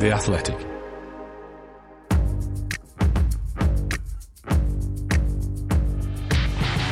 The 0.00 0.12
Athletic. 0.12 0.56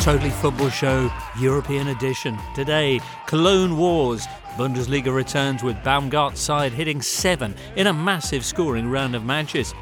Totally 0.03 0.29
Football 0.29 0.69
Show 0.69 1.10
European 1.40 1.88
Edition. 1.88 2.38
Today, 2.54 3.00
Cologne 3.26 3.79
Wars. 3.79 4.26
Bundesliga 4.58 5.10
returns 5.10 5.62
with 5.62 5.82
Baumgart's 5.82 6.42
side 6.42 6.72
hitting 6.72 7.01
seven 7.01 7.54
in 7.76 7.87
a 7.87 7.94
massive 7.94 8.44
scoring 8.44 8.90
round 8.90 9.15
of 9.15 9.25
matches. 9.25 9.72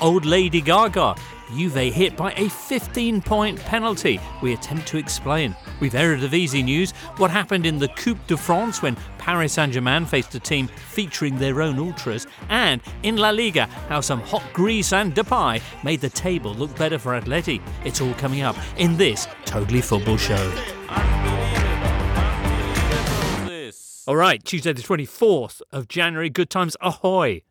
Old 0.00 0.24
Lady 0.24 0.60
Gaga. 0.60 1.16
Juve 1.54 1.92
hit 1.92 2.16
by 2.16 2.32
a 2.32 2.48
15 2.48 3.22
point 3.22 3.58
penalty. 3.60 4.20
We 4.42 4.54
attempt 4.54 4.86
to 4.88 4.98
explain. 4.98 5.54
We've 5.80 5.92
Eredivisie 5.92 6.64
news. 6.64 6.92
What 7.18 7.30
happened 7.30 7.66
in 7.66 7.78
the 7.78 7.88
Coupe 7.88 8.26
de 8.26 8.36
France 8.36 8.82
when 8.82 8.96
Paris 9.18 9.54
Saint 9.54 9.72
Germain 9.72 10.04
faced 10.04 10.34
a 10.34 10.40
team 10.40 10.68
featuring 10.88 11.36
their 11.36 11.62
own 11.62 11.78
ultras. 11.78 12.26
And 12.48 12.80
in 13.02 13.16
La 13.16 13.30
Liga, 13.30 13.66
how 13.88 14.00
some 14.00 14.20
hot 14.20 14.44
grease 14.52 14.92
and 14.92 15.14
Depay 15.14 15.62
made 15.82 16.00
the 16.00 16.10
table 16.10 16.54
look 16.54 16.76
better 16.76 16.98
for 16.98 17.18
Atleti. 17.20 17.60
It's 17.84 18.00
all 18.00 18.14
coming 18.14 18.42
up 18.42 18.56
in 18.76 18.96
this 18.96 19.26
Totally 19.44 19.80
Football 19.80 20.16
Show. 20.16 20.52
All 24.08 24.14
right, 24.14 24.44
Tuesday 24.44 24.72
the 24.72 24.82
24th 24.82 25.62
of 25.72 25.88
January. 25.88 26.30
Good 26.30 26.48
times 26.48 26.76
ahoy! 26.80 27.42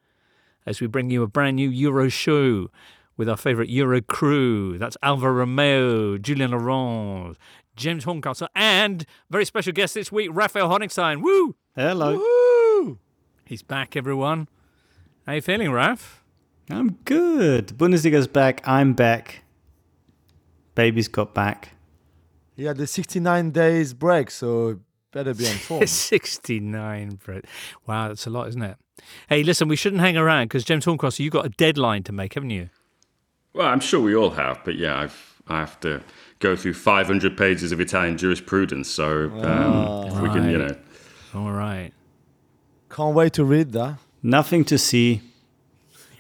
As 0.66 0.80
we 0.80 0.88
bring 0.88 1.10
you 1.10 1.22
a 1.22 1.28
brand 1.28 1.58
new 1.58 1.70
Euro 1.70 2.08
show 2.08 2.70
with 3.18 3.30
our 3.30 3.38
favourite 3.38 3.70
Euro 3.70 4.02
crew. 4.02 4.78
That's 4.78 4.98
Alvaro 5.02 5.34
Romeo, 5.34 6.18
Julien 6.18 6.52
Laurens, 6.52 7.38
James 7.76 8.04
Horncastle, 8.04 8.48
and 8.56 9.06
very 9.30 9.46
special 9.46 9.74
guest 9.74 9.94
this 9.94 10.12
week, 10.12 10.30
Raphael 10.34 10.70
Honigstein. 10.70 11.22
Woo! 11.22 11.56
Hello. 11.76 12.18
Woo! 12.18 13.00
He's 13.46 13.62
back, 13.62 13.96
everyone. 13.96 14.48
How 15.26 15.34
you 15.34 15.42
feeling, 15.42 15.72
Raf? 15.72 16.24
I'm 16.70 16.98
good. 17.06 17.78
Bundesliga's 17.78 18.28
back. 18.28 18.62
I'm 18.68 18.94
back. 18.94 19.44
Baby's 20.74 21.08
got 21.08 21.34
back. 21.34 21.70
He 22.56 22.64
had 22.64 22.78
the 22.78 22.88
69 22.88 23.52
days 23.52 23.94
break, 23.94 24.32
so 24.32 24.80
better 25.12 25.34
be 25.34 25.48
on 25.48 25.56
form. 25.56 25.86
69, 25.86 27.20
Brett. 27.24 27.46
Wow, 27.88 28.08
that's 28.10 28.26
a 28.26 28.30
lot, 28.30 28.48
isn't 28.50 28.62
it? 28.62 28.78
Hey, 29.28 29.44
listen, 29.44 29.68
we 29.68 29.76
shouldn't 29.76 30.02
hang 30.02 30.18
around 30.18 30.46
because 30.46 30.64
James 30.64 30.86
Horncastle, 30.86 31.24
you've 31.24 31.34
got 31.34 31.46
a 31.46 31.50
deadline 31.50 32.04
to 32.04 32.12
make, 32.12 32.34
haven't 32.34 32.50
you? 32.50 32.70
Well, 33.56 33.68
I'm 33.68 33.80
sure 33.80 34.02
we 34.02 34.16
all 34.16 34.32
have, 34.32 34.60
but 34.66 34.76
yeah, 34.76 35.00
I've 35.00 35.42
I 35.48 35.60
have 35.60 35.80
to 35.82 36.02
go 36.40 36.56
through 36.56 36.74
500 36.74 37.38
pages 37.38 37.72
of 37.72 37.80
Italian 37.80 38.18
jurisprudence. 38.18 38.90
So 38.90 39.30
um, 39.30 39.74
Oh. 39.74 40.08
if 40.08 40.22
we 40.22 40.30
can, 40.30 40.50
you 40.50 40.58
know, 40.58 40.76
All 41.34 41.52
right. 41.52 41.92
Can't 42.90 43.16
wait 43.16 43.34
to 43.34 43.46
read 43.46 43.72
that. 43.74 43.98
Nothing 44.22 44.66
to 44.66 44.78
see. 44.78 45.22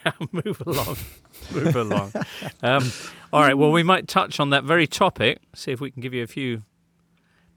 Yeah, 0.05 0.11
move 0.31 0.61
along. 0.67 0.97
Move 1.51 1.75
along. 1.75 2.13
Um, 2.61 2.91
all 3.33 3.41
right. 3.41 3.57
Well, 3.57 3.71
we 3.71 3.81
might 3.81 4.07
touch 4.07 4.39
on 4.39 4.51
that 4.51 4.63
very 4.63 4.85
topic. 4.85 5.39
See 5.55 5.71
if 5.71 5.81
we 5.81 5.89
can 5.89 5.99
give 6.03 6.13
you 6.13 6.21
a 6.21 6.27
few 6.27 6.61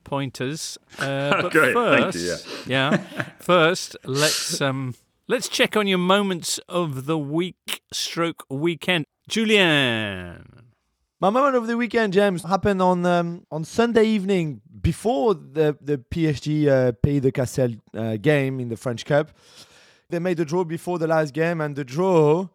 pointers. 0.05 0.79
Uh, 0.99 1.43
but 1.43 1.53
Great, 1.53 1.75
thank 1.75 2.05
first, 2.15 2.47
you, 2.67 2.73
yeah. 2.73 2.97
First, 3.39 3.97
let's 4.05 4.63
um, 4.63 4.95
let's 5.29 5.49
check 5.49 5.77
on 5.77 5.87
your 5.87 5.99
moments 5.99 6.59
of 6.69 7.07
the 7.07 7.19
week, 7.19 7.83
stroke 7.93 8.45
weekend. 8.51 9.05
Julian. 9.29 10.65
My 11.21 11.31
moment 11.31 11.57
of 11.57 11.67
the 11.67 11.77
weekend, 11.77 12.13
James, 12.13 12.43
happened 12.45 12.81
on 12.81 13.05
um, 13.05 13.45
on 13.51 13.65
Sunday 13.65 14.05
evening 14.05 14.61
before 14.81 15.35
the 15.35 15.77
the 15.81 15.99
PSG 15.99 16.69
uh, 16.69 16.93
Pays 16.93 17.21
de 17.21 17.33
Cassel 17.33 17.75
uh, 17.95 18.17
game 18.17 18.61
in 18.61 18.69
the 18.69 18.77
French 18.77 19.05
Cup. 19.05 19.31
They 20.11 20.19
made 20.21 20.39
the 20.39 20.45
draw 20.45 20.65
before 20.65 20.99
the 20.99 21.07
last 21.07 21.35
game, 21.35 21.61
and 21.61 21.77
the 21.77 21.85
draw 21.85 22.49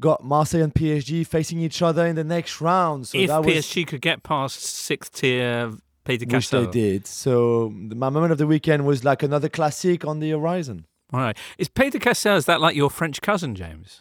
got 0.00 0.24
Marseille 0.24 0.62
and 0.62 0.72
PSG 0.74 1.26
facing 1.26 1.60
each 1.60 1.82
other 1.82 2.06
in 2.06 2.14
the 2.16 2.24
next 2.24 2.60
round. 2.60 3.08
So 3.08 3.18
if 3.18 3.28
that 3.28 3.44
was 3.44 3.54
PSG 3.54 3.86
could 3.86 4.00
get 4.00 4.22
past 4.22 4.62
sixth 4.62 5.12
tier 5.12 5.72
Pays 6.04 6.20
de 6.20 6.24
which 6.24 6.50
they 6.50 6.58
Cassel. 6.58 6.70
did. 6.70 7.06
So 7.06 7.70
my 7.74 8.10
moment 8.10 8.30
of 8.30 8.38
the 8.38 8.46
weekend 8.46 8.86
was 8.86 9.04
like 9.04 9.24
another 9.24 9.48
classic 9.48 10.04
on 10.06 10.20
the 10.20 10.30
horizon. 10.30 10.86
All 11.12 11.20
right. 11.20 11.36
Is 11.58 11.68
Peter 11.68 11.98
de 11.98 12.04
Castel, 12.04 12.36
is 12.36 12.46
that 12.46 12.60
like 12.60 12.74
your 12.76 12.90
French 12.90 13.20
cousin, 13.22 13.54
James? 13.54 14.00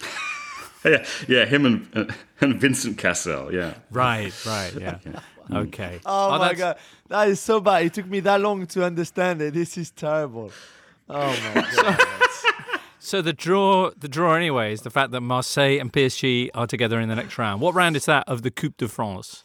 yeah, 0.84 1.04
yeah, 1.26 1.44
him 1.44 1.66
and 1.66 1.88
uh, 1.94 2.12
and 2.40 2.60
Vincent 2.60 2.98
Cassel, 2.98 3.52
yeah. 3.52 3.74
Right, 3.90 4.32
right, 4.46 4.72
yeah. 4.78 4.98
Okay. 5.50 5.98
Oh, 6.04 6.32
my 6.32 6.38
that's- 6.52 6.58
god, 6.58 6.76
that 7.08 7.28
is 7.28 7.40
so 7.40 7.58
bad. 7.58 7.86
It 7.86 7.94
took 7.94 8.04
me 8.06 8.20
that 8.20 8.38
long 8.38 8.66
to 8.66 8.84
understand 8.84 9.40
it. 9.40 9.54
This 9.54 9.78
is 9.78 9.90
terrible. 9.90 10.52
Oh 11.08 11.52
my 11.54 11.66
god. 11.74 11.98
So 12.98 13.22
the 13.22 13.32
draw, 13.32 13.90
the 13.98 14.08
draw 14.08 14.34
anyway, 14.34 14.74
is 14.74 14.82
the 14.82 14.90
fact 14.90 15.12
that 15.12 15.22
Marseille 15.22 15.78
and 15.80 15.90
PSG 15.90 16.50
are 16.54 16.66
together 16.66 17.00
in 17.00 17.08
the 17.08 17.14
next 17.14 17.38
round. 17.38 17.62
What 17.62 17.74
round 17.74 17.96
is 17.96 18.04
that 18.04 18.28
of 18.28 18.42
the 18.42 18.50
Coupe 18.50 18.76
de 18.76 18.88
France? 18.88 19.42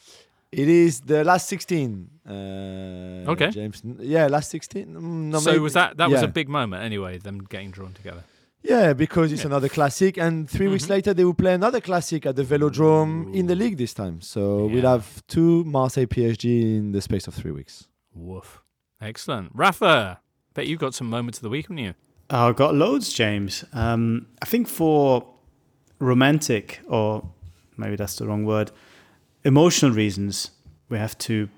It 0.52 0.68
is 0.68 1.00
the 1.02 1.24
last 1.24 1.48
16. 1.48 2.10
Uh, 2.28 3.32
Okay. 3.32 3.50
James. 3.52 3.82
Yeah, 4.00 4.28
last 4.28 4.50
16. 4.52 4.88
Mm, 4.88 5.30
No, 5.32 5.40
so 5.40 5.52
maybe- 5.52 5.60
was 5.62 5.74
that 5.74 5.98
that 5.98 6.10
was 6.10 6.22
a 6.22 6.28
big 6.28 6.50
moment 6.50 6.84
anyway, 6.84 7.18
them 7.18 7.40
getting 7.50 7.72
drawn 7.72 7.94
together. 7.94 8.24
Yeah, 8.62 8.94
because 8.94 9.34
it's 9.34 9.44
another 9.44 9.68
classic, 9.68 10.18
and 10.18 10.50
3 10.50 10.68
weeks 10.70 10.84
Mm-hmm. 10.86 10.94
later 10.94 11.14
they 11.14 11.26
will 11.26 11.34
play 11.34 11.54
another 11.54 11.82
classic 11.82 12.26
at 12.26 12.36
the 12.38 12.44
Velodrome 12.44 13.34
in 13.36 13.48
the 13.48 13.56
league 13.56 13.78
this 13.78 13.94
time. 13.94 14.22
So 14.22 14.68
we'll 14.68 14.88
have 14.88 15.22
two 15.28 15.66
Marseille 15.66 16.06
PSG 16.06 16.46
in 16.78 16.92
the 16.94 17.02
space 17.02 17.28
of 17.28 17.34
three 17.34 17.52
weeks. 17.52 17.88
Woof. 18.14 18.62
Excellent. 19.02 19.52
Rafa, 19.54 20.22
bet 20.54 20.66
you 20.68 20.78
got 20.78 20.94
some 20.94 21.10
moments 21.10 21.40
of 21.40 21.44
the 21.44 21.50
week, 21.50 21.66
haven't 21.66 21.80
you? 21.80 21.94
Oh, 22.30 22.48
I've 22.48 22.56
got 22.56 22.74
loads, 22.74 23.12
James. 23.12 23.66
Um, 23.74 24.28
I 24.42 24.46
think 24.46 24.70
for 24.70 25.28
romantic, 26.00 26.80
or 26.88 27.28
maybe 27.76 27.96
that's 27.98 28.16
the 28.16 28.26
wrong 28.28 28.46
word, 28.46 28.72
emotional 29.44 29.92
reasons, 29.92 30.52
we 30.90 30.98
have 30.98 31.18
to 31.18 31.50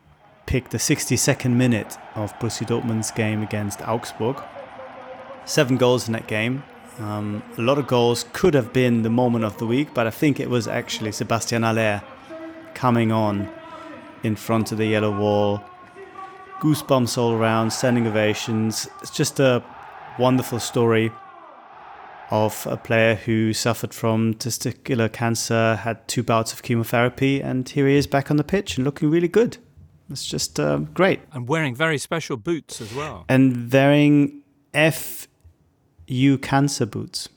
pick 0.45 0.69
the 0.69 0.77
62nd 0.77 1.53
minute 1.53 1.97
of 2.15 2.37
Borussia 2.39 2.65
Dortmund's 2.65 3.11
game 3.11 3.41
against 3.41 3.81
Augsburg. 3.81 4.41
Seven 5.45 5.77
goals 5.77 6.07
in 6.07 6.13
that 6.13 6.27
game. 6.27 6.63
Um, 6.99 7.43
a 7.57 7.61
lot 7.61 7.77
of 7.77 7.87
goals 7.87 8.25
could 8.31 8.53
have 8.53 8.71
been 8.71 9.01
the 9.01 9.09
moment 9.09 9.43
of 9.43 9.57
the 9.57 9.65
week, 9.65 9.93
but 9.93 10.07
I 10.07 10.11
think 10.11 10.39
it 10.39 10.49
was 10.49 10.67
actually 10.67 11.11
Sebastien 11.11 11.63
Haller 11.63 12.01
coming 12.73 13.11
on 13.11 13.49
in 14.23 14.35
front 14.35 14.71
of 14.71 14.77
the 14.77 14.85
yellow 14.85 15.17
wall. 15.17 15.61
Goosebumps 16.59 17.17
all 17.17 17.33
around, 17.33 17.71
standing 17.71 18.07
ovations. 18.07 18.87
It's 19.01 19.11
just 19.11 19.39
a 19.39 19.63
wonderful 20.17 20.59
story 20.59 21.11
of 22.31 22.65
a 22.69 22.77
player 22.77 23.15
who 23.15 23.53
suffered 23.53 23.93
from 23.93 24.33
testicular 24.35 25.11
cancer, 25.11 25.75
had 25.75 26.07
two 26.07 26.23
bouts 26.23 26.53
of 26.53 26.63
chemotherapy, 26.63 27.41
and 27.41 27.67
here 27.67 27.87
he 27.87 27.95
is 27.95 28.07
back 28.07 28.31
on 28.31 28.37
the 28.37 28.43
pitch 28.43 28.77
and 28.77 28.85
looking 28.85 29.09
really 29.09 29.27
good. 29.27 29.57
It's 30.09 30.25
just 30.25 30.59
uh, 30.59 30.77
great. 30.93 31.19
And 31.33 31.47
wearing 31.47 31.75
very 31.75 31.97
special 31.97 32.37
boots 32.37 32.81
as 32.81 32.93
well. 32.93 33.25
And 33.27 33.71
wearing 33.71 34.41
FU 34.73 36.37
cancer 36.39 36.85
boots. 36.85 37.29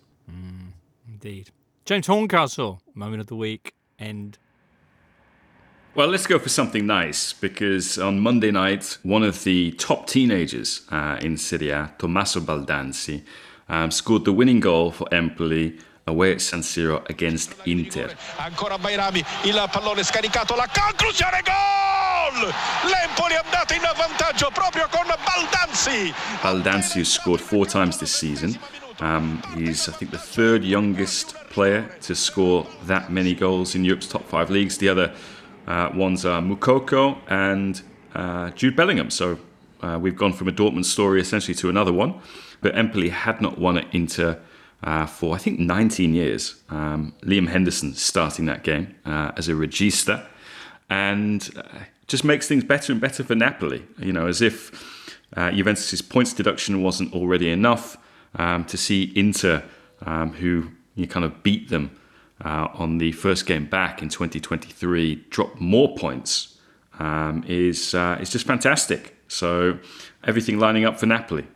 Indeed. 1.08 1.50
James 1.84 2.06
Horncastle, 2.06 2.80
moment 2.94 3.20
of 3.20 3.26
the 3.26 3.34
week, 3.34 3.72
and 3.98 4.38
Well, 5.94 6.06
let's 6.08 6.26
go 6.28 6.38
for 6.38 6.48
something 6.48 6.86
nice 6.86 7.32
because 7.32 7.98
on 7.98 8.20
Monday 8.20 8.52
night, 8.52 8.98
one 9.02 9.24
of 9.24 9.42
the 9.42 9.72
top 9.72 10.06
teenagers 10.06 10.82
uh, 10.90 11.18
in 11.20 11.36
Serie 11.36 11.70
A, 11.70 11.92
Tommaso 11.98 12.40
Baldanzi, 12.40 13.24
um, 13.68 13.90
scored 13.90 14.24
the 14.24 14.32
winning 14.32 14.60
goal 14.60 14.92
for 14.92 15.12
Empoli 15.12 15.78
away 16.06 16.32
at 16.32 16.40
San 16.40 16.60
Siro 16.60 17.08
against 17.10 17.54
Inter. 17.66 18.14
Ancora 18.36 18.78
Bajrami, 18.78 19.24
il 19.44 19.68
pallone 19.72 20.04
scaricato, 20.04 20.54
la 20.54 20.68
conclusione, 20.72 21.42
gol! 21.42 21.97
L'Empoli 22.46 23.34
è 23.34 23.40
andato 23.42 23.74
in 23.74 23.80
vantaggio 23.96 24.50
proprio 24.52 24.86
con 24.90 25.06
Baldanzi. 25.06 26.12
Baldanzi 26.40 27.00
has 27.00 27.08
scored 27.08 27.40
four 27.40 27.66
times 27.66 27.98
this 27.98 28.14
season. 28.14 28.56
Um, 29.00 29.40
he's, 29.54 29.88
I 29.88 29.92
think, 29.92 30.10
the 30.10 30.18
third 30.18 30.64
youngest 30.64 31.34
player 31.50 31.88
to 32.02 32.14
score 32.14 32.66
that 32.86 33.10
many 33.10 33.34
goals 33.34 33.74
in 33.74 33.84
Europe's 33.84 34.08
top 34.08 34.24
five 34.28 34.50
leagues. 34.50 34.78
The 34.78 34.88
other 34.88 35.12
uh, 35.66 35.90
ones 35.94 36.24
are 36.24 36.40
Moukoko 36.40 37.18
and 37.28 37.82
uh, 38.14 38.50
Jude 38.50 38.76
Bellingham. 38.76 39.10
So 39.10 39.38
uh, 39.82 39.98
we've 40.00 40.16
gone 40.16 40.32
from 40.32 40.48
a 40.48 40.52
Dortmund 40.52 40.84
story 40.84 41.20
essentially 41.20 41.54
to 41.56 41.68
another 41.68 41.92
one. 41.92 42.20
But 42.60 42.76
Empoli 42.76 43.10
had 43.10 43.40
not 43.40 43.58
won 43.58 43.78
at 43.78 43.92
Inter 43.92 44.40
uh, 44.82 45.06
for, 45.06 45.34
I 45.34 45.38
think, 45.38 45.58
19 45.58 46.14
years. 46.14 46.62
Um, 46.68 47.14
Liam 47.22 47.48
Henderson 47.48 47.94
starting 47.94 48.46
that 48.46 48.62
game 48.62 48.94
uh, 49.04 49.32
as 49.36 49.48
a 49.48 49.52
regista. 49.52 50.26
And 50.90 51.48
uh, 51.56 51.84
just 52.08 52.24
makes 52.24 52.48
things 52.48 52.64
better 52.64 52.92
and 52.92 53.00
better 53.00 53.22
for 53.22 53.34
Napoli. 53.34 53.84
You 53.98 54.12
know, 54.12 54.26
as 54.26 54.42
if 54.42 55.06
uh, 55.36 55.50
Juventus's 55.50 56.02
points 56.02 56.32
deduction 56.32 56.82
wasn't 56.82 57.12
already 57.12 57.50
enough 57.50 57.96
um, 58.34 58.64
to 58.64 58.76
see 58.76 59.12
Inter, 59.14 59.62
um, 60.02 60.32
who 60.32 60.70
you 60.94 61.06
kind 61.06 61.24
of 61.24 61.42
beat 61.42 61.68
them 61.68 61.98
uh, 62.44 62.68
on 62.74 62.98
the 62.98 63.12
first 63.12 63.46
game 63.46 63.66
back 63.66 64.02
in 64.02 64.08
2023, 64.08 65.16
drop 65.30 65.60
more 65.60 65.94
points 65.96 66.58
um, 66.98 67.44
is 67.46 67.94
uh, 67.94 68.18
is 68.20 68.30
just 68.30 68.46
fantastic. 68.46 69.16
So 69.28 69.78
everything 70.24 70.58
lining 70.58 70.84
up 70.84 70.98
for 70.98 71.06
Napoli. 71.06 71.46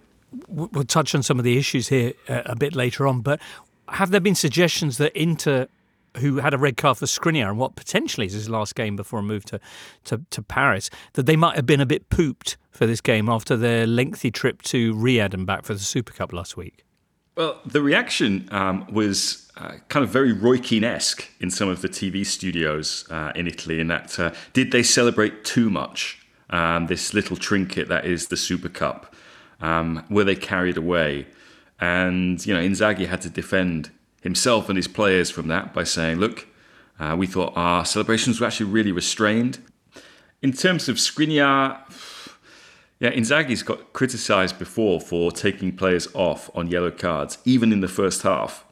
we'll 0.49 0.85
touch 0.85 1.15
on 1.15 1.23
some 1.23 1.39
of 1.39 1.45
the 1.45 1.57
issues 1.57 1.89
here 1.89 2.13
uh, 2.29 2.43
a 2.47 2.57
bit 2.57 2.75
later 2.75 3.07
on, 3.07 3.21
but 3.21 3.41
have 3.89 4.11
there 4.11 4.21
been 4.21 4.35
suggestions 4.35 4.99
that 4.99 5.15
Inter, 5.19 5.69
who 6.19 6.37
had 6.37 6.55
a 6.55 6.59
red 6.59 6.77
card 6.77 6.99
for 6.99 7.07
Skriniar 7.07 7.49
and 7.49 7.59
what 7.59 7.77
potentially 7.77 8.27
is 8.27 8.33
his 8.33 8.49
last 8.49 8.75
game 8.75 8.97
before 8.97 9.21
a 9.21 9.23
move 9.23 9.45
to, 9.47 9.61
to, 10.05 10.21
to 10.31 10.43
Paris, 10.43 10.91
that 11.15 11.27
they 11.27 11.37
might 11.37 11.57
have 11.57 11.67
been 11.67 11.81
a 11.81 11.87
bit 11.87 12.11
pooped 12.11 12.57
for 12.71 12.87
this 12.87 13.01
game 13.01 13.29
after 13.29 13.57
their 13.57 13.87
lengthy 13.87 14.31
trip 14.31 14.63
to 14.63 14.95
Riyadh 14.95 15.35
and 15.35 15.47
back 15.47 15.65
for 15.65 15.75
the 15.75 15.81
Super 15.81 16.13
Cup 16.13 16.33
last 16.33 16.57
week? 16.57 16.85
Well, 17.37 17.61
the 17.65 17.81
reaction 17.81 18.49
um, 18.51 18.87
was 18.93 19.51
uh, 19.57 19.73
kind 19.89 20.05
of 20.05 20.11
very 20.11 20.33
Roy 20.33 20.59
Keane 20.59 20.85
esque 20.85 21.29
in 21.41 21.51
some 21.51 21.69
of 21.69 21.81
the 21.81 21.89
TV 21.89 22.27
studios 22.27 23.07
uh, 23.11 23.33
in 23.35 23.47
Italy, 23.47 23.81
in 23.81 23.87
that 23.89 24.19
uh, 24.19 24.33
did 24.53 24.71
they 24.71 24.83
celebrate 24.83 25.45
too 25.45 25.71
much? 25.71 26.19
Um, 26.51 26.89
this 26.89 27.15
little 27.15 27.37
trinket 27.37 27.89
that 27.89 28.05
is 28.05 28.27
the 28.27 28.37
Super 28.37 28.69
Cup. 28.69 29.15
Um, 29.63 30.05
were 30.11 30.25
they 30.25 30.35
carried 30.35 30.77
away? 30.77 31.27
And, 31.81 32.45
you 32.45 32.53
know, 32.53 32.61
Inzaghi 32.61 33.07
had 33.07 33.23
to 33.23 33.31
defend 33.31 33.91
himself 34.23 34.69
and 34.69 34.79
his 34.79 34.89
players 34.89 35.31
from 35.31 35.49
that 35.49 35.75
by 35.75 35.85
saying, 35.85 36.19
look, 36.19 36.47
uh, 36.99 37.15
we 37.19 37.27
thought 37.27 37.53
our 37.57 37.85
celebrations 37.85 38.41
were 38.41 38.47
actually 38.47 38.71
really 38.71 38.93
restrained. 38.93 39.59
In 40.41 40.53
terms 40.53 40.89
of 40.89 40.97
Skriniar, 40.97 41.79
yeah, 43.01 43.11
Inzaghi's 43.11 43.63
got 43.63 43.93
criticised 43.93 44.59
before 44.59 45.01
for 45.01 45.33
taking 45.33 45.77
players 45.77 46.09
off 46.15 46.51
on 46.55 46.69
yellow 46.69 46.91
cards, 46.91 47.39
even 47.45 47.73
in 47.73 47.81
the 47.81 47.89
first 47.89 48.23
half. 48.23 48.65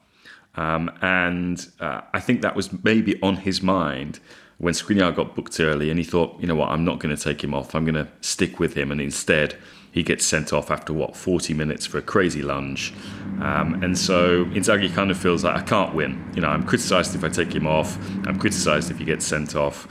Um, 0.55 0.91
and 1.00 1.67
uh, 1.81 2.02
I 2.14 2.20
think 2.20 2.43
that 2.43 2.55
was 2.55 2.70
maybe 2.85 3.20
on 3.23 3.37
his 3.37 3.62
mind 3.62 4.20
when 4.58 4.75
Skriniar 4.75 5.14
got 5.14 5.35
booked 5.35 5.58
early, 5.58 5.91
and 5.91 5.99
he 5.99 6.05
thought, 6.05 6.38
you 6.41 6.47
know 6.47 6.55
what, 6.55 6.70
I'm 6.70 6.85
not 6.85 7.00
going 7.00 7.14
to 7.17 7.23
take 7.23 7.43
him 7.43 7.55
off. 7.55 7.75
I'm 7.75 7.85
going 7.85 7.94
to 7.94 8.08
stick 8.20 8.61
with 8.61 8.75
him, 8.75 8.93
and 8.93 9.00
instead 9.00 9.56
he 9.93 10.03
gets 10.03 10.25
sent 10.25 10.53
off 10.53 10.71
after 10.71 10.93
what 10.93 11.17
40 11.17 11.55
minutes 11.55 11.87
for 11.87 11.99
a 11.99 12.03
crazy 12.03 12.43
lunge. 12.43 12.93
Um, 13.41 13.83
and 13.83 13.99
so 13.99 14.45
Inzaghi 14.47 14.95
kind 14.95 15.11
of 15.11 15.19
feels 15.19 15.45
like 15.45 15.57
I 15.57 15.63
can't 15.63 15.95
win. 15.95 16.31
You 16.35 16.43
know, 16.43 16.49
I'm 16.49 16.65
criticised 16.65 17.15
if 17.15 17.25
I 17.25 17.29
take 17.29 17.53
him 17.53 17.67
off. 17.67 17.99
I'm 18.27 18.39
criticised 18.39 18.91
if 18.91 18.99
he 18.99 19.05
gets 19.05 19.27
sent 19.27 19.57
off. 19.57 19.89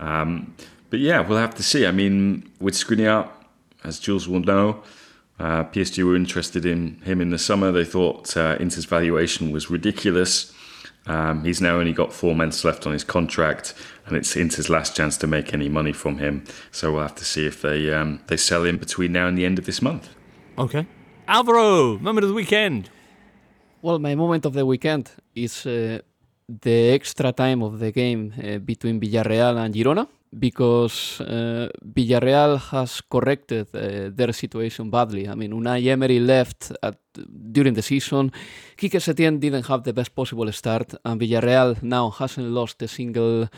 Um, 0.00 0.54
but 0.90 1.00
yeah, 1.00 1.20
we'll 1.20 1.38
have 1.38 1.54
to 1.56 1.62
see. 1.62 1.86
I 1.86 1.92
mean, 1.92 2.50
with 2.60 2.74
Skriniar, 2.74 3.28
as 3.84 3.98
Jules 3.98 4.28
will 4.28 4.40
know, 4.40 4.82
uh, 5.38 5.64
PSG 5.64 6.04
were 6.04 6.16
interested 6.16 6.66
in 6.66 7.00
him 7.02 7.20
in 7.20 7.30
the 7.30 7.38
summer. 7.38 7.70
They 7.70 7.84
thought 7.84 8.36
uh, 8.36 8.56
Inter's 8.58 8.84
valuation 8.84 9.52
was 9.52 9.70
ridiculous. 9.70 10.52
Um, 11.08 11.44
he's 11.44 11.60
now 11.60 11.76
only 11.76 11.92
got 11.92 12.12
four 12.12 12.34
months 12.34 12.64
left 12.64 12.86
on 12.86 12.92
his 12.92 13.04
contract, 13.04 13.74
and 14.06 14.16
it's 14.16 14.36
Inter's 14.36 14.68
last 14.68 14.94
chance 14.94 15.16
to 15.18 15.26
make 15.26 15.54
any 15.54 15.68
money 15.68 15.92
from 15.92 16.18
him. 16.18 16.44
So 16.70 16.92
we'll 16.92 17.02
have 17.02 17.14
to 17.16 17.24
see 17.24 17.46
if 17.46 17.62
they 17.62 17.92
um, 17.92 18.20
they 18.26 18.36
sell 18.36 18.64
him 18.64 18.76
between 18.76 19.12
now 19.12 19.26
and 19.26 19.36
the 19.36 19.46
end 19.46 19.58
of 19.58 19.64
this 19.64 19.80
month. 19.80 20.10
Okay, 20.58 20.86
Alvaro, 21.26 21.98
moment 21.98 22.24
of 22.24 22.28
the 22.28 22.34
weekend. 22.34 22.90
Well, 23.80 23.98
my 23.98 24.14
moment 24.14 24.44
of 24.44 24.52
the 24.52 24.66
weekend 24.66 25.10
is 25.34 25.64
uh, 25.64 26.00
the 26.48 26.90
extra 26.90 27.32
time 27.32 27.62
of 27.62 27.78
the 27.78 27.92
game 27.92 28.34
uh, 28.36 28.58
between 28.58 29.00
Villarreal 29.00 29.56
and 29.58 29.74
Girona 29.74 30.08
because 30.36 31.20
uh, 31.20 31.68
Villarreal 31.84 32.58
has 32.70 33.00
corrected 33.00 33.68
uh, 33.74 34.10
their 34.14 34.32
situation 34.32 34.90
badly. 34.90 35.28
I 35.28 35.34
mean, 35.34 35.52
Unai 35.52 35.86
Emery 35.86 36.20
left 36.20 36.72
at, 36.82 36.98
during 37.52 37.74
the 37.74 37.82
season. 37.82 38.32
Quique 38.76 39.00
Setien 39.00 39.38
didn't 39.38 39.66
have 39.66 39.84
the 39.84 39.92
best 39.92 40.14
possible 40.14 40.50
start, 40.52 40.94
and 41.04 41.20
Villarreal 41.20 41.82
now 41.82 42.10
hasn't 42.10 42.48
lost 42.48 42.82
a 42.82 42.88
single 42.88 43.48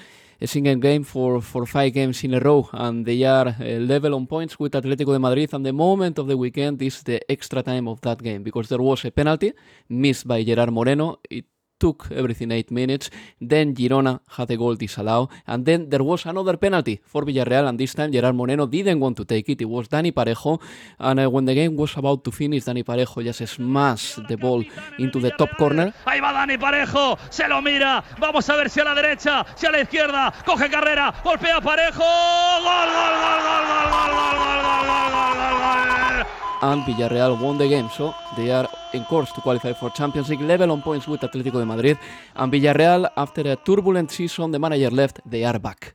a 0.42 0.46
single 0.46 0.76
game 0.76 1.04
for, 1.04 1.40
for 1.42 1.66
five 1.66 1.92
games 1.92 2.24
in 2.24 2.32
a 2.34 2.40
row, 2.40 2.68
and 2.72 3.04
they 3.04 3.22
are 3.24 3.48
uh, 3.48 3.64
level 3.78 4.14
on 4.14 4.26
points 4.26 4.58
with 4.58 4.72
Atletico 4.72 5.12
de 5.12 5.18
Madrid. 5.18 5.52
And 5.52 5.66
the 5.66 5.72
moment 5.72 6.18
of 6.18 6.28
the 6.28 6.36
weekend 6.36 6.80
is 6.80 7.02
the 7.02 7.20
extra 7.30 7.62
time 7.62 7.86
of 7.86 8.00
that 8.00 8.22
game 8.22 8.42
because 8.42 8.68
there 8.68 8.80
was 8.80 9.04
a 9.04 9.10
penalty 9.10 9.52
missed 9.88 10.26
by 10.26 10.42
Gerard 10.42 10.72
Moreno. 10.72 11.18
It 11.28 11.44
took 11.80 12.06
everything 12.12 12.52
eight 12.52 12.70
minutes. 12.70 13.10
Then 13.40 13.74
Girona 13.74 14.20
had 14.28 14.50
a 14.50 14.56
goal 14.56 14.76
disallowed. 14.76 15.30
And 15.46 15.64
then 15.64 15.88
there 15.88 16.04
was 16.04 16.26
another 16.26 16.56
penalty 16.56 17.00
for 17.04 17.22
Villarreal. 17.24 17.68
And 17.68 17.80
this 17.80 17.94
time 17.94 18.12
Gerard 18.12 18.34
Moreno 18.36 18.66
didn't 18.66 19.00
want 19.00 19.16
to 19.16 19.24
take 19.24 19.48
it. 19.48 19.60
It 19.62 19.64
was 19.64 19.88
Dani 19.88 20.12
Parejo. 20.12 20.60
And 20.98 21.20
uh, 21.20 21.30
when 21.30 21.46
the 21.46 21.54
game 21.54 21.74
was 21.74 21.96
about 21.96 22.22
to 22.24 22.30
finish, 22.30 22.64
Dani 22.64 22.84
Parejo 22.84 23.24
just 23.24 23.54
smashed 23.54 24.20
the 24.28 24.36
ball 24.36 24.62
into 24.98 25.18
the 25.18 25.30
top 25.32 25.56
corner. 25.56 25.92
Ahí 26.04 26.20
va 26.20 26.32
Dani 26.32 26.58
Parejo. 26.58 27.18
Se 27.30 27.48
lo 27.48 27.62
mira. 27.62 28.04
Vamos 28.18 28.48
a 28.48 28.56
ver 28.56 28.70
si 28.70 28.80
a 28.80 28.84
la 28.84 28.94
derecha, 28.94 29.46
si 29.56 29.66
a 29.66 29.70
la 29.72 29.80
izquierda. 29.80 30.32
Coge 30.44 30.70
carrera. 30.70 31.14
Golpea 31.24 31.60
Parejo. 31.60 32.04
Gol, 32.04 32.88
gol, 32.94 33.16
gol, 33.24 33.40
gol, 33.40 33.60
gol, 33.60 33.70
gol, 33.70 34.10
gol, 34.10 34.20
gol, 34.20 34.40
gol, 34.40 34.60
gol, 34.60 35.10
gol, 35.10 35.34
gol, 35.34 36.24
gol. 36.24 36.39
And 36.62 36.82
Villarreal 36.82 37.40
won 37.40 37.58
the 37.58 37.68
game, 37.68 37.88
so 37.90 38.14
they 38.36 38.50
are 38.50 38.68
in 38.92 39.04
course 39.04 39.32
to 39.32 39.40
qualify 39.40 39.72
for 39.72 39.90
Champions 39.90 40.28
League 40.28 40.40
level 40.40 40.70
on 40.70 40.82
points 40.82 41.06
with 41.06 41.20
Atletico 41.20 41.58
de 41.60 41.66
Madrid. 41.66 41.98
And 42.36 42.52
Villarreal, 42.52 43.10
after 43.16 43.42
a 43.42 43.56
turbulent 43.56 44.10
season, 44.10 44.50
the 44.50 44.58
manager 44.58 44.90
left, 44.90 45.20
they 45.26 45.44
are 45.44 45.58
back. 45.58 45.94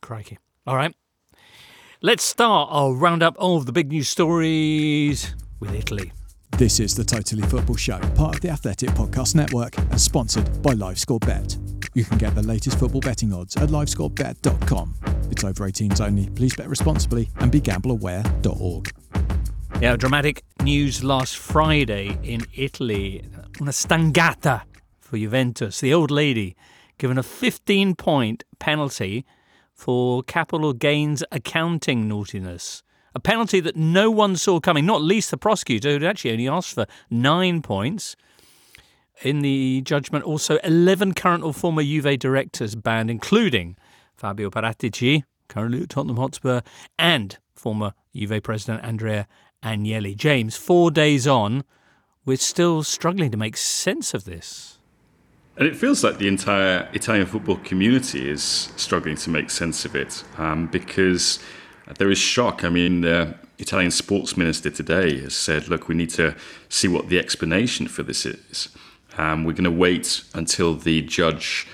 Crikey. 0.00 0.38
All 0.66 0.76
right. 0.76 0.94
Let's 2.00 2.22
start 2.22 2.68
our 2.70 2.92
roundup 2.92 3.34
of 3.38 3.66
the 3.66 3.72
big 3.72 3.90
news 3.90 4.08
stories 4.08 5.34
with 5.58 5.74
Italy. 5.74 6.12
This 6.52 6.80
is 6.80 6.94
the 6.94 7.04
Totally 7.04 7.42
Football 7.42 7.76
Show, 7.76 7.98
part 8.14 8.36
of 8.36 8.40
the 8.40 8.50
Athletic 8.50 8.90
Podcast 8.90 9.34
Network 9.34 9.76
and 9.78 10.00
sponsored 10.00 10.62
by 10.62 10.74
LiveScoreBet. 10.74 11.56
You 11.94 12.04
can 12.04 12.18
get 12.18 12.34
the 12.34 12.42
latest 12.42 12.78
football 12.78 13.00
betting 13.00 13.32
odds 13.32 13.56
at 13.56 13.68
livescorebet.com. 13.68 14.94
It's 15.30 15.44
over 15.44 15.68
18s 15.68 16.00
only. 16.00 16.28
Please 16.30 16.54
bet 16.54 16.68
responsibly 16.68 17.28
and 17.36 17.50
begambleaware.org. 17.50 18.92
Yeah, 19.80 19.94
dramatic 19.94 20.42
news 20.60 21.04
last 21.04 21.36
Friday 21.36 22.18
in 22.24 22.44
Italy. 22.52 23.22
Una 23.60 23.70
stangata 23.70 24.62
for 24.98 25.16
Juventus. 25.16 25.78
The 25.78 25.94
old 25.94 26.10
lady 26.10 26.56
given 26.98 27.16
a 27.16 27.22
15 27.22 27.94
point 27.94 28.42
penalty 28.58 29.24
for 29.72 30.24
capital 30.24 30.72
gains 30.72 31.22
accounting 31.30 32.08
naughtiness. 32.08 32.82
A 33.14 33.20
penalty 33.20 33.60
that 33.60 33.76
no 33.76 34.10
one 34.10 34.34
saw 34.34 34.58
coming, 34.58 34.84
not 34.84 35.00
least 35.00 35.30
the 35.30 35.36
prosecutor, 35.36 35.90
who'd 35.90 36.02
actually 36.02 36.32
only 36.32 36.48
asked 36.48 36.74
for 36.74 36.86
nine 37.08 37.62
points. 37.62 38.16
In 39.22 39.42
the 39.42 39.82
judgment, 39.82 40.24
also 40.24 40.56
11 40.64 41.14
current 41.14 41.44
or 41.44 41.54
former 41.54 41.84
Juve 41.84 42.18
directors 42.18 42.74
banned, 42.74 43.12
including 43.12 43.76
Fabio 44.16 44.50
Paratici, 44.50 45.22
currently 45.48 45.82
at 45.82 45.88
Tottenham 45.88 46.16
Hotspur, 46.16 46.62
and 46.98 47.38
former 47.54 47.92
Juve 48.12 48.42
president 48.42 48.84
Andrea 48.84 49.28
Agnelli. 49.62 50.16
James, 50.16 50.56
four 50.56 50.90
days 50.90 51.26
on, 51.26 51.64
we're 52.24 52.36
still 52.36 52.82
struggling 52.82 53.30
to 53.30 53.36
make 53.36 53.56
sense 53.56 54.14
of 54.14 54.24
this. 54.24 54.78
And 55.56 55.66
it 55.66 55.74
feels 55.74 56.04
like 56.04 56.18
the 56.18 56.28
entire 56.28 56.88
Italian 56.92 57.26
football 57.26 57.56
community 57.56 58.30
is 58.30 58.70
struggling 58.76 59.16
to 59.16 59.30
make 59.30 59.50
sense 59.50 59.84
of 59.84 59.96
it 59.96 60.22
um, 60.36 60.68
because 60.68 61.40
there 61.98 62.10
is 62.10 62.18
shock. 62.18 62.64
I 62.64 62.68
mean, 62.68 63.00
the 63.00 63.34
Italian 63.58 63.90
sports 63.90 64.36
minister 64.36 64.70
today 64.70 65.18
has 65.20 65.34
said, 65.34 65.68
look, 65.68 65.88
we 65.88 65.96
need 65.96 66.10
to 66.10 66.36
see 66.68 66.86
what 66.86 67.08
the 67.08 67.18
explanation 67.18 67.88
for 67.88 68.04
this 68.04 68.24
is. 68.24 68.68
Um, 69.16 69.42
we're 69.42 69.52
going 69.52 69.64
to 69.64 69.70
wait 69.70 70.22
until 70.32 70.74
the 70.74 71.02
judge 71.02 71.66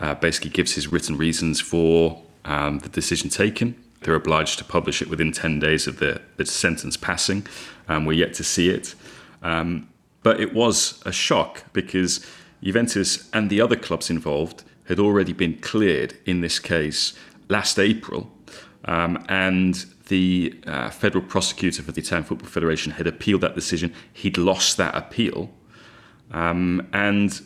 uh, 0.00 0.16
basically 0.16 0.50
gives 0.50 0.74
his 0.74 0.90
written 0.90 1.16
reasons 1.16 1.60
for 1.60 2.20
um, 2.44 2.80
the 2.80 2.88
decision 2.88 3.30
taken. 3.30 3.76
They're 4.00 4.14
obliged 4.14 4.58
to 4.58 4.64
publish 4.64 5.02
it 5.02 5.08
within 5.08 5.32
10 5.32 5.58
days 5.58 5.86
of 5.86 5.98
the, 5.98 6.20
the 6.36 6.46
sentence 6.46 6.96
passing. 6.96 7.46
Um, 7.88 8.04
we're 8.04 8.12
yet 8.12 8.34
to 8.34 8.44
see 8.44 8.70
it. 8.70 8.94
Um, 9.42 9.88
but 10.22 10.40
it 10.40 10.54
was 10.54 11.02
a 11.04 11.12
shock 11.12 11.64
because 11.72 12.24
Juventus 12.62 13.28
and 13.32 13.50
the 13.50 13.60
other 13.60 13.76
clubs 13.76 14.10
involved 14.10 14.64
had 14.88 14.98
already 14.98 15.32
been 15.32 15.58
cleared 15.58 16.16
in 16.26 16.40
this 16.40 16.58
case 16.58 17.14
last 17.48 17.78
April. 17.78 18.30
Um, 18.84 19.24
and 19.28 19.84
the 20.08 20.58
uh, 20.66 20.90
federal 20.90 21.24
prosecutor 21.24 21.82
for 21.82 21.92
the 21.92 22.00
Italian 22.00 22.24
Football 22.24 22.48
Federation 22.48 22.92
had 22.92 23.06
appealed 23.06 23.42
that 23.42 23.54
decision. 23.54 23.92
He'd 24.12 24.38
lost 24.38 24.76
that 24.78 24.94
appeal. 24.94 25.50
Um, 26.30 26.88
and 26.92 27.40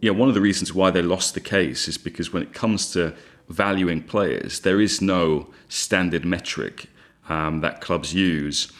you 0.00 0.12
know, 0.12 0.18
one 0.18 0.28
of 0.28 0.34
the 0.34 0.40
reasons 0.40 0.72
why 0.72 0.90
they 0.90 1.02
lost 1.02 1.34
the 1.34 1.40
case 1.40 1.88
is 1.88 1.98
because 1.98 2.32
when 2.32 2.42
it 2.42 2.52
comes 2.52 2.92
to 2.92 3.14
valuing 3.48 4.02
players, 4.02 4.60
there 4.60 4.80
is 4.80 5.00
no 5.00 5.48
standard 5.68 6.24
metric 6.24 6.86
um, 7.28 7.60
that 7.60 7.80
clubs 7.80 8.14
use. 8.14 8.72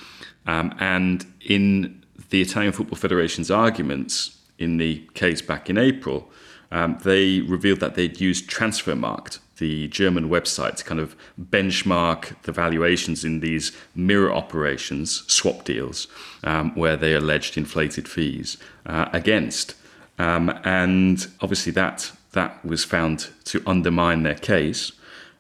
Um, 0.47 0.75
and 0.79 1.27
in 1.41 2.05
the 2.31 2.41
Italian 2.43 2.73
Football 2.73 2.97
Federation's 2.97 3.51
arguments 3.51 4.39
in 4.59 4.79
the 4.79 5.07
case 5.15 5.43
back 5.43 5.69
in 5.69 5.79
April, 5.79 6.31
um, 6.71 6.99
they 7.05 7.41
revealed 7.41 7.81
that 7.81 7.95
they'd 7.95 8.21
used 8.21 8.51
Transfermarkt, 8.51 9.39
the 9.59 9.89
German 9.89 10.29
website, 10.29 10.77
to 10.77 10.85
kind 10.85 11.01
of 11.01 11.17
benchmark 11.41 12.41
the 12.43 12.53
valuations 12.53 13.25
in 13.25 13.41
these 13.41 13.73
mirror 13.95 14.33
operations, 14.33 15.23
swap 15.33 15.65
deals, 15.65 16.09
um, 16.45 16.75
where 16.75 16.97
they 16.97 17.15
alleged 17.15 17.57
inflated 17.57 18.09
fees 18.09 18.59
uh, 18.85 19.09
against. 19.13 19.75
Um, 20.19 20.51
and 20.65 21.27
obviously, 21.41 21.73
that 21.73 22.11
that 22.37 22.65
was 22.65 22.85
found 22.85 23.29
to 23.45 23.63
undermine 23.67 24.23
their 24.23 24.35
case. 24.35 24.93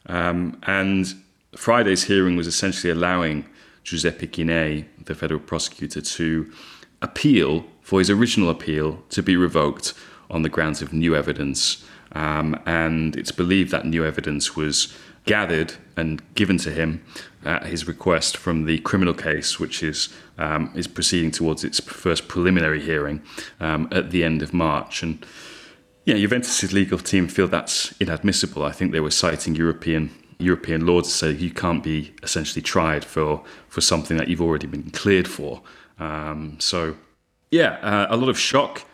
Um, 0.06 0.58
and 0.66 1.14
Friday's 1.54 2.04
hearing 2.04 2.36
was 2.36 2.46
essentially 2.46 2.90
allowing 2.90 3.46
Giuseppe 3.84 4.26
Chinè, 4.26 4.86
the 5.04 5.14
federal 5.14 5.40
prosecutor, 5.40 6.00
to 6.00 6.50
appeal 7.02 7.66
for 7.82 7.98
his 7.98 8.10
original 8.10 8.48
appeal 8.48 9.02
to 9.10 9.22
be 9.22 9.36
revoked 9.36 9.92
on 10.30 10.40
the 10.42 10.48
grounds 10.48 10.80
of 10.80 10.92
new 10.92 11.14
evidence. 11.14 11.84
Um, 12.12 12.58
and 12.64 13.14
it's 13.14 13.30
believed 13.30 13.70
that 13.72 13.84
new 13.84 14.04
evidence 14.04 14.56
was 14.56 14.96
gathered 15.26 15.74
and 15.96 16.22
given 16.34 16.56
to 16.58 16.70
him 16.70 17.04
at 17.44 17.66
his 17.66 17.86
request 17.86 18.38
from 18.38 18.64
the 18.64 18.78
criminal 18.78 19.12
case, 19.14 19.60
which 19.60 19.82
is 19.82 20.08
um, 20.38 20.72
is 20.74 20.86
proceeding 20.86 21.30
towards 21.30 21.62
its 21.62 21.78
first 21.80 22.26
preliminary 22.26 22.80
hearing 22.80 23.22
um, 23.60 23.88
at 23.92 24.10
the 24.12 24.24
end 24.24 24.40
of 24.40 24.54
March. 24.54 25.02
And 25.02 25.24
yeah, 26.06 26.14
Juventus' 26.14 26.72
legal 26.72 26.98
team 26.98 27.26
feel 27.26 27.48
that's 27.48 27.92
inadmissible. 28.00 28.62
I 28.62 28.72
think 28.72 28.92
they 28.92 29.00
were 29.00 29.10
citing 29.10 29.56
European 29.56 30.10
European 30.38 30.86
law 30.86 31.00
to 31.00 31.08
say 31.08 31.32
you 31.32 31.50
can't 31.50 31.82
be 31.82 32.14
essentially 32.22 32.62
tried 32.62 33.04
for 33.04 33.42
for 33.68 33.80
something 33.80 34.16
that 34.16 34.28
you've 34.28 34.40
already 34.40 34.68
been 34.68 34.90
cleared 34.90 35.26
for. 35.26 35.62
Um, 35.98 36.56
so 36.60 36.96
yeah, 37.50 37.78
uh, 37.82 38.06
a 38.08 38.16
lot 38.16 38.28
of 38.28 38.38
shock. 38.38 38.84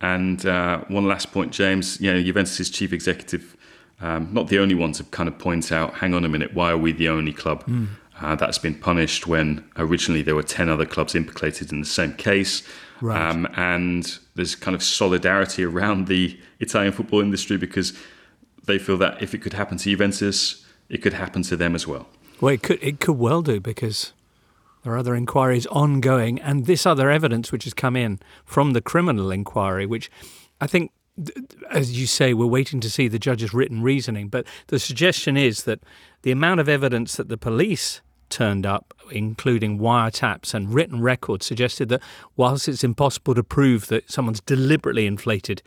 And 0.00 0.44
uh, 0.46 0.80
one 0.88 1.06
last 1.06 1.32
point, 1.32 1.52
James. 1.52 2.00
You 2.00 2.12
know, 2.12 2.22
Juventus' 2.22 2.70
chief 2.70 2.92
executive, 2.92 3.56
um, 4.00 4.28
not 4.32 4.48
the 4.48 4.58
only 4.58 4.74
one 4.74 4.92
to 4.92 5.04
kind 5.04 5.28
of 5.28 5.38
point 5.38 5.70
out. 5.72 5.94
Hang 5.94 6.14
on 6.14 6.24
a 6.24 6.28
minute, 6.28 6.54
why 6.54 6.70
are 6.70 6.78
we 6.78 6.92
the 6.92 7.08
only 7.08 7.32
club 7.32 7.64
mm. 7.66 7.86
uh, 8.20 8.34
that's 8.34 8.58
been 8.58 8.74
punished 8.74 9.26
when 9.26 9.64
originally 9.76 10.22
there 10.22 10.34
were 10.34 10.42
ten 10.42 10.68
other 10.68 10.86
clubs 10.86 11.14
implicated 11.14 11.72
in 11.72 11.80
the 11.80 11.86
same 11.86 12.14
case? 12.14 12.62
Right. 13.00 13.30
Um, 13.30 13.46
and 13.56 14.18
there's 14.38 14.54
kind 14.54 14.74
of 14.74 14.82
solidarity 14.82 15.64
around 15.64 16.06
the 16.06 16.38
Italian 16.60 16.92
football 16.92 17.20
industry 17.20 17.56
because 17.56 17.92
they 18.64 18.78
feel 18.78 18.96
that 18.96 19.20
if 19.20 19.34
it 19.34 19.38
could 19.38 19.52
happen 19.52 19.76
to 19.78 19.90
Juventus, 19.90 20.64
it 20.88 20.98
could 20.98 21.12
happen 21.12 21.42
to 21.42 21.56
them 21.56 21.74
as 21.74 21.86
well. 21.86 22.08
Well, 22.40 22.54
it 22.54 22.62
could 22.62 22.78
it 22.80 23.00
could 23.00 23.18
well 23.18 23.42
do 23.42 23.60
because 23.60 24.12
there 24.84 24.92
are 24.92 24.98
other 24.98 25.16
inquiries 25.16 25.66
ongoing, 25.66 26.40
and 26.40 26.66
this 26.66 26.86
other 26.86 27.10
evidence 27.10 27.50
which 27.50 27.64
has 27.64 27.74
come 27.74 27.96
in 27.96 28.20
from 28.44 28.72
the 28.74 28.80
criminal 28.80 29.32
inquiry, 29.32 29.86
which 29.86 30.08
I 30.60 30.68
think, 30.68 30.92
as 31.68 31.98
you 31.98 32.06
say, 32.06 32.32
we're 32.32 32.46
waiting 32.46 32.78
to 32.80 32.90
see 32.90 33.08
the 33.08 33.18
judge's 33.18 33.52
written 33.52 33.82
reasoning. 33.82 34.28
But 34.28 34.46
the 34.68 34.78
suggestion 34.78 35.36
is 35.36 35.64
that 35.64 35.80
the 36.22 36.30
amount 36.30 36.60
of 36.60 36.68
evidence 36.68 37.16
that 37.16 37.28
the 37.28 37.36
police 37.36 38.00
turned 38.30 38.66
up, 38.66 38.94
including 39.10 39.78
wiretaps 39.78 40.54
and 40.54 40.72
written 40.72 41.00
records, 41.00 41.46
suggested 41.46 41.88
that 41.88 42.02
whilst 42.36 42.68
it's 42.68 42.84
impossible 42.84 43.34
to 43.34 43.44
prove 43.44 43.86
that 43.88 44.10
someone's 44.10 44.40
deliberately 44.40 45.06
inflated 45.06 45.62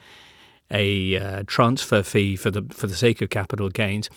a 0.69 1.17
uh, 1.17 1.43
transfer 1.47 2.01
fee 2.01 2.35
for 2.35 2.49
the 2.49 2.65
for 2.71 2.87
the 2.87 2.95
sake 2.95 3.21
of 3.21 3.29
capital 3.29 3.69
gains, 3.69 4.09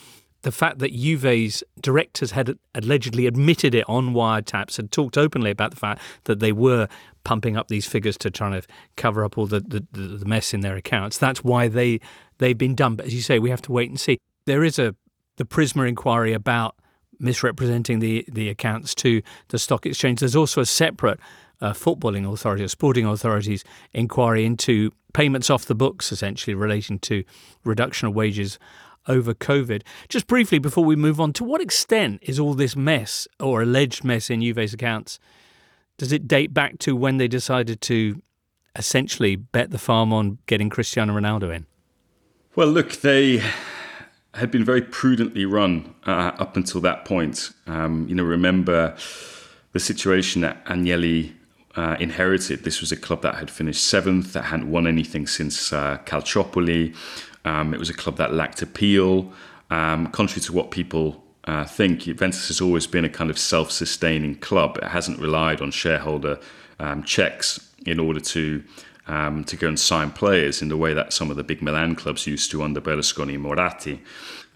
the 0.42 0.52
fact 0.52 0.78
that 0.78 0.92
Juve's 0.92 1.64
directors 1.80 2.30
had 2.30 2.56
allegedly 2.74 3.26
admitted 3.26 3.74
it 3.74 3.84
on 3.88 4.14
wiretaps, 4.14 4.78
and 4.78 4.90
talked 4.92 5.18
openly 5.18 5.50
about 5.50 5.70
the 5.72 5.76
fact 5.76 6.00
that 6.24 6.38
they 6.38 6.52
were 6.52 6.88
pumping 7.24 7.56
up 7.56 7.68
these 7.68 7.86
figures 7.86 8.16
to 8.18 8.30
try 8.30 8.50
to 8.50 8.66
cover 8.96 9.24
up 9.24 9.36
all 9.38 9.46
the, 9.46 9.60
the, 9.60 9.84
the 9.92 10.24
mess 10.26 10.54
in 10.54 10.60
their 10.60 10.76
accounts. 10.76 11.18
That's 11.18 11.42
why 11.42 11.68
they 11.68 12.00
they've 12.38 12.56
been 12.56 12.74
done. 12.74 12.94
But 12.94 13.06
as 13.06 13.14
you 13.14 13.22
say, 13.22 13.38
we 13.38 13.50
have 13.50 13.62
to 13.62 13.72
wait 13.72 13.90
and 13.90 13.98
see. 13.98 14.18
There 14.46 14.62
is 14.62 14.78
a 14.78 14.94
the 15.36 15.44
Prisma 15.44 15.88
inquiry 15.88 16.32
about 16.32 16.76
misrepresenting 17.24 17.98
the, 17.98 18.24
the 18.28 18.48
accounts 18.48 18.94
to 18.96 19.22
the 19.48 19.58
stock 19.58 19.86
exchange. 19.86 20.20
There's 20.20 20.36
also 20.36 20.60
a 20.60 20.66
separate 20.66 21.18
uh, 21.60 21.72
footballing 21.72 22.30
authority 22.30 22.62
or 22.62 22.68
sporting 22.68 23.06
authorities 23.06 23.64
inquiry 23.92 24.44
into 24.44 24.92
payments 25.12 25.48
off 25.48 25.64
the 25.64 25.74
books, 25.74 26.12
essentially 26.12 26.54
relating 26.54 26.98
to 27.00 27.24
reduction 27.64 28.08
of 28.08 28.14
wages 28.14 28.58
over 29.06 29.34
COVID. 29.34 29.82
Just 30.08 30.26
briefly 30.26 30.58
before 30.58 30.84
we 30.84 30.96
move 30.96 31.20
on, 31.20 31.32
to 31.34 31.44
what 31.44 31.60
extent 31.60 32.20
is 32.22 32.38
all 32.38 32.54
this 32.54 32.76
mess 32.76 33.26
or 33.40 33.62
alleged 33.62 34.04
mess 34.04 34.30
in 34.30 34.40
Juve's 34.40 34.74
accounts? 34.74 35.18
Does 35.96 36.12
it 36.12 36.26
date 36.26 36.52
back 36.52 36.78
to 36.80 36.96
when 36.96 37.18
they 37.18 37.28
decided 37.28 37.80
to 37.82 38.20
essentially 38.76 39.36
bet 39.36 39.70
the 39.70 39.78
farm 39.78 40.12
on 40.12 40.38
getting 40.46 40.68
Cristiano 40.68 41.14
Ronaldo 41.18 41.54
in? 41.54 41.66
Well, 42.56 42.68
look, 42.68 42.92
they 42.92 43.42
had 44.34 44.50
been 44.50 44.64
very 44.64 44.82
prudently 44.82 45.44
run 45.44 45.94
uh, 46.06 46.32
up 46.38 46.56
until 46.56 46.80
that 46.82 47.04
point. 47.04 47.50
Um, 47.66 48.06
you 48.08 48.14
know, 48.14 48.24
remember 48.24 48.96
the 49.72 49.80
situation 49.80 50.42
that 50.42 50.64
Agnelli 50.66 51.32
uh, 51.76 51.96
inherited. 51.98 52.64
This 52.64 52.80
was 52.80 52.92
a 52.92 52.96
club 52.96 53.22
that 53.22 53.36
had 53.36 53.50
finished 53.50 53.84
seventh, 53.84 54.32
that 54.32 54.44
hadn't 54.44 54.70
won 54.70 54.86
anything 54.86 55.26
since 55.26 55.72
uh, 55.72 55.98
Calciopoli. 56.04 56.94
Um, 57.44 57.74
it 57.74 57.80
was 57.80 57.90
a 57.90 57.94
club 57.94 58.16
that 58.16 58.32
lacked 58.32 58.62
appeal. 58.62 59.32
Um, 59.70 60.06
contrary 60.08 60.42
to 60.42 60.52
what 60.52 60.70
people 60.70 61.22
uh, 61.44 61.64
think, 61.64 62.00
Juventus 62.00 62.48
has 62.48 62.60
always 62.60 62.86
been 62.86 63.04
a 63.04 63.08
kind 63.08 63.30
of 63.30 63.38
self 63.38 63.70
sustaining 63.70 64.36
club. 64.36 64.78
It 64.78 64.88
hasn't 64.88 65.18
relied 65.18 65.60
on 65.60 65.70
shareholder 65.70 66.38
um, 66.78 67.02
checks 67.02 67.70
in 67.86 67.98
order 67.98 68.20
to. 68.20 68.62
Um, 69.06 69.44
to 69.44 69.56
go 69.58 69.68
and 69.68 69.78
sign 69.78 70.12
players 70.12 70.62
in 70.62 70.68
the 70.68 70.78
way 70.78 70.94
that 70.94 71.12
some 71.12 71.30
of 71.30 71.36
the 71.36 71.44
big 71.44 71.60
Milan 71.60 71.94
clubs 71.94 72.26
used 72.26 72.50
to 72.52 72.62
under 72.62 72.80
Berlusconi 72.80 73.34
and 73.34 73.42
Moratti. 73.42 74.00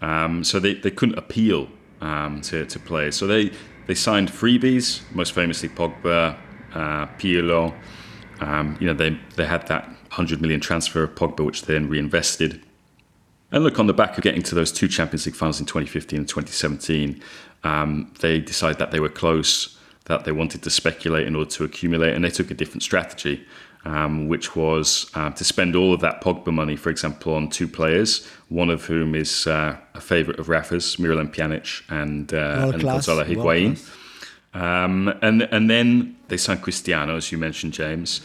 Um, 0.01 0.43
so 0.43 0.59
they, 0.59 0.73
they 0.73 0.89
couldn't 0.89 1.19
appeal 1.19 1.67
um, 2.01 2.41
to, 2.41 2.65
to 2.65 2.79
players. 2.79 3.15
So 3.15 3.27
they, 3.27 3.51
they 3.85 3.93
signed 3.93 4.31
freebies, 4.31 5.01
most 5.13 5.33
famously 5.33 5.69
Pogba, 5.69 6.35
uh, 6.73 7.05
Pirlo. 7.19 7.75
you 8.81 8.87
know, 8.87 8.93
they, 8.95 9.19
they 9.35 9.45
had 9.45 9.67
that 9.67 9.85
100 10.09 10.41
million 10.41 10.59
transfer 10.59 11.03
of 11.03 11.13
Pogba, 11.13 11.45
which 11.45 11.63
they 11.63 11.73
then 11.73 11.87
reinvested. 11.87 12.61
And 13.51 13.63
look, 13.63 13.79
on 13.79 13.87
the 13.87 13.93
back 13.93 14.17
of 14.17 14.23
getting 14.23 14.43
to 14.43 14.55
those 14.55 14.71
two 14.71 14.87
Champions 14.87 15.25
League 15.25 15.35
finals 15.35 15.59
in 15.59 15.65
2015 15.65 16.19
and 16.19 16.27
2017, 16.27 17.21
um, 17.63 18.13
they 18.19 18.39
decided 18.39 18.77
that 18.77 18.91
they 18.91 18.99
were 18.99 19.09
close, 19.09 19.77
that 20.05 20.23
they 20.23 20.31
wanted 20.31 20.61
to 20.63 20.69
speculate 20.69 21.27
in 21.27 21.35
order 21.35 21.49
to 21.51 21.63
accumulate, 21.63 22.13
and 22.13 22.23
they 22.23 22.29
took 22.29 22.51
a 22.51 22.53
different 22.53 22.83
strategy, 22.83 23.45
um, 23.85 24.27
which 24.27 24.55
was 24.55 25.09
uh, 25.15 25.29
to 25.31 25.43
spend 25.43 25.75
all 25.75 25.93
of 25.93 26.01
that 26.01 26.21
Pogba 26.21 26.53
money, 26.53 26.75
for 26.75 26.89
example, 26.89 27.33
on 27.33 27.49
two 27.49 27.67
players, 27.67 28.27
one 28.49 28.69
of 28.69 28.85
whom 28.85 29.15
is 29.15 29.47
uh, 29.47 29.77
a 29.93 30.01
favourite 30.01 30.39
of 30.39 30.49
Rafa's, 30.49 30.97
Miralem 30.97 31.33
Pjanic 31.33 31.83
and, 31.89 32.33
uh, 32.33 32.71
and 32.73 32.81
Gonzalo 32.81 33.23
Higuain. 33.23 33.79
Um, 34.53 35.13
and, 35.21 35.43
and 35.43 35.69
then 35.69 36.17
they 36.27 36.37
signed 36.37 36.61
Cristiano, 36.61 37.15
as 37.15 37.31
you 37.31 37.37
mentioned, 37.37 37.73
James, 37.73 38.21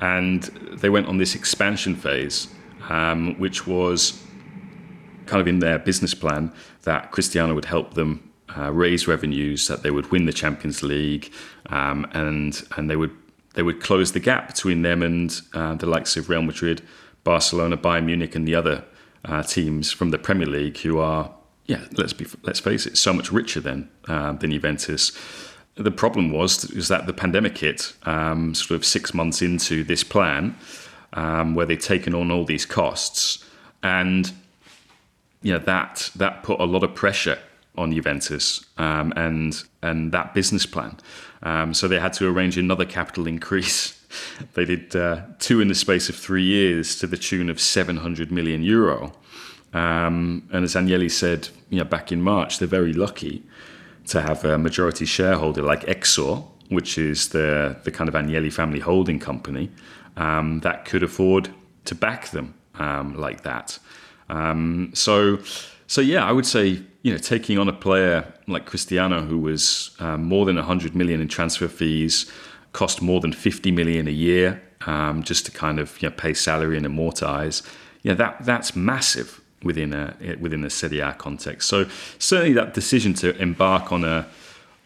and 0.00 0.42
they 0.72 0.88
went 0.88 1.06
on 1.06 1.18
this 1.18 1.34
expansion 1.34 1.94
phase, 1.94 2.48
um, 2.88 3.38
which 3.38 3.66
was 3.66 4.22
kind 5.26 5.40
of 5.40 5.46
in 5.46 5.58
their 5.58 5.78
business 5.78 6.14
plan 6.14 6.50
that 6.82 7.10
Cristiano 7.10 7.54
would 7.54 7.66
help 7.66 7.94
them 7.94 8.30
uh, 8.56 8.72
raise 8.72 9.06
revenues, 9.06 9.68
that 9.68 9.82
they 9.82 9.90
would 9.90 10.10
win 10.10 10.24
the 10.24 10.32
Champions 10.32 10.82
League, 10.82 11.30
um, 11.66 12.06
and 12.12 12.66
and 12.76 12.88
they 12.88 12.96
would 12.96 13.14
they 13.58 13.62
would 13.64 13.80
close 13.80 14.12
the 14.12 14.20
gap 14.20 14.46
between 14.46 14.82
them 14.82 15.02
and 15.02 15.42
uh, 15.52 15.74
the 15.74 15.84
likes 15.84 16.16
of 16.16 16.28
Real 16.28 16.42
Madrid, 16.42 16.80
Barcelona, 17.24 17.76
Bayern 17.76 18.04
Munich, 18.04 18.36
and 18.36 18.46
the 18.46 18.54
other 18.54 18.84
uh, 19.24 19.42
teams 19.42 19.90
from 19.90 20.10
the 20.10 20.16
Premier 20.16 20.46
League 20.46 20.78
who 20.78 21.00
are 21.00 21.34
yeah 21.66 21.80
let's 21.96 22.12
be 22.12 22.24
let's 22.44 22.60
face 22.60 22.86
it 22.86 22.96
so 22.96 23.12
much 23.12 23.32
richer 23.32 23.58
than 23.58 23.90
uh, 24.06 24.30
than 24.34 24.52
Juventus. 24.52 25.10
The 25.74 25.90
problem 25.90 26.30
was 26.30 26.70
is 26.70 26.86
that 26.86 27.06
the 27.08 27.12
pandemic 27.12 27.58
hit 27.58 27.94
um, 28.04 28.54
sort 28.54 28.76
of 28.78 28.84
six 28.84 29.12
months 29.12 29.42
into 29.42 29.82
this 29.82 30.04
plan, 30.04 30.54
um, 31.14 31.56
where 31.56 31.66
they'd 31.66 31.80
taken 31.80 32.14
on 32.14 32.30
all 32.30 32.44
these 32.44 32.64
costs 32.64 33.44
and 33.82 34.30
you 35.42 35.52
know 35.52 35.58
that 35.58 36.12
that 36.14 36.44
put 36.44 36.60
a 36.60 36.64
lot 36.64 36.84
of 36.84 36.94
pressure 36.94 37.40
on 37.78 37.92
Juventus 37.92 38.66
um, 38.76 39.12
and 39.16 39.62
and 39.82 40.12
that 40.12 40.34
business 40.34 40.66
plan. 40.66 40.96
Um, 41.42 41.72
so 41.72 41.88
they 41.88 42.00
had 42.00 42.12
to 42.14 42.28
arrange 42.28 42.58
another 42.58 42.84
capital 42.84 43.26
increase. 43.26 43.94
they 44.54 44.64
did 44.64 44.94
uh, 44.96 45.22
two 45.38 45.60
in 45.60 45.68
the 45.68 45.74
space 45.74 46.08
of 46.08 46.16
three 46.16 46.42
years 46.42 46.98
to 46.98 47.06
the 47.06 47.16
tune 47.16 47.48
of 47.48 47.60
700 47.60 48.32
million 48.32 48.62
euro. 48.62 49.12
Um, 49.72 50.48
and 50.52 50.64
as 50.64 50.74
Agnelli 50.74 51.10
said, 51.10 51.48
you 51.70 51.78
know, 51.78 51.84
back 51.84 52.10
in 52.10 52.22
March, 52.22 52.58
they're 52.58 52.68
very 52.68 52.92
lucky 52.92 53.42
to 54.08 54.22
have 54.22 54.44
a 54.44 54.58
majority 54.58 55.04
shareholder 55.04 55.62
like 55.62 55.82
Exor, 55.86 56.44
which 56.68 56.98
is 56.98 57.28
the 57.28 57.76
the 57.84 57.90
kind 57.90 58.08
of 58.08 58.14
Agnelli 58.14 58.52
family 58.52 58.80
holding 58.80 59.18
company 59.18 59.70
um, 60.16 60.60
that 60.60 60.84
could 60.84 61.02
afford 61.02 61.50
to 61.84 61.94
back 61.94 62.30
them 62.30 62.54
um, 62.74 63.16
like 63.16 63.42
that. 63.42 63.78
Um, 64.28 64.90
so, 64.94 65.38
so 65.88 66.00
yeah, 66.00 66.24
I 66.24 66.30
would 66.30 66.46
say 66.46 66.80
you 67.02 67.12
know 67.12 67.18
taking 67.18 67.58
on 67.58 67.68
a 67.68 67.72
player 67.72 68.32
like 68.46 68.66
Cristiano, 68.66 69.22
who 69.22 69.38
was 69.38 69.90
um, 69.98 70.24
more 70.24 70.46
than 70.46 70.54
100 70.54 70.94
million 70.94 71.20
in 71.20 71.26
transfer 71.26 71.66
fees, 71.66 72.30
cost 72.72 73.02
more 73.02 73.20
than 73.20 73.32
50 73.32 73.72
million 73.72 74.06
a 74.06 74.12
year 74.12 74.62
um, 74.86 75.22
just 75.22 75.46
to 75.46 75.52
kind 75.52 75.78
of 75.78 76.00
you 76.00 76.08
know, 76.08 76.14
pay 76.16 76.34
salary 76.34 76.76
and 76.76 76.86
amortize. 76.86 77.62
Yeah, 78.02 78.14
that 78.14 78.44
that's 78.44 78.76
massive 78.76 79.40
within 79.62 79.92
a 79.92 80.36
within 80.40 80.64
a 80.64 80.70
Serie 80.70 81.00
A 81.00 81.12
context. 81.14 81.68
So 81.68 81.86
certainly 82.18 82.52
that 82.54 82.74
decision 82.74 83.14
to 83.14 83.36
embark 83.40 83.92
on 83.92 84.04
a 84.04 84.26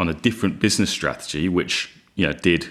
on 0.01 0.09
a 0.09 0.15
different 0.15 0.61
business 0.61 0.91
strategy, 0.91 1.49
which 1.49 1.95
you 2.15 2.27
know 2.27 2.33
did 2.33 2.69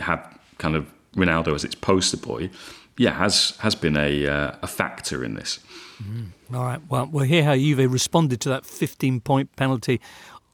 have 0.00 0.38
kind 0.58 0.74
of 0.74 0.90
Ronaldo 1.14 1.54
as 1.54 1.64
its 1.64 1.74
poster 1.74 2.16
boy, 2.16 2.50
yeah, 2.96 3.12
has 3.12 3.56
has 3.58 3.74
been 3.74 3.96
a 3.96 4.26
uh, 4.26 4.56
a 4.62 4.66
factor 4.66 5.24
in 5.24 5.34
this. 5.34 5.58
Mm. 6.02 6.56
All 6.56 6.64
right. 6.64 6.80
Well, 6.88 7.08
we'll 7.10 7.24
hear 7.24 7.44
how 7.44 7.54
Juve 7.54 7.90
responded 7.90 8.40
to 8.42 8.48
that 8.50 8.66
15 8.66 9.20
point 9.20 9.54
penalty 9.56 10.00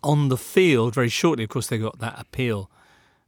on 0.02 0.28
the 0.28 0.37
field. 0.37 0.95
Very 0.95 1.09
shortly, 1.09 1.45
of 1.45 1.50
course, 1.50 1.69
they 1.69 1.78
got 1.78 1.99
that 1.99 2.19
appeal 2.19 2.71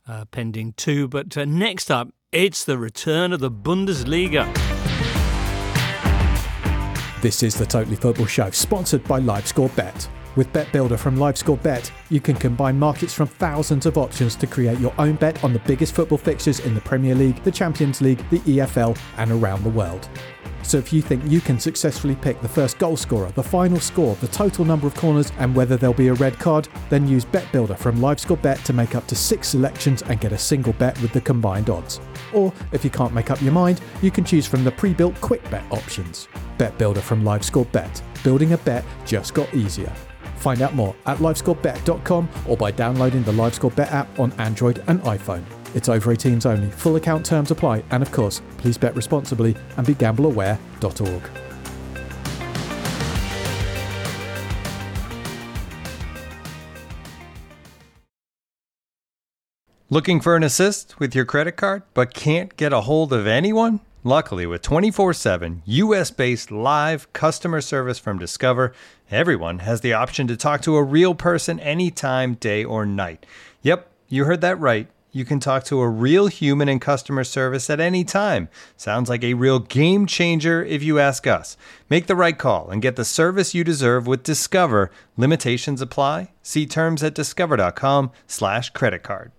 uh, 0.06 0.24
pending 0.26 0.74
too. 0.74 1.08
But 1.08 1.36
uh, 1.36 1.44
next 1.44 1.90
up, 1.90 2.08
it's 2.32 2.64
the 2.64 2.78
return 2.78 3.32
of 3.32 3.40
the 3.40 3.50
Bundesliga. 3.50 4.46
This 7.20 7.42
is 7.42 7.54
the 7.54 7.66
Totally 7.66 7.96
Football 7.96 8.26
Show, 8.26 8.50
sponsored 8.50 9.04
by 9.04 9.20
LiveScore 9.20 9.74
Bet. 9.76 10.08
With 10.36 10.50
Bet 10.52 10.72
Builder 10.72 10.96
from 10.96 11.16
LiveScore 11.16 11.60
Bet, 11.62 11.92
you 12.08 12.20
can 12.20 12.36
combine 12.36 12.78
markets 12.78 13.12
from 13.12 13.26
thousands 13.26 13.84
of 13.84 13.98
options 13.98 14.36
to 14.36 14.46
create 14.46 14.78
your 14.78 14.94
own 14.96 15.16
bet 15.16 15.42
on 15.44 15.52
the 15.52 15.58
biggest 15.60 15.94
football 15.94 16.16
fixtures 16.16 16.60
in 16.60 16.74
the 16.74 16.80
Premier 16.80 17.14
League, 17.14 17.42
the 17.42 17.50
Champions 17.50 18.00
League, 18.00 18.24
the 18.30 18.38
EFL, 18.40 18.96
and 19.18 19.32
around 19.32 19.64
the 19.64 19.70
world. 19.70 20.08
So 20.62 20.78
if 20.78 20.92
you 20.92 21.02
think 21.02 21.24
you 21.26 21.40
can 21.40 21.58
successfully 21.58 22.14
pick 22.16 22.40
the 22.40 22.48
first 22.48 22.78
goal 22.78 22.96
scorer, 22.96 23.30
the 23.32 23.42
final 23.42 23.80
score, 23.80 24.14
the 24.16 24.28
total 24.28 24.64
number 24.64 24.86
of 24.86 24.94
corners, 24.94 25.32
and 25.38 25.54
whether 25.54 25.76
there'll 25.76 25.94
be 25.94 26.08
a 26.08 26.14
red 26.14 26.38
card, 26.38 26.68
then 26.88 27.08
use 27.08 27.24
Bet 27.24 27.50
Builder 27.52 27.74
from 27.74 27.98
LiveScore 27.98 28.40
Bet 28.40 28.64
to 28.64 28.72
make 28.72 28.94
up 28.94 29.06
to 29.08 29.16
six 29.16 29.48
selections 29.48 30.02
and 30.02 30.20
get 30.20 30.32
a 30.32 30.38
single 30.38 30.72
bet 30.74 31.00
with 31.00 31.12
the 31.12 31.20
combined 31.20 31.70
odds. 31.70 32.00
Or 32.32 32.52
if 32.72 32.84
you 32.84 32.90
can't 32.90 33.14
make 33.14 33.30
up 33.30 33.40
your 33.42 33.52
mind, 33.52 33.80
you 34.02 34.10
can 34.10 34.24
choose 34.24 34.46
from 34.46 34.64
the 34.64 34.72
pre-built 34.72 35.20
quick 35.20 35.48
bet 35.50 35.64
options. 35.70 36.28
Bet 36.58 36.76
Builder 36.78 37.00
from 37.00 37.24
LiveScore 37.24 37.70
Bet. 37.72 38.02
Building 38.22 38.52
a 38.52 38.58
bet 38.58 38.84
just 39.06 39.34
got 39.34 39.52
easier. 39.54 39.92
Find 40.36 40.62
out 40.62 40.74
more 40.74 40.94
at 41.06 41.18
livescorebet.com 41.18 42.28
or 42.48 42.56
by 42.56 42.70
downloading 42.70 43.22
the 43.24 43.32
LiveScore 43.32 43.74
Bet 43.74 43.92
app 43.92 44.18
on 44.18 44.32
Android 44.32 44.82
and 44.86 45.00
iPhone. 45.02 45.44
It's 45.74 45.88
over 45.88 46.14
18s 46.14 46.46
only. 46.46 46.70
Full 46.70 46.96
account 46.96 47.24
terms 47.24 47.50
apply, 47.50 47.82
and 47.90 48.02
of 48.02 48.12
course, 48.12 48.42
please 48.58 48.76
bet 48.78 48.94
responsibly 48.96 49.56
and 49.76 49.86
be 49.86 49.94
gambleaware.org. 49.94 51.22
Looking 59.92 60.20
for 60.20 60.36
an 60.36 60.44
assist 60.44 61.00
with 61.00 61.16
your 61.16 61.24
credit 61.24 61.56
card 61.56 61.82
but 61.94 62.14
can't 62.14 62.56
get 62.56 62.72
a 62.72 62.82
hold 62.82 63.12
of 63.12 63.26
anyone? 63.26 63.80
Luckily, 64.04 64.46
with 64.46 64.62
24 64.62 65.12
7 65.12 65.62
US 65.66 66.12
based 66.12 66.52
live 66.52 67.12
customer 67.12 67.60
service 67.60 67.98
from 67.98 68.16
Discover, 68.16 68.72
everyone 69.10 69.58
has 69.58 69.80
the 69.80 69.92
option 69.92 70.28
to 70.28 70.36
talk 70.36 70.62
to 70.62 70.76
a 70.76 70.82
real 70.84 71.16
person 71.16 71.58
anytime, 71.58 72.34
day 72.34 72.64
or 72.64 72.86
night. 72.86 73.26
Yep, 73.62 73.90
you 74.08 74.26
heard 74.26 74.42
that 74.42 74.60
right. 74.60 74.86
You 75.12 75.24
can 75.24 75.40
talk 75.40 75.64
to 75.64 75.80
a 75.80 75.88
real 75.88 76.28
human 76.28 76.68
in 76.68 76.78
customer 76.78 77.24
service 77.24 77.68
at 77.68 77.80
any 77.80 78.04
time. 78.04 78.48
Sounds 78.76 79.08
like 79.08 79.24
a 79.24 79.34
real 79.34 79.58
game 79.58 80.06
changer 80.06 80.64
if 80.64 80.84
you 80.84 81.00
ask 81.00 81.26
us. 81.26 81.56
Make 81.88 82.06
the 82.06 82.14
right 82.14 82.38
call 82.38 82.70
and 82.70 82.80
get 82.80 82.94
the 82.94 83.04
service 83.04 83.52
you 83.52 83.64
deserve 83.64 84.06
with 84.06 84.22
Discover. 84.22 84.92
Limitations 85.16 85.80
apply. 85.80 86.30
See 86.42 86.64
terms 86.64 87.02
at 87.02 87.14
discover.com/slash 87.14 88.70
credit 88.70 89.02
card. 89.02 89.32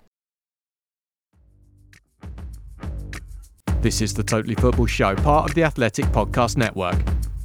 This 3.81 4.01
is 4.01 4.13
the 4.13 4.23
Totally 4.23 4.55
Football 4.55 4.87
Show, 4.87 5.15
part 5.15 5.49
of 5.49 5.55
the 5.55 5.63
Athletic 5.63 6.05
Podcast 6.07 6.57
Network. 6.57 6.97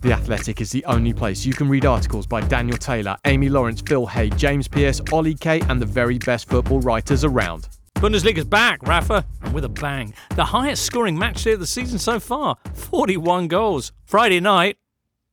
The 0.03 0.13
Athletic 0.13 0.61
is 0.61 0.71
the 0.71 0.85
only 0.85 1.15
place 1.15 1.47
you 1.47 1.55
can 1.55 1.69
read 1.69 1.87
articles 1.87 2.27
by 2.27 2.41
Daniel 2.41 2.77
Taylor, 2.77 3.17
Amy 3.25 3.49
Lawrence, 3.49 3.81
Phil 3.81 4.05
Hay, 4.07 4.31
James 4.31 4.69
Pearce, 4.69 5.01
Ollie 5.13 5.35
Kay, 5.35 5.61
and 5.69 5.81
the 5.81 5.87
very 5.87 6.19
best 6.19 6.49
football 6.49 6.81
writers 6.81 7.25
around. 7.25 7.69
Bundesliga's 7.97 8.45
back, 8.45 8.87
Rafa, 8.87 9.25
and 9.43 9.55
with 9.55 9.65
a 9.65 9.71
bang. 9.71 10.13
The 10.35 10.45
highest 10.45 10.85
scoring 10.85 11.19
match 11.19 11.45
day 11.45 11.53
of 11.53 11.61
the 11.61 11.67
season 11.67 11.99
so 11.99 12.21
far 12.21 12.57
41 12.75 13.49
goals. 13.49 13.91
Friday 14.05 14.39
night, 14.39 14.77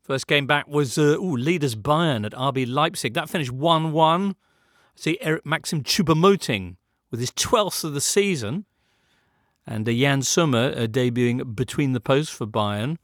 first 0.02 0.28
game 0.28 0.48
back 0.48 0.66
was 0.68 0.98
uh, 0.98 1.18
ooh, 1.20 1.36
leaders 1.36 1.76
Bayern 1.76 2.26
at 2.26 2.32
RB 2.32 2.66
Leipzig. 2.66 3.14
That 3.16 3.30
finished 3.30 3.52
1 3.52 3.92
1. 3.92 4.36
See 4.96 5.18
Eric 5.20 5.46
Maxim 5.46 5.84
Choupo-Moting 5.84 6.78
with 7.12 7.20
his 7.20 7.32
12th 7.32 7.84
of 7.84 7.94
the 7.94 8.02
season 8.02 8.66
and 9.68 9.86
jan 9.86 10.22
Sommer 10.22 10.72
uh, 10.72 10.88
debuting 10.88 11.56
between 11.56 11.92
the 11.92 12.00
posts 12.00 12.34
for 12.34 12.48
Bayern. 12.48 12.98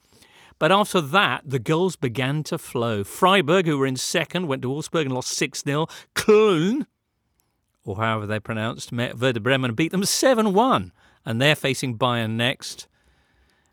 But 0.57 0.71
after 0.71 1.01
that, 1.01 1.43
the 1.45 1.59
goals 1.59 1.97
began 1.97 2.43
to 2.43 2.57
flow. 2.57 3.03
Freiburg, 3.03 3.65
who 3.65 3.77
were 3.77 3.85
in 3.85 3.97
second, 3.97 4.47
went 4.47 4.61
to 4.61 4.69
Wolfsburg 4.69 5.03
and 5.03 5.13
lost 5.13 5.29
6 5.29 5.63
0. 5.63 5.87
Köln, 6.15 6.85
or 7.89 7.97
however 7.97 8.27
they 8.27 8.39
pronounced, 8.39 8.91
met 8.91 9.17
Werder 9.19 9.39
Bremen 9.39 9.71
and 9.71 9.75
beat 9.75 9.91
them 9.91 10.05
7 10.05 10.53
1. 10.53 10.91
And 11.25 11.41
they're 11.41 11.55
facing 11.55 11.97
Bayern 11.97 12.31
next. 12.31 12.87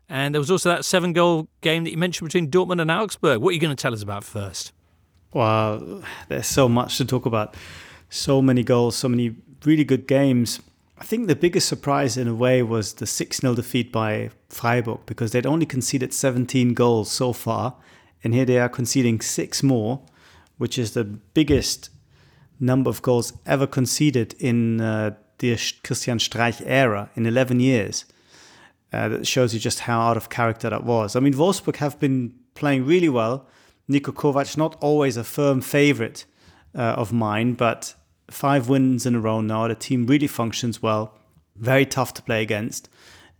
And 0.09 0.33
there 0.33 0.39
was 0.39 0.51
also 0.51 0.69
that 0.69 0.85
seven 0.85 1.13
goal 1.13 1.49
game 1.61 1.83
that 1.83 1.91
you 1.91 1.97
mentioned 1.97 2.27
between 2.27 2.49
Dortmund 2.49 2.81
and 2.81 2.89
Augsburg. 2.89 3.41
What 3.41 3.49
are 3.49 3.53
you 3.53 3.59
going 3.59 3.75
to 3.75 3.81
tell 3.81 3.93
us 3.93 4.01
about 4.01 4.23
first? 4.23 4.71
Well, 5.33 6.03
there's 6.29 6.47
so 6.47 6.69
much 6.69 6.97
to 6.97 7.05
talk 7.05 7.25
about. 7.25 7.55
So 8.09 8.41
many 8.41 8.63
goals, 8.63 8.95
so 8.95 9.09
many 9.09 9.35
really 9.65 9.83
good 9.83 10.07
games. 10.07 10.61
I 10.97 11.03
think 11.03 11.27
the 11.27 11.35
biggest 11.35 11.67
surprise 11.67 12.17
in 12.17 12.27
a 12.27 12.33
way 12.33 12.63
was 12.63 12.93
the 12.93 13.05
6 13.05 13.37
0 13.37 13.55
defeat 13.55 13.91
by 13.91 14.31
Freiburg 14.49 14.99
because 15.05 15.31
they'd 15.31 15.45
only 15.45 15.65
conceded 15.65 16.13
17 16.13 16.73
goals 16.73 17.11
so 17.11 17.33
far. 17.33 17.75
And 18.23 18.33
here 18.33 18.45
they 18.45 18.59
are 18.59 18.69
conceding 18.69 19.19
six 19.21 19.61
more, 19.61 20.01
which 20.57 20.79
is 20.79 20.93
the 20.93 21.03
biggest 21.03 21.89
number 22.59 22.89
of 22.89 23.01
goals 23.01 23.33
ever 23.45 23.67
conceded 23.67 24.35
in 24.39 24.81
uh, 24.81 25.15
the 25.39 25.57
Christian 25.83 26.17
Streich 26.17 26.61
era 26.65 27.09
in 27.15 27.25
11 27.25 27.59
years. 27.59 28.05
Uh, 28.93 29.09
that 29.09 29.27
shows 29.27 29.53
you 29.53 29.59
just 29.59 29.81
how 29.81 29.99
out 29.99 30.17
of 30.17 30.29
character 30.29 30.69
that 30.69 30.83
was. 30.83 31.15
I 31.15 31.19
mean, 31.19 31.33
Wolfsburg 31.33 31.75
have 31.77 31.99
been 31.99 32.33
playing 32.55 32.85
really 32.85 33.09
well. 33.09 33.45
Niko 33.89 34.13
Kovac, 34.13 34.55
not 34.57 34.77
always 34.81 35.17
a 35.17 35.23
firm 35.23 35.59
favorite 35.59 36.25
uh, 36.73 36.81
of 36.81 37.11
mine, 37.11 37.53
but 37.53 37.95
five 38.29 38.69
wins 38.69 39.05
in 39.05 39.15
a 39.15 39.19
row 39.19 39.41
now. 39.41 39.67
The 39.67 39.75
team 39.75 40.07
really 40.07 40.27
functions 40.27 40.81
well, 40.81 41.17
very 41.55 41.85
tough 41.85 42.13
to 42.15 42.21
play 42.21 42.41
against. 42.41 42.89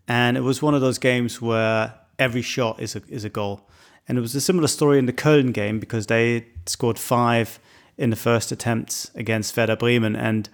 And 0.08 0.38
it 0.38 0.41
was 0.41 0.62
one 0.62 0.73
of 0.73 0.82
those 0.82 0.97
games 0.97 1.41
where 1.41 1.93
every 2.19 2.41
shot 2.41 2.82
is 2.82 2.95
a, 2.95 3.01
is 3.08 3.23
a 3.23 3.30
goal. 3.30 3.69
And 4.08 4.17
it 4.17 4.21
was 4.21 4.36
a 4.36 4.41
similar 4.41 4.67
story 4.67 4.99
in 4.99 5.06
the 5.06 5.13
Köln 5.13 5.53
game 5.53 5.80
because 5.80 6.08
they 6.08 6.47
scored 6.65 6.97
five 6.97 7.60
in 7.97 8.10
the 8.10 8.15
first 8.15 8.51
attempts 8.51 9.12
against 9.15 9.55
Werder 9.55 9.75
Bremen. 9.75 10.15
And 10.15 10.49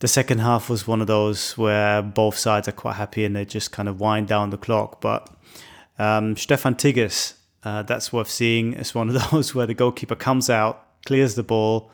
the 0.00 0.08
second 0.08 0.38
half 0.38 0.68
was 0.68 0.86
one 0.86 1.00
of 1.00 1.06
those 1.06 1.56
where 1.56 2.02
both 2.02 2.36
sides 2.36 2.68
are 2.68 2.72
quite 2.72 2.96
happy 2.96 3.24
and 3.24 3.34
they 3.34 3.44
just 3.44 3.72
kind 3.72 3.88
of 3.88 4.00
wind 4.00 4.28
down 4.28 4.50
the 4.50 4.58
clock. 4.58 5.00
But 5.00 5.28
um, 5.98 6.34
Steffen 6.34 6.76
Tigges, 6.76 7.34
uh, 7.64 7.82
that's 7.82 8.12
worth 8.12 8.30
seeing. 8.30 8.74
It's 8.74 8.94
one 8.94 9.08
of 9.08 9.30
those 9.30 9.54
where 9.54 9.66
the 9.66 9.74
goalkeeper 9.74 10.14
comes 10.14 10.48
out, 10.48 10.86
clears 11.04 11.34
the 11.34 11.42
ball, 11.42 11.90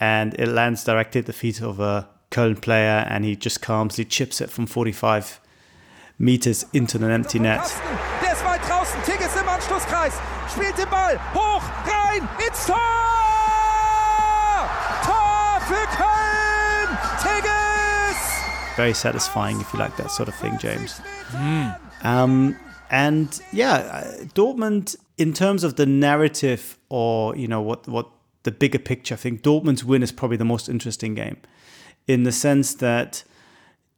and 0.00 0.34
it 0.34 0.48
lands 0.48 0.84
directly 0.84 1.20
at 1.20 1.26
the 1.26 1.32
feet 1.32 1.60
of 1.60 1.80
a 1.80 2.08
Köln 2.30 2.60
player, 2.60 3.06
and 3.08 3.24
he 3.24 3.36
just 3.36 3.62
calmly 3.62 4.04
chips 4.04 4.40
it 4.40 4.50
from 4.50 4.66
45 4.66 5.40
meters 6.18 6.66
into 6.72 6.98
an 6.98 7.10
empty 7.10 7.38
net. 7.38 7.60
Der 8.22 8.32
ist 8.32 8.44
weit 8.44 8.60
draußen. 8.68 9.00
Tigges 9.04 9.34
im 9.36 9.48
Anschlusskreis. 9.48 10.14
Spielt 10.52 10.76
den 10.76 10.88
Ball 10.88 11.18
hoch, 11.34 11.62
rein, 11.86 12.28
ins 12.46 12.66
Tor! 12.66 13.27
Tor 15.68 16.88
für 16.88 17.22
Tigges! 17.22 18.76
Very 18.76 18.94
satisfying 18.94 19.60
if 19.60 19.72
you 19.72 19.78
like 19.78 19.96
that 19.96 20.10
sort 20.10 20.28
of 20.28 20.34
thing, 20.34 20.56
James. 20.58 21.00
Mm. 21.32 21.76
Um, 22.02 22.56
and 22.90 23.40
yeah, 23.52 24.04
Dortmund, 24.34 24.96
in 25.18 25.32
terms 25.32 25.64
of 25.64 25.76
the 25.76 25.86
narrative 25.86 26.78
or 26.88 27.36
you 27.36 27.48
know 27.48 27.60
what 27.60 27.86
what 27.86 28.06
the 28.44 28.50
bigger 28.50 28.78
picture, 28.78 29.14
I 29.14 29.18
think 29.18 29.42
Dortmund's 29.42 29.84
win 29.84 30.02
is 30.02 30.12
probably 30.12 30.38
the 30.38 30.44
most 30.44 30.68
interesting 30.68 31.14
game 31.14 31.36
in 32.06 32.22
the 32.22 32.32
sense 32.32 32.74
that 32.76 33.22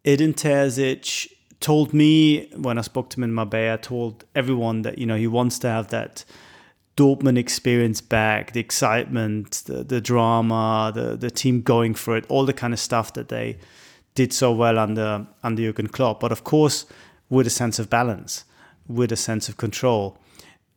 Edin 0.04 0.34
Terzic 0.34 1.28
told 1.60 1.94
me 1.94 2.48
when 2.56 2.78
I 2.78 2.80
spoke 2.80 3.10
to 3.10 3.18
him 3.18 3.24
in 3.24 3.32
Marbella, 3.32 3.78
told 3.78 4.24
everyone 4.34 4.82
that, 4.82 4.98
you 4.98 5.06
know, 5.06 5.16
he 5.16 5.26
wants 5.26 5.58
to 5.60 5.68
have 5.68 5.88
that 5.88 6.24
Dortmund 7.00 7.38
experience 7.38 8.02
back, 8.02 8.52
the 8.52 8.60
excitement, 8.60 9.62
the, 9.64 9.82
the 9.82 10.02
drama, 10.02 10.92
the, 10.94 11.16
the 11.16 11.30
team 11.30 11.62
going 11.62 11.94
for 11.94 12.14
it, 12.14 12.26
all 12.28 12.44
the 12.44 12.52
kind 12.52 12.74
of 12.74 12.78
stuff 12.78 13.14
that 13.14 13.30
they 13.30 13.56
did 14.14 14.34
so 14.34 14.52
well 14.52 14.78
under, 14.78 15.26
under 15.42 15.62
Jurgen 15.62 15.88
Klopp. 15.88 16.20
But 16.20 16.30
of 16.30 16.44
course, 16.44 16.84
with 17.30 17.46
a 17.46 17.50
sense 17.50 17.78
of 17.78 17.88
balance, 17.88 18.44
with 18.86 19.10
a 19.12 19.16
sense 19.16 19.48
of 19.48 19.56
control. 19.56 20.18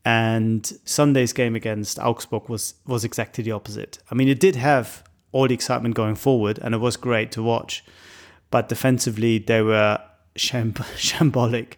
And 0.06 0.66
Sunday's 0.86 1.34
game 1.34 1.56
against 1.58 2.00
Augsburg 2.00 2.48
was 2.48 2.76
was 2.86 3.04
exactly 3.04 3.44
the 3.44 3.52
opposite. 3.52 4.00
I 4.10 4.16
mean, 4.16 4.30
it 4.30 4.40
did 4.40 4.56
have 4.56 5.04
all 5.34 5.48
the 5.50 5.54
excitement 5.54 5.96
going 5.96 6.16
forward, 6.16 6.58
and 6.62 6.74
it 6.74 6.78
was 6.78 6.96
great 6.96 7.34
to 7.34 7.44
watch. 7.44 7.84
But 8.50 8.70
defensively, 8.70 9.40
they 9.40 9.62
were 9.62 10.00
sham- 10.38 10.74
shambolic, 10.96 11.74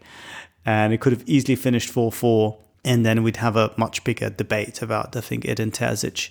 and 0.65 0.93
it 0.93 1.01
could 1.01 1.13
have 1.13 1.23
easily 1.25 1.55
finished 1.55 1.89
four 1.89 2.11
four. 2.11 2.59
And 2.85 3.05
then 3.05 3.23
we'd 3.23 3.37
have 3.37 3.57
a 3.57 3.73
much 3.75 4.03
bigger 4.03 4.29
debate 4.29 4.81
about, 4.81 5.15
I 5.15 5.21
think, 5.21 5.45
Edin 5.45 5.71
Terzic 5.71 6.29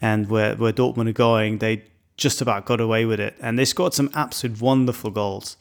and 0.00 0.30
where 0.30 0.54
where 0.54 0.72
Dortmund 0.72 1.08
are 1.08 1.12
going. 1.12 1.58
They 1.58 1.82
just 2.16 2.40
about 2.40 2.66
got 2.66 2.80
away 2.80 3.04
with 3.04 3.20
it, 3.20 3.34
and 3.40 3.58
they 3.58 3.64
scored 3.64 3.94
some 3.94 4.10
absolute 4.14 4.60
wonderful 4.60 5.10
goals. 5.10 5.56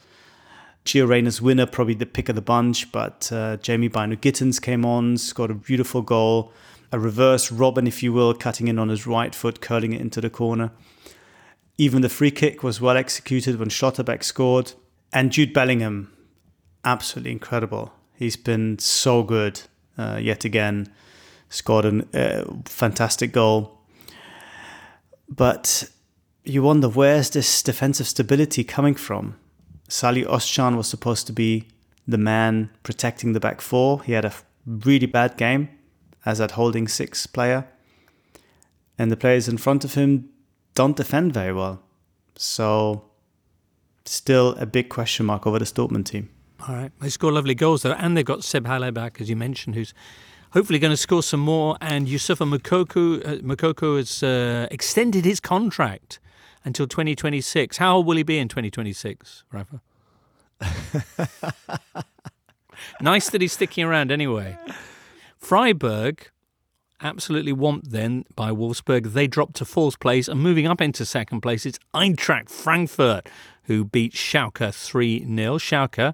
Gio 0.85 1.07
Reyna's 1.07 1.41
winner, 1.41 1.65
probably 1.65 1.95
the 1.95 2.05
pick 2.05 2.29
of 2.29 2.35
the 2.35 2.41
bunch, 2.41 2.91
but 2.91 3.29
uh, 3.31 3.57
Jamie 3.57 3.89
Bynoe 3.89 4.21
Gittens 4.21 4.61
came 4.61 4.85
on, 4.85 5.17
scored 5.17 5.51
a 5.51 5.55
beautiful 5.55 6.01
goal, 6.01 6.53
a 6.91 6.99
reverse 6.99 7.49
Robben, 7.49 7.87
if 7.87 8.01
you 8.01 8.13
will, 8.13 8.33
cutting 8.33 8.67
in 8.67 8.79
on 8.79 8.89
his 8.89 9.05
right 9.05 9.35
foot, 9.35 9.59
curling 9.59 9.91
it 9.93 9.99
into 9.99 10.21
the 10.21 10.29
corner. 10.29 10.71
Even 11.77 12.01
the 12.01 12.09
free 12.09 12.31
kick 12.31 12.63
was 12.63 12.79
well 12.79 12.95
executed 12.95 13.59
when 13.59 13.69
Schlotterbeck 13.69 14.23
scored. 14.23 14.73
And 15.11 15.31
Jude 15.31 15.53
Bellingham, 15.53 16.11
absolutely 16.85 17.31
incredible. 17.31 17.93
He's 18.15 18.37
been 18.37 18.79
so 18.79 19.23
good 19.23 19.61
uh, 19.97 20.19
yet 20.21 20.45
again. 20.45 20.93
Scored 21.49 21.85
a 21.85 22.41
uh, 22.41 22.45
fantastic 22.65 23.31
goal. 23.31 23.79
But 25.29 25.89
you 26.43 26.63
wonder 26.63 26.89
where's 26.89 27.29
this 27.29 27.61
defensive 27.61 28.07
stability 28.07 28.63
coming 28.63 28.95
from? 28.95 29.35
Salih 29.89 30.25
Özcan 30.25 30.75
was 30.75 30.87
supposed 30.87 31.27
to 31.27 31.33
be 31.33 31.67
the 32.07 32.17
man 32.17 32.69
protecting 32.83 33.33
the 33.33 33.39
back 33.39 33.61
four. 33.61 34.01
He 34.03 34.13
had 34.13 34.25
a 34.25 34.33
really 34.65 35.07
bad 35.07 35.37
game 35.37 35.69
as 36.25 36.37
that 36.39 36.51
holding 36.51 36.87
six 36.87 37.27
player. 37.27 37.67
And 38.97 39.11
the 39.11 39.17
players 39.17 39.47
in 39.47 39.57
front 39.57 39.85
of 39.85 39.93
him 39.93 40.29
don't 40.73 40.95
defend 40.95 41.33
very 41.33 41.53
well. 41.53 41.81
So, 42.35 43.03
still 44.05 44.55
a 44.57 44.65
big 44.65 44.89
question 44.89 45.25
mark 45.25 45.47
over 45.47 45.59
the 45.59 45.65
Dortmund 45.65 46.05
team. 46.05 46.29
All 46.67 46.75
right. 46.75 46.91
They 46.99 47.09
score 47.09 47.31
lovely 47.31 47.55
goals, 47.55 47.83
though. 47.83 47.91
And 47.93 48.17
they've 48.17 48.25
got 48.25 48.43
Seb 48.43 48.65
Haller 48.65 48.91
back, 48.91 49.21
as 49.21 49.29
you 49.29 49.35
mentioned, 49.35 49.75
who's 49.75 49.93
hopefully 50.51 50.79
going 50.79 50.91
to 50.91 50.97
score 50.97 51.23
some 51.23 51.39
more. 51.39 51.77
And 51.81 52.07
Youssoufa 52.07 52.47
Moukoko, 52.47 53.93
uh, 53.93 53.97
has 53.97 54.23
uh, 54.23 54.67
extended 54.71 55.25
his 55.25 55.39
contract 55.39 56.19
until 56.63 56.87
2026. 56.87 57.77
How 57.77 57.97
old 57.97 58.05
will 58.05 58.17
he 58.17 58.23
be 58.23 58.39
in 58.39 58.47
2026, 58.47 59.43
Rafa? 59.51 59.81
nice 63.01 63.29
that 63.29 63.41
he's 63.41 63.53
sticking 63.53 63.83
around 63.83 64.11
anyway. 64.11 64.57
Freiburg, 65.37 66.29
absolutely 67.01 67.53
whomped 67.53 67.91
then 67.91 68.25
by 68.35 68.51
Wolfsburg. 68.51 69.13
They 69.13 69.27
dropped 69.27 69.55
to 69.57 69.65
fourth 69.65 69.99
place 69.99 70.27
and 70.27 70.41
moving 70.41 70.65
up 70.65 70.81
into 70.81 71.05
second 71.05 71.41
place, 71.41 71.65
it's 71.65 71.79
Eintracht 71.93 72.49
Frankfurt 72.49 73.29
who 73.63 73.85
beat 73.85 74.13
Schalke 74.13 74.73
3 74.73 75.25
0. 75.25 75.57
Schalke 75.57 76.13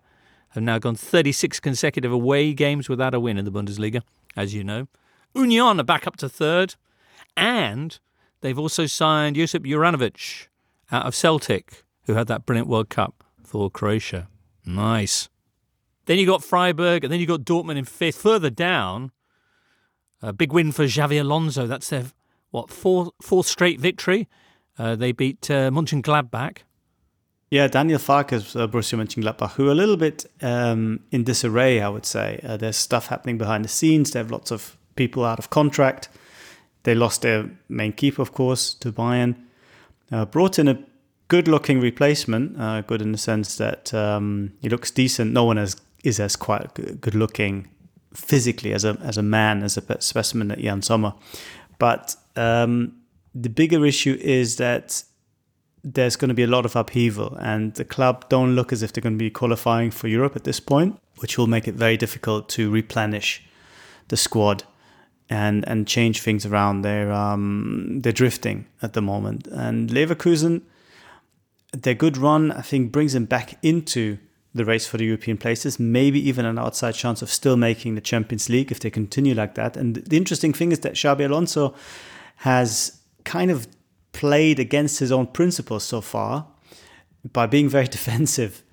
have 0.53 0.63
now 0.63 0.77
gone 0.77 0.95
36 0.95 1.59
consecutive 1.59 2.11
away 2.11 2.53
games 2.53 2.87
without 2.87 3.13
a 3.13 3.19
win 3.19 3.37
in 3.37 3.45
the 3.45 3.51
Bundesliga, 3.51 4.01
as 4.35 4.53
you 4.53 4.63
know. 4.63 4.87
Union 5.33 5.79
are 5.79 5.83
back 5.83 6.05
up 6.05 6.15
to 6.17 6.29
third, 6.29 6.75
and 7.35 7.99
they've 8.41 8.59
also 8.59 8.85
signed 8.85 9.35
Josip 9.35 9.63
Juranovic 9.63 10.47
out 10.91 11.07
of 11.07 11.15
Celtic, 11.15 11.83
who 12.05 12.13
had 12.13 12.27
that 12.27 12.45
brilliant 12.45 12.67
World 12.69 12.89
Cup 12.89 13.23
for 13.43 13.71
Croatia. 13.71 14.27
Nice. 14.65 15.27
Then 16.05 16.19
you 16.19 16.27
got 16.27 16.43
Freiburg, 16.43 17.03
and 17.03 17.11
then 17.11 17.19
you 17.19 17.25
got 17.25 17.41
Dortmund 17.41 17.77
in 17.77 17.85
fifth. 17.85 18.17
Further 18.17 18.51
down, 18.51 19.11
a 20.21 20.33
big 20.33 20.51
win 20.51 20.71
for 20.71 20.83
Xabi 20.83 21.19
Alonso. 21.19 21.65
That's 21.65 21.89
their 21.89 22.05
what 22.51 22.69
fourth 22.69 23.09
fourth 23.21 23.47
straight 23.47 23.79
victory. 23.79 24.27
Uh, 24.77 24.95
they 24.95 25.11
beat 25.11 25.49
uh, 25.49 25.71
Mönchengladbach. 25.71 26.59
Yeah, 27.53 27.67
Daniel 27.67 27.99
Farke's 27.99 28.55
uh, 28.55 28.67
Borussia 28.67 28.97
Mönchengladbach, 28.97 29.51
who 29.51 29.67
are 29.67 29.73
a 29.73 29.75
little 29.75 29.95
bit 29.95 30.25
um, 30.41 31.01
in 31.11 31.23
disarray, 31.23 31.81
I 31.81 31.87
would 31.87 32.03
say. 32.03 32.39
Uh, 32.43 32.57
there's 32.57 32.77
stuff 32.77 33.09
happening 33.09 33.37
behind 33.37 33.63
the 33.63 33.69
scenes. 33.69 34.09
They 34.09 34.17
have 34.17 34.31
lots 34.31 34.49
of 34.49 34.75
people 34.95 35.23
out 35.23 35.37
of 35.37 35.51
contract. 35.51 36.09
They 36.81 36.95
lost 36.95 37.21
their 37.21 37.51
main 37.69 37.91
keeper, 37.93 38.23
of 38.23 38.33
course, 38.33 38.73
to 38.79 38.91
Bayern. 38.91 39.35
Uh, 40.11 40.25
brought 40.25 40.57
in 40.57 40.67
a 40.67 40.83
good-looking 41.27 41.79
replacement, 41.79 42.59
uh, 42.59 42.81
good 42.81 43.03
in 43.03 43.11
the 43.11 43.19
sense 43.19 43.55
that 43.57 43.93
um, 43.93 44.53
he 44.63 44.67
looks 44.67 44.89
decent. 44.89 45.31
No 45.31 45.43
one 45.43 45.57
has 45.57 45.75
is 46.03 46.19
as 46.19 46.35
quite 46.35 46.73
good 46.73 47.13
looking 47.13 47.67
physically 48.15 48.73
as 48.73 48.83
a 48.83 48.97
as 49.03 49.19
a 49.19 49.23
man 49.23 49.61
as 49.61 49.77
a 49.77 50.01
specimen 50.01 50.49
at 50.49 50.57
Jan 50.57 50.81
Sommer, 50.81 51.13
but 51.77 52.15
um, 52.35 52.93
the 53.35 53.49
bigger 53.49 53.85
issue 53.85 54.17
is 54.19 54.55
that 54.57 55.03
there's 55.83 56.15
going 56.15 56.29
to 56.29 56.33
be 56.33 56.43
a 56.43 56.47
lot 56.47 56.65
of 56.65 56.75
upheaval, 56.75 57.35
and 57.41 57.73
the 57.75 57.85
club 57.85 58.27
don't 58.29 58.55
look 58.55 58.71
as 58.71 58.81
if 58.81 58.93
they're 58.93 59.01
going 59.01 59.17
to 59.17 59.23
be 59.23 59.29
qualifying 59.29 59.91
for 59.91 60.07
Europe 60.07 60.35
at 60.35 60.45
this 60.45 60.59
point, 60.59 60.97
which 61.17 61.37
will 61.37 61.47
make 61.47 61.67
it 61.67 61.75
very 61.75 61.97
difficult 61.97 62.47
to 62.49 62.71
replenish 62.71 63.43
the 64.07 64.17
squad 64.17 64.63
and 65.29 65.67
and 65.67 65.87
change 65.87 66.21
things 66.21 66.45
around. 66.45 66.81
They're 66.81 67.11
um, 67.11 67.99
they're 68.01 68.13
drifting 68.13 68.65
at 68.81 68.93
the 68.93 69.01
moment, 69.01 69.47
and 69.47 69.89
Leverkusen, 69.89 70.61
their 71.71 71.95
good 71.95 72.17
run 72.17 72.51
I 72.51 72.61
think 72.61 72.91
brings 72.91 73.13
them 73.13 73.25
back 73.25 73.57
into 73.61 74.17
the 74.55 74.63
race 74.63 74.85
for 74.85 74.97
the 74.97 75.05
European 75.05 75.37
places, 75.37 75.79
maybe 75.79 76.19
even 76.29 76.45
an 76.45 76.59
outside 76.59 76.93
chance 76.93 77.21
of 77.21 77.29
still 77.29 77.57
making 77.57 77.95
the 77.95 78.01
Champions 78.01 78.49
League 78.49 78.71
if 78.71 78.79
they 78.79 78.91
continue 78.91 79.33
like 79.33 79.55
that. 79.55 79.75
And 79.75 79.95
the 79.95 80.15
interesting 80.15 80.53
thing 80.53 80.71
is 80.71 80.79
that 80.81 80.93
Xabi 80.93 81.25
Alonso 81.25 81.73
has 82.37 82.99
kind 83.23 83.49
of 83.49 83.67
played 84.13 84.59
against 84.59 84.99
his 84.99 85.11
own 85.11 85.27
principles 85.27 85.83
so 85.83 85.99
far 85.99 86.47
by 87.33 87.45
being 87.45 87.67
very 87.67 87.87
defensive 87.97 88.63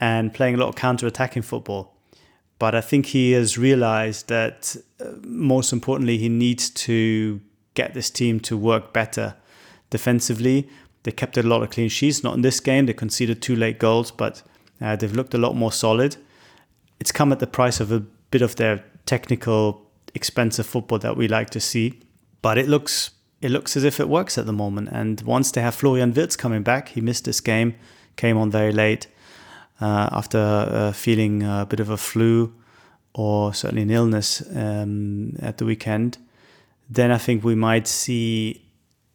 and 0.00 0.34
playing 0.34 0.54
a 0.54 0.58
lot 0.58 0.68
of 0.68 0.74
counter-attacking 0.74 1.42
football. 1.42 1.94
But 2.58 2.74
I 2.74 2.80
think 2.80 3.06
he 3.06 3.32
has 3.32 3.56
realized 3.56 4.28
that 4.28 4.76
uh, 5.00 5.12
most 5.22 5.72
importantly, 5.72 6.18
he 6.18 6.28
needs 6.28 6.70
to 6.70 7.40
get 7.74 7.94
this 7.94 8.10
team 8.10 8.40
to 8.40 8.56
work 8.56 8.92
better 8.92 9.36
defensively. 9.90 10.68
They 11.04 11.12
kept 11.12 11.36
a 11.36 11.42
lot 11.42 11.62
of 11.62 11.70
clean 11.70 11.88
sheets, 11.88 12.24
not 12.24 12.34
in 12.34 12.42
this 12.42 12.58
game. 12.58 12.86
They 12.86 12.92
conceded 12.92 13.40
two 13.40 13.54
late 13.54 13.78
goals, 13.78 14.10
but 14.10 14.42
uh, 14.80 14.96
they've 14.96 15.12
looked 15.12 15.34
a 15.34 15.38
lot 15.38 15.54
more 15.54 15.70
solid. 15.70 16.16
It's 16.98 17.12
come 17.12 17.30
at 17.30 17.38
the 17.38 17.46
price 17.46 17.78
of 17.78 17.92
a 17.92 18.00
bit 18.00 18.42
of 18.42 18.56
their 18.56 18.84
technical, 19.06 19.86
expensive 20.14 20.66
football 20.66 20.98
that 20.98 21.16
we 21.16 21.28
like 21.28 21.50
to 21.50 21.60
see, 21.60 22.00
but 22.42 22.58
it 22.58 22.68
looks 22.68 23.10
it 23.40 23.50
looks 23.50 23.76
as 23.76 23.84
if 23.84 24.00
it 24.00 24.08
works 24.08 24.36
at 24.38 24.46
the 24.46 24.52
moment. 24.52 24.88
And 24.90 25.20
once 25.22 25.50
they 25.50 25.60
have 25.60 25.74
Florian 25.74 26.12
Wirtz 26.12 26.36
coming 26.36 26.62
back, 26.62 26.88
he 26.90 27.00
missed 27.00 27.24
this 27.24 27.40
game, 27.40 27.74
came 28.16 28.36
on 28.36 28.50
very 28.50 28.72
late 28.72 29.06
uh, 29.80 30.08
after 30.12 30.38
uh, 30.38 30.92
feeling 30.92 31.42
a 31.42 31.66
bit 31.68 31.80
of 31.80 31.90
a 31.90 31.96
flu 31.96 32.52
or 33.14 33.54
certainly 33.54 33.82
an 33.82 33.90
illness 33.90 34.42
um, 34.54 35.36
at 35.40 35.58
the 35.58 35.64
weekend. 35.64 36.18
Then 36.88 37.10
I 37.10 37.18
think 37.18 37.44
we 37.44 37.54
might 37.54 37.86
see 37.86 38.64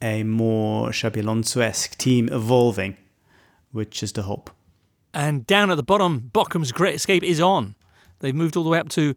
a 0.02 0.24
more 0.24 0.90
Xabi 0.90 1.22
Alonso-esque 1.22 1.98
team 1.98 2.30
evolving, 2.30 2.98
which 3.72 4.04
is 4.04 4.12
the 4.14 4.24
hope. 4.24 4.52
And 5.14 5.46
down 5.48 5.72
at 5.72 5.76
the 5.76 5.84
bottom, 5.84 6.32
Bochum's 6.34 6.72
Great 6.72 6.96
Escape 6.96 7.24
is 7.24 7.40
on. 7.40 7.76
They've 8.20 8.36
moved 8.36 8.58
all 8.58 8.64
the 8.64 8.70
way 8.70 8.80
up 8.80 8.90
to 8.90 9.16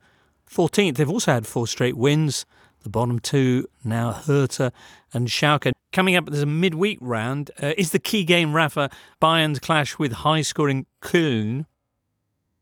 14th. 0.48 0.96
They've 0.96 1.10
also 1.10 1.32
had 1.32 1.46
four 1.46 1.66
straight 1.66 1.96
wins. 1.96 2.46
The 2.86 2.90
bottom 2.90 3.18
two 3.18 3.68
now 3.82 4.12
Hertha 4.12 4.72
and 5.12 5.26
Schalke. 5.26 5.72
Coming 5.92 6.14
up, 6.14 6.26
there's 6.26 6.44
a 6.44 6.46
midweek 6.46 6.98
round. 7.00 7.50
Uh, 7.60 7.72
is 7.76 7.90
the 7.90 7.98
key 7.98 8.22
game, 8.22 8.54
Rafa, 8.54 8.90
Bayern's 9.20 9.58
clash 9.58 9.98
with 9.98 10.12
high 10.12 10.42
scoring 10.42 10.86
Köln? 11.02 11.66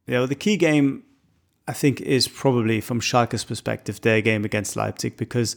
Yeah, 0.06 0.20
well, 0.20 0.26
the 0.26 0.34
key 0.34 0.56
game, 0.56 1.02
I 1.68 1.74
think, 1.74 2.00
is 2.00 2.26
probably 2.26 2.80
from 2.80 3.00
Schalke's 3.00 3.44
perspective, 3.44 4.00
their 4.00 4.22
game 4.22 4.46
against 4.46 4.76
Leipzig 4.76 5.18
because 5.18 5.56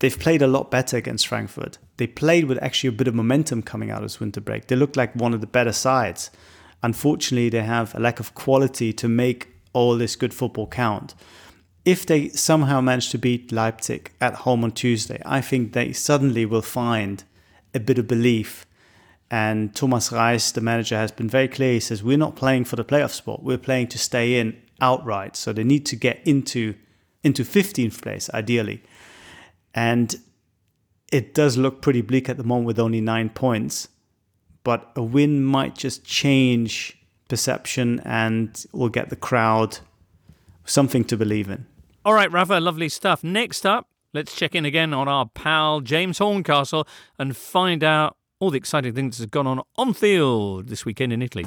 they've 0.00 0.18
played 0.18 0.42
a 0.42 0.46
lot 0.46 0.70
better 0.70 0.98
against 0.98 1.26
Frankfurt. 1.26 1.78
They 1.96 2.08
played 2.08 2.44
with 2.44 2.62
actually 2.62 2.88
a 2.88 2.92
bit 2.92 3.08
of 3.08 3.14
momentum 3.14 3.62
coming 3.62 3.90
out 3.90 4.02
of 4.02 4.02
this 4.02 4.20
winter 4.20 4.42
break. 4.42 4.66
They 4.66 4.76
looked 4.76 4.98
like 4.98 5.14
one 5.14 5.32
of 5.32 5.40
the 5.40 5.46
better 5.46 5.72
sides 5.72 6.30
unfortunately, 6.82 7.48
they 7.48 7.62
have 7.62 7.94
a 7.94 8.00
lack 8.00 8.20
of 8.20 8.34
quality 8.34 8.92
to 8.92 9.08
make 9.08 9.48
all 9.72 9.96
this 9.96 10.16
good 10.16 10.34
football 10.34 10.66
count. 10.66 11.14
If 11.88 12.04
they 12.04 12.28
somehow 12.28 12.82
manage 12.82 13.08
to 13.10 13.18
beat 13.18 13.50
Leipzig 13.50 14.12
at 14.20 14.34
home 14.44 14.62
on 14.62 14.72
Tuesday, 14.72 15.22
I 15.24 15.40
think 15.40 15.72
they 15.72 15.94
suddenly 15.94 16.44
will 16.44 16.60
find 16.60 17.24
a 17.72 17.80
bit 17.80 17.98
of 17.98 18.06
belief. 18.06 18.66
And 19.30 19.74
Thomas 19.74 20.12
Reis, 20.12 20.52
the 20.52 20.60
manager, 20.60 20.96
has 20.96 21.12
been 21.12 21.30
very 21.30 21.48
clear. 21.48 21.72
He 21.72 21.80
says, 21.80 22.02
We're 22.02 22.18
not 22.18 22.36
playing 22.36 22.66
for 22.66 22.76
the 22.76 22.84
playoff 22.84 23.12
spot, 23.12 23.42
we're 23.42 23.56
playing 23.56 23.86
to 23.88 23.98
stay 23.98 24.38
in 24.38 24.60
outright. 24.82 25.34
So 25.34 25.54
they 25.54 25.64
need 25.64 25.86
to 25.86 25.96
get 25.96 26.20
into, 26.26 26.74
into 27.24 27.42
15th 27.42 28.02
place, 28.02 28.28
ideally. 28.34 28.82
And 29.72 30.14
it 31.10 31.32
does 31.32 31.56
look 31.56 31.80
pretty 31.80 32.02
bleak 32.02 32.28
at 32.28 32.36
the 32.36 32.44
moment 32.44 32.66
with 32.66 32.78
only 32.78 33.00
nine 33.00 33.30
points 33.30 33.88
but 34.68 34.92
a 34.96 35.02
win 35.02 35.42
might 35.42 35.74
just 35.74 36.04
change 36.04 36.98
perception 37.28 38.00
and 38.04 38.66
will 38.72 38.90
get 38.90 39.08
the 39.08 39.16
crowd 39.16 39.78
something 40.66 41.04
to 41.04 41.16
believe 41.16 41.48
in. 41.48 41.64
All 42.08 42.14
right, 42.14 42.32
Rafa, 42.32 42.58
lovely 42.58 42.88
stuff. 42.88 43.22
Next 43.22 43.66
up, 43.66 43.90
let's 44.14 44.34
check 44.34 44.54
in 44.54 44.64
again 44.64 44.94
on 44.94 45.08
our 45.08 45.26
pal 45.26 45.82
James 45.82 46.16
Horncastle 46.16 46.88
and 47.18 47.36
find 47.36 47.84
out 47.84 48.16
all 48.40 48.50
the 48.50 48.56
exciting 48.56 48.94
things 48.94 49.18
that 49.18 49.24
have 49.24 49.30
gone 49.30 49.46
on 49.46 49.60
on 49.76 49.92
field 49.92 50.68
this 50.68 50.86
weekend 50.86 51.12
in 51.12 51.20
Italy. 51.20 51.44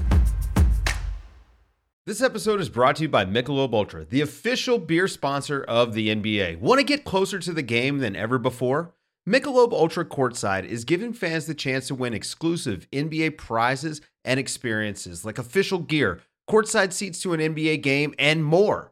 This 2.06 2.22
episode 2.22 2.62
is 2.62 2.70
brought 2.70 2.98
to 2.98 3.02
you 3.02 3.10
by 3.10 3.26
Michelob 3.26 3.74
Ultra, 3.74 4.06
the 4.06 4.22
official 4.22 4.78
beer 4.78 5.08
sponsor 5.08 5.64
of 5.64 5.96
the 5.96 6.10
NBA. 6.10 6.60
Want 6.60 6.78
to 6.78 6.86
get 6.86 7.06
closer 7.06 7.40
to 7.40 7.54
the 7.54 7.64
game 7.64 7.98
than 7.98 8.16
ever 8.16 8.38
before? 8.38 8.94
Michelob 9.28 9.74
Ultra 9.74 10.06
Courtside 10.06 10.66
is 10.66 10.86
giving 10.86 11.12
fans 11.12 11.48
the 11.48 11.56
chance 11.56 11.88
to 11.88 11.96
win 11.96 12.14
exclusive 12.14 12.88
NBA 12.92 13.36
prizes 13.40 14.00
and 14.24 14.40
experiences 14.40 15.26
like 15.26 15.40
official 15.40 15.80
gear, 15.80 16.22
courtside 16.48 16.94
seats 16.94 17.20
to 17.24 17.34
an 17.34 17.40
NBA 17.40 17.82
game, 17.82 18.14
and 18.20 18.46
more. 18.46 18.92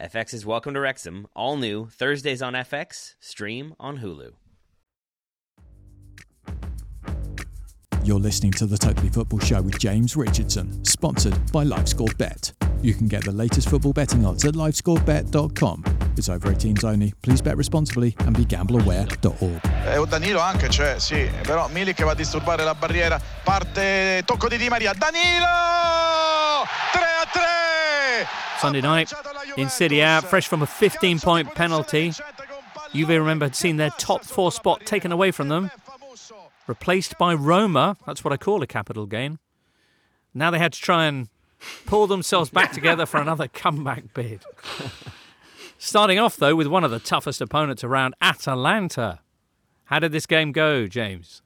FX 0.00 0.32
is 0.32 0.46
Welcome 0.46 0.72
to 0.72 0.80
Wrexham, 0.80 1.26
all 1.36 1.58
new 1.58 1.90
Thursdays 1.90 2.40
on 2.40 2.54
FX, 2.54 3.16
stream 3.20 3.74
on 3.78 3.98
Hulu. 3.98 4.32
You're 8.02 8.18
listening 8.18 8.52
to 8.52 8.64
the 8.64 8.78
Totally 8.78 9.10
Football 9.10 9.40
Show 9.40 9.60
with 9.60 9.78
James 9.78 10.16
Richardson, 10.16 10.82
sponsored 10.86 11.34
by 11.52 11.64
LiveScore 11.64 12.16
Bet. 12.16 12.50
You 12.80 12.94
can 12.94 13.08
get 13.08 13.24
the 13.24 13.32
latest 13.32 13.68
football 13.68 13.92
betting 13.92 14.24
odds 14.24 14.46
at 14.46 14.54
livescorebet.com. 14.54 15.84
It's 16.16 16.30
over 16.30 16.50
18s 16.50 16.82
only. 16.82 17.12
Please 17.20 17.42
bet 17.42 17.58
responsibly 17.58 18.16
and 18.20 18.34
be 18.34 18.46
gambleaware.org. 18.46 19.60
Eh, 19.84 20.06
Danilo 20.08 20.40
anche, 20.40 20.70
cioè 20.70 20.98
sì, 20.98 21.28
però 21.42 21.68
Milik 21.68 22.02
va 22.04 22.12
a 22.12 22.14
disturbare 22.14 22.64
la 22.64 22.74
barriera, 22.74 23.20
parte 23.44 24.22
tocco 24.24 24.48
di 24.48 24.56
Di 24.56 24.68
Maria, 24.70 24.94
Danilo! 24.94 25.44
3 26.92 27.02
a 27.02 27.26
3! 27.30 28.49
Sunday 28.60 28.82
night 28.82 29.10
in 29.56 29.70
Serie 29.70 30.00
A, 30.00 30.20
fresh 30.20 30.46
from 30.46 30.60
a 30.60 30.66
15 30.66 31.18
point 31.20 31.54
penalty. 31.54 32.12
Juve 32.92 33.08
remember 33.08 33.46
had 33.46 33.56
seen 33.56 33.78
their 33.78 33.88
top 33.90 34.22
four 34.22 34.52
spot 34.52 34.84
taken 34.84 35.12
away 35.12 35.30
from 35.30 35.48
them, 35.48 35.70
replaced 36.66 37.16
by 37.16 37.32
Roma. 37.32 37.96
That's 38.06 38.22
what 38.22 38.34
I 38.34 38.36
call 38.36 38.62
a 38.62 38.66
capital 38.66 39.06
gain. 39.06 39.38
Now 40.34 40.50
they 40.50 40.58
had 40.58 40.74
to 40.74 40.80
try 40.80 41.06
and 41.06 41.28
pull 41.86 42.06
themselves 42.06 42.50
back 42.50 42.72
together 42.72 43.06
for 43.06 43.18
another 43.18 43.48
comeback 43.52 44.12
bid. 44.12 44.44
Starting 45.78 46.18
off, 46.18 46.36
though, 46.36 46.54
with 46.54 46.66
one 46.66 46.84
of 46.84 46.90
the 46.90 46.98
toughest 46.98 47.40
opponents 47.40 47.82
around, 47.82 48.14
Atalanta. 48.20 49.20
How 49.84 49.98
did 50.00 50.12
this 50.12 50.26
game 50.26 50.52
go, 50.52 50.86
James? 50.86 51.40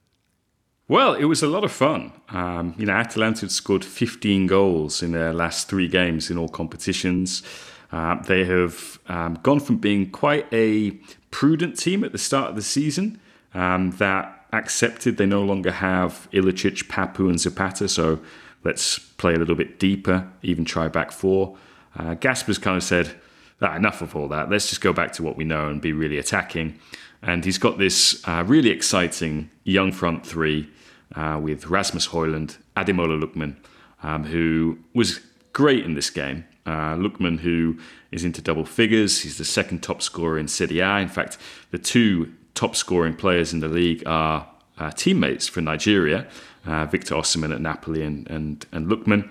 Well, 0.87 1.15
it 1.15 1.25
was 1.25 1.43
a 1.43 1.47
lot 1.47 1.65
of 1.65 1.73
fun. 1.73 2.13
Um, 2.29 2.75
you 2.77 2.85
know, 2.85 2.93
Atalanta 2.93 3.43
had 3.43 3.51
scored 3.51 3.83
15 3.83 4.47
goals 4.47 5.03
in 5.03 5.13
their 5.13 5.33
last 5.33 5.67
three 5.67 5.89
games 5.89 6.31
in 6.31 6.37
all 6.37 6.49
competitions. 6.49 7.43
Uh, 7.91 8.21
they 8.23 8.45
have 8.45 8.99
um, 9.09 9.39
gone 9.43 9.61
from 9.61 9.79
being 9.79 10.11
quite 10.11 10.47
a 10.53 10.91
prudent 11.31 11.79
team 11.79 12.05
at 12.05 12.13
the 12.13 12.19
start 12.19 12.51
of 12.51 12.57
the 12.57 12.63
season 12.63 13.19
um, 13.55 13.93
that 13.93 14.47
accepted 14.53 15.17
they 15.17 15.25
no 15.25 15.43
longer 15.43 15.71
have 15.71 16.29
Ilicic, 16.33 16.87
Papu, 16.87 17.31
and 17.31 17.41
Zapata, 17.41 17.89
so 17.89 18.21
let's 18.63 18.99
play 18.99 19.35
a 19.35 19.39
little 19.39 19.55
bit 19.55 19.79
deeper, 19.79 20.31
even 20.43 20.67
try 20.67 20.89
back 20.89 21.13
four. 21.13 21.57
Uh, 21.97 22.13
Gasper's 22.15 22.59
kind 22.59 22.77
of 22.77 22.83
said, 22.83 23.15
ah, 23.63 23.75
enough 23.75 24.03
of 24.03 24.15
all 24.15 24.29
that. 24.29 24.51
Let's 24.51 24.69
just 24.69 24.83
go 24.83 24.93
back 24.93 25.13
to 25.15 25.23
what 25.23 25.37
we 25.37 25.45
know 25.45 25.69
and 25.69 25.81
be 25.81 25.93
really 25.93 26.19
attacking. 26.19 26.79
And 27.25 27.43
he's 27.43 27.59
got 27.59 27.79
this 27.79 28.23
uh, 28.29 28.45
really 28.47 28.69
exciting 28.69 29.51
young 29.65 29.93
front 29.93 30.27
three 30.27 30.69
uh, 31.17 31.41
with 31.43 31.69
Rasmus 31.69 32.09
Højlund, 32.09 32.59
Ademola 32.77 33.19
Lookman, 33.19 33.57
um, 34.03 34.25
who 34.25 34.79
was 34.93 35.21
great 35.55 35.85
in 35.87 35.95
this 35.95 36.11
game. 36.11 36.45
Uh, 36.67 36.95
Lookman, 36.97 37.41
who 37.41 37.79
is 38.11 38.25
into 38.25 38.43
double 38.43 38.67
figures, 38.67 39.23
he's 39.23 39.39
the 39.39 39.45
second 39.45 39.83
top 39.83 40.03
scorer 40.03 40.39
in 40.39 40.49
Serie 40.49 40.81
A. 40.81 40.99
In 40.99 41.09
fact, 41.09 41.39
the 41.71 41.79
two 41.79 42.31
top 42.55 42.77
scoring 42.77 43.17
players 43.17 43.55
in 43.55 43.61
the 43.61 43.69
league 43.69 44.03
are 44.07 44.47
uh, 44.79 44.91
teammates 44.91 45.49
for 45.49 45.63
Nigeria, 45.63 46.27
uh, 46.67 46.85
Victor 46.85 47.15
Osimhen 47.15 47.55
at 47.55 47.61
Napoli 47.61 48.03
and, 48.03 48.29
and, 48.31 48.67
and 48.71 48.87
Lookman. 48.87 49.31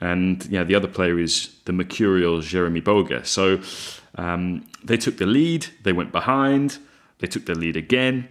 And 0.00 0.44
yeah, 0.46 0.64
the 0.64 0.74
other 0.74 0.88
player 0.88 1.18
is 1.18 1.54
the 1.64 1.72
mercurial 1.72 2.40
Jeremy 2.40 2.82
Boga. 2.82 3.24
So 3.24 3.60
um, 4.16 4.66
they 4.84 4.96
took 4.98 5.16
the 5.16 5.26
lead, 5.26 5.66
they 5.84 5.92
went 5.92 6.12
behind, 6.12 6.78
they 7.20 7.26
took 7.26 7.46
the 7.46 7.54
lead 7.54 7.76
again, 7.76 8.28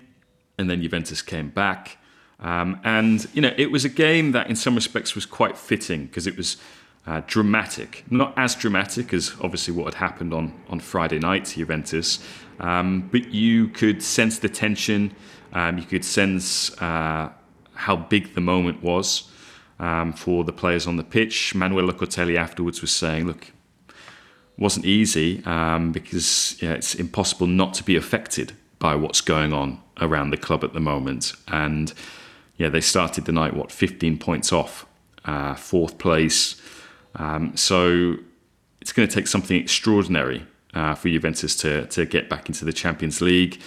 and 0.58 0.70
then 0.70 0.82
Juventus 0.82 1.22
came 1.22 1.50
back. 1.50 1.98
Um, 2.40 2.80
and 2.84 3.28
you 3.34 3.42
know, 3.42 3.54
it 3.58 3.72
was 3.72 3.86
a 3.86 3.90
game 3.90 4.32
that, 4.32 4.50
in 4.50 4.56
some 4.56 4.76
respects, 4.76 5.16
was 5.16 5.26
quite 5.26 5.58
fitting 5.58 6.06
because 6.06 6.28
it 6.28 6.38
was 6.38 6.58
uh, 7.06 7.22
dramatic. 7.28 8.04
Not 8.10 8.34
as 8.38 8.56
dramatic 8.56 9.14
as 9.14 9.36
obviously 9.42 9.74
what 9.74 9.86
had 9.86 9.96
happened 9.96 10.34
on 10.34 10.54
on 10.70 10.80
Friday 10.80 11.20
night 11.20 11.46
to 11.46 11.56
Juventus, 11.56 12.20
um, 12.60 13.10
but 13.12 13.32
you 13.34 13.68
could 13.68 14.02
sense 14.02 14.40
the 14.40 14.50
tension. 14.50 15.16
Um, 15.54 15.78
you 15.78 15.86
could 15.86 16.06
sense 16.06 16.72
uh, 16.82 17.32
how 17.74 17.96
big 17.96 18.36
the 18.36 18.42
moment 18.42 18.84
was 18.84 19.32
um, 19.80 20.14
for 20.14 20.44
the 20.44 20.54
players 20.54 20.88
on 20.88 20.98
the 20.98 21.04
pitch. 21.04 21.56
Manuel 21.56 21.88
Locatelli 21.92 22.38
afterwards 22.38 22.82
was 22.82 22.92
saying, 22.92 23.28
"Look, 23.28 23.52
wasn't 24.58 24.86
easy 24.86 25.44
um, 25.46 25.92
because 25.92 26.62
yeah, 26.62 26.74
it's 26.74 26.96
impossible 26.96 27.48
not 27.48 27.74
to 27.76 27.84
be 27.84 27.96
affected 27.96 28.54
by 28.80 28.96
what's 28.96 29.22
going 29.22 29.54
on 29.54 29.82
around 30.02 30.32
the 30.32 30.38
club 30.38 30.64
at 30.64 30.74
the 30.74 30.80
moment." 30.80 31.34
And 31.48 31.94
yeah, 32.58 32.70
they 32.70 32.82
started 32.82 33.26
the 33.26 33.32
night 33.32 33.54
what 33.54 33.72
15 33.72 34.18
points 34.18 34.52
off, 34.52 34.86
uh, 35.26 35.56
fourth 35.56 35.98
place. 35.98 36.62
Um, 37.16 37.56
so 37.56 38.18
it's 38.82 38.92
going 38.92 39.08
to 39.08 39.14
take 39.14 39.28
something 39.28 39.60
extraordinary 39.60 40.46
uh, 40.74 40.96
for 40.96 41.10
Juventus 41.10 41.56
to 41.58 41.86
to 41.88 42.06
get 42.06 42.30
back 42.30 42.48
into 42.48 42.66
the 42.66 42.74
Champions 42.74 43.22
League. 43.22 43.62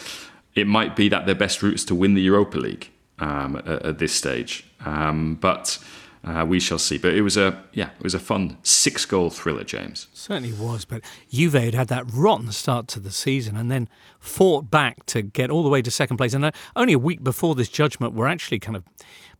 It 0.54 0.66
might 0.66 0.94
be 0.94 1.08
that 1.08 1.26
their 1.26 1.34
best 1.34 1.62
route 1.62 1.74
is 1.74 1.84
to 1.86 1.94
win 1.94 2.14
the 2.14 2.22
Europa 2.22 2.58
League 2.58 2.90
um, 3.18 3.56
at, 3.56 3.66
at, 3.66 3.98
this 3.98 4.12
stage, 4.12 4.64
um, 4.84 5.36
but. 5.36 5.78
Uh, 6.24 6.44
we 6.48 6.60
shall 6.60 6.78
see. 6.78 6.98
But 6.98 7.14
it 7.14 7.22
was 7.22 7.36
a 7.36 7.62
yeah, 7.72 7.90
it 7.98 8.02
was 8.02 8.14
a 8.14 8.20
fun 8.20 8.58
six 8.62 9.04
goal 9.04 9.30
thriller, 9.30 9.64
James. 9.64 10.06
Certainly 10.12 10.52
was. 10.52 10.84
But 10.84 11.02
Juve 11.30 11.54
had 11.54 11.74
had 11.74 11.88
that 11.88 12.04
rotten 12.12 12.52
start 12.52 12.86
to 12.88 13.00
the 13.00 13.10
season 13.10 13.56
and 13.56 13.70
then 13.70 13.88
fought 14.20 14.70
back 14.70 15.04
to 15.06 15.22
get 15.22 15.50
all 15.50 15.64
the 15.64 15.68
way 15.68 15.82
to 15.82 15.90
second 15.90 16.18
place. 16.18 16.32
And 16.32 16.52
only 16.76 16.92
a 16.92 16.98
week 16.98 17.24
before 17.24 17.54
this 17.54 17.68
judgment, 17.68 18.14
were 18.14 18.28
actually 18.28 18.60
kind 18.60 18.76
of 18.76 18.84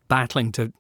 battling 0.09 0.51
to 0.53 0.73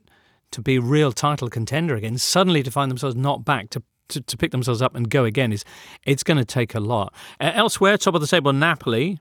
to 0.51 0.61
be 0.61 0.77
a 0.77 0.81
real 0.81 1.13
title 1.13 1.49
contender 1.49 1.95
again. 1.95 2.19
Suddenly 2.19 2.63
to 2.65 2.71
find 2.71 2.91
themselves 2.91 3.15
not 3.15 3.45
back 3.45 3.71
to 3.71 3.83
to, 4.09 4.21
to 4.21 4.37
pick 4.37 4.51
themselves 4.51 4.83
up 4.83 4.97
and 4.97 5.09
go 5.09 5.25
again 5.25 5.53
is 5.53 5.65
it's 6.05 6.25
going 6.25 6.37
to 6.37 6.45
take 6.45 6.75
a 6.75 6.81
lot. 6.81 7.15
Uh, 7.41 7.53
elsewhere, 7.55 7.97
top 7.97 8.15
of 8.15 8.21
the 8.21 8.27
table, 8.27 8.53
Napoli. 8.53 9.21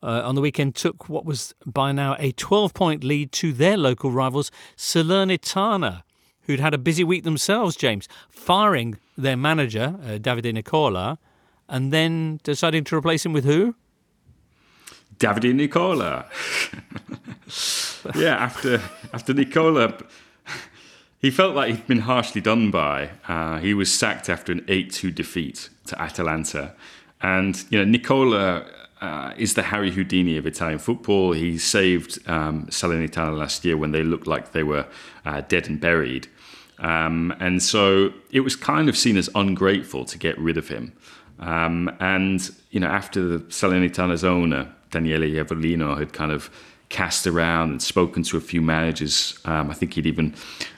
Uh, 0.00 0.22
on 0.24 0.36
the 0.36 0.40
weekend, 0.40 0.76
took 0.76 1.08
what 1.08 1.24
was 1.24 1.54
by 1.66 1.90
now 1.90 2.14
a 2.20 2.30
12 2.32 2.72
point 2.72 3.02
lead 3.02 3.32
to 3.32 3.52
their 3.52 3.76
local 3.76 4.12
rivals, 4.12 4.48
Salernitana 4.76 6.02
who'd 6.48 6.58
had 6.58 6.74
a 6.74 6.78
busy 6.78 7.04
week 7.04 7.22
themselves, 7.22 7.76
James, 7.76 8.08
firing 8.30 8.98
their 9.16 9.36
manager, 9.36 9.96
uh, 10.02 10.18
Davide 10.18 10.52
Nicola, 10.52 11.18
and 11.68 11.92
then 11.92 12.40
deciding 12.42 12.82
to 12.84 12.96
replace 12.96 13.24
him 13.24 13.32
with 13.34 13.44
who? 13.44 13.76
Davide 15.18 15.54
Nicola. 15.54 16.26
yeah, 18.16 18.36
after 18.36 18.80
after 19.12 19.34
Nicola, 19.34 19.98
he 21.20 21.30
felt 21.30 21.54
like 21.54 21.74
he'd 21.74 21.86
been 21.86 22.00
harshly 22.00 22.40
done 22.40 22.70
by. 22.70 23.10
Uh, 23.26 23.58
he 23.58 23.74
was 23.74 23.92
sacked 23.92 24.30
after 24.30 24.50
an 24.52 24.60
8-2 24.62 25.14
defeat 25.14 25.68
to 25.86 26.00
Atalanta, 26.00 26.74
and 27.20 27.62
you 27.68 27.78
know 27.78 27.84
Nicola 27.84 28.64
uh, 29.00 29.34
is 29.36 29.54
the 29.54 29.62
Harry 29.62 29.90
Houdini 29.90 30.38
of 30.38 30.46
Italian 30.46 30.78
football. 30.78 31.32
He 31.32 31.58
saved 31.58 32.18
um, 32.28 32.66
Salernitana 32.66 33.36
last 33.36 33.64
year 33.64 33.76
when 33.76 33.92
they 33.92 34.02
looked 34.02 34.26
like 34.26 34.52
they 34.52 34.62
were 34.62 34.86
uh, 35.26 35.42
dead 35.42 35.68
and 35.68 35.78
buried. 35.78 36.28
Um, 36.78 37.34
and 37.40 37.62
so 37.62 38.12
it 38.30 38.40
was 38.40 38.56
kind 38.56 38.88
of 38.88 38.96
seen 38.96 39.16
as 39.16 39.28
ungrateful 39.34 40.04
to 40.04 40.18
get 40.18 40.38
rid 40.38 40.56
of 40.56 40.68
him. 40.68 40.92
Um, 41.40 41.90
and, 42.00 42.50
you 42.70 42.80
know, 42.80 42.88
after 42.88 43.22
the 43.22 43.38
Salernitana's 43.44 44.24
owner, 44.24 44.72
Daniele 44.90 45.22
Iervolino, 45.22 45.98
had 45.98 46.12
kind 46.12 46.32
of 46.32 46.50
cast 46.88 47.26
around 47.26 47.70
and 47.70 47.82
spoken 47.82 48.22
to 48.24 48.36
a 48.36 48.40
few 48.40 48.62
managers, 48.62 49.38
um, 49.44 49.70
I 49.70 49.74
think 49.74 49.94
he'd 49.94 50.06
even 50.06 50.34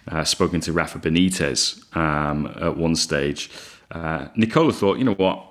uh, 0.09 0.25
spoken 0.25 0.61
to 0.63 0.73
Rafa 0.73 0.99
Benitez 0.99 1.97
um, 1.97 2.47
at 2.61 2.77
one 2.77 2.97
stage. 2.97 3.51
Uh, 3.91 4.29
Nicola 4.37 4.73
thought, 4.73 4.99
you 4.99 5.05
know 5.05 5.15
what? 5.15 5.47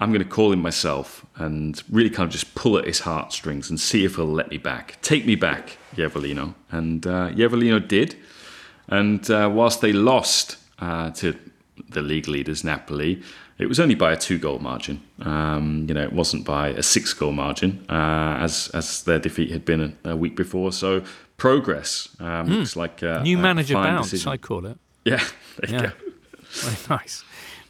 I'm 0.00 0.10
going 0.10 0.24
to 0.24 0.28
call 0.28 0.50
him 0.50 0.62
myself 0.62 1.26
and 1.36 1.82
really 1.90 2.08
kind 2.08 2.26
of 2.26 2.32
just 2.32 2.54
pull 2.54 2.78
at 2.78 2.86
his 2.86 3.00
heartstrings 3.00 3.68
and 3.68 3.78
see 3.78 4.04
if 4.04 4.16
he'll 4.16 4.26
let 4.26 4.50
me 4.50 4.56
back. 4.56 5.00
Take 5.02 5.26
me 5.26 5.34
back, 5.34 5.76
Iervolino. 5.94 6.54
And 6.70 7.06
uh, 7.06 7.30
Iervolino 7.30 7.86
did. 7.86 8.16
And 8.90 9.28
uh, 9.30 9.50
whilst 9.52 9.80
they 9.80 9.92
lost 9.92 10.56
uh, 10.78 11.10
to 11.12 11.36
the 11.88 12.02
league 12.02 12.28
leaders, 12.28 12.64
Napoli, 12.64 13.22
it 13.58 13.68
was 13.68 13.78
only 13.78 13.94
by 13.94 14.12
a 14.12 14.16
two 14.16 14.38
goal 14.38 14.58
margin. 14.58 15.00
Um, 15.22 15.86
you 15.88 15.94
know, 15.94 16.02
it 16.02 16.12
wasn't 16.12 16.44
by 16.44 16.68
a 16.68 16.82
six 16.82 17.12
goal 17.12 17.32
margin, 17.32 17.84
uh, 17.88 18.38
as, 18.40 18.68
as 18.74 19.04
their 19.04 19.18
defeat 19.18 19.50
had 19.50 19.64
been 19.64 19.96
a, 20.04 20.10
a 20.10 20.16
week 20.16 20.34
before. 20.34 20.72
So 20.72 21.02
progress 21.36 22.08
um, 22.20 22.48
mm. 22.48 22.58
looks 22.58 22.76
like 22.76 23.02
a, 23.02 23.20
new 23.22 23.38
manager 23.38 23.74
bounce, 23.74 24.10
decision. 24.10 24.32
I 24.32 24.36
call 24.36 24.66
it. 24.66 24.78
Yeah, 25.04 25.22
there 25.58 25.70
yeah. 25.70 25.90
Very 26.50 26.76
nice. 26.88 27.24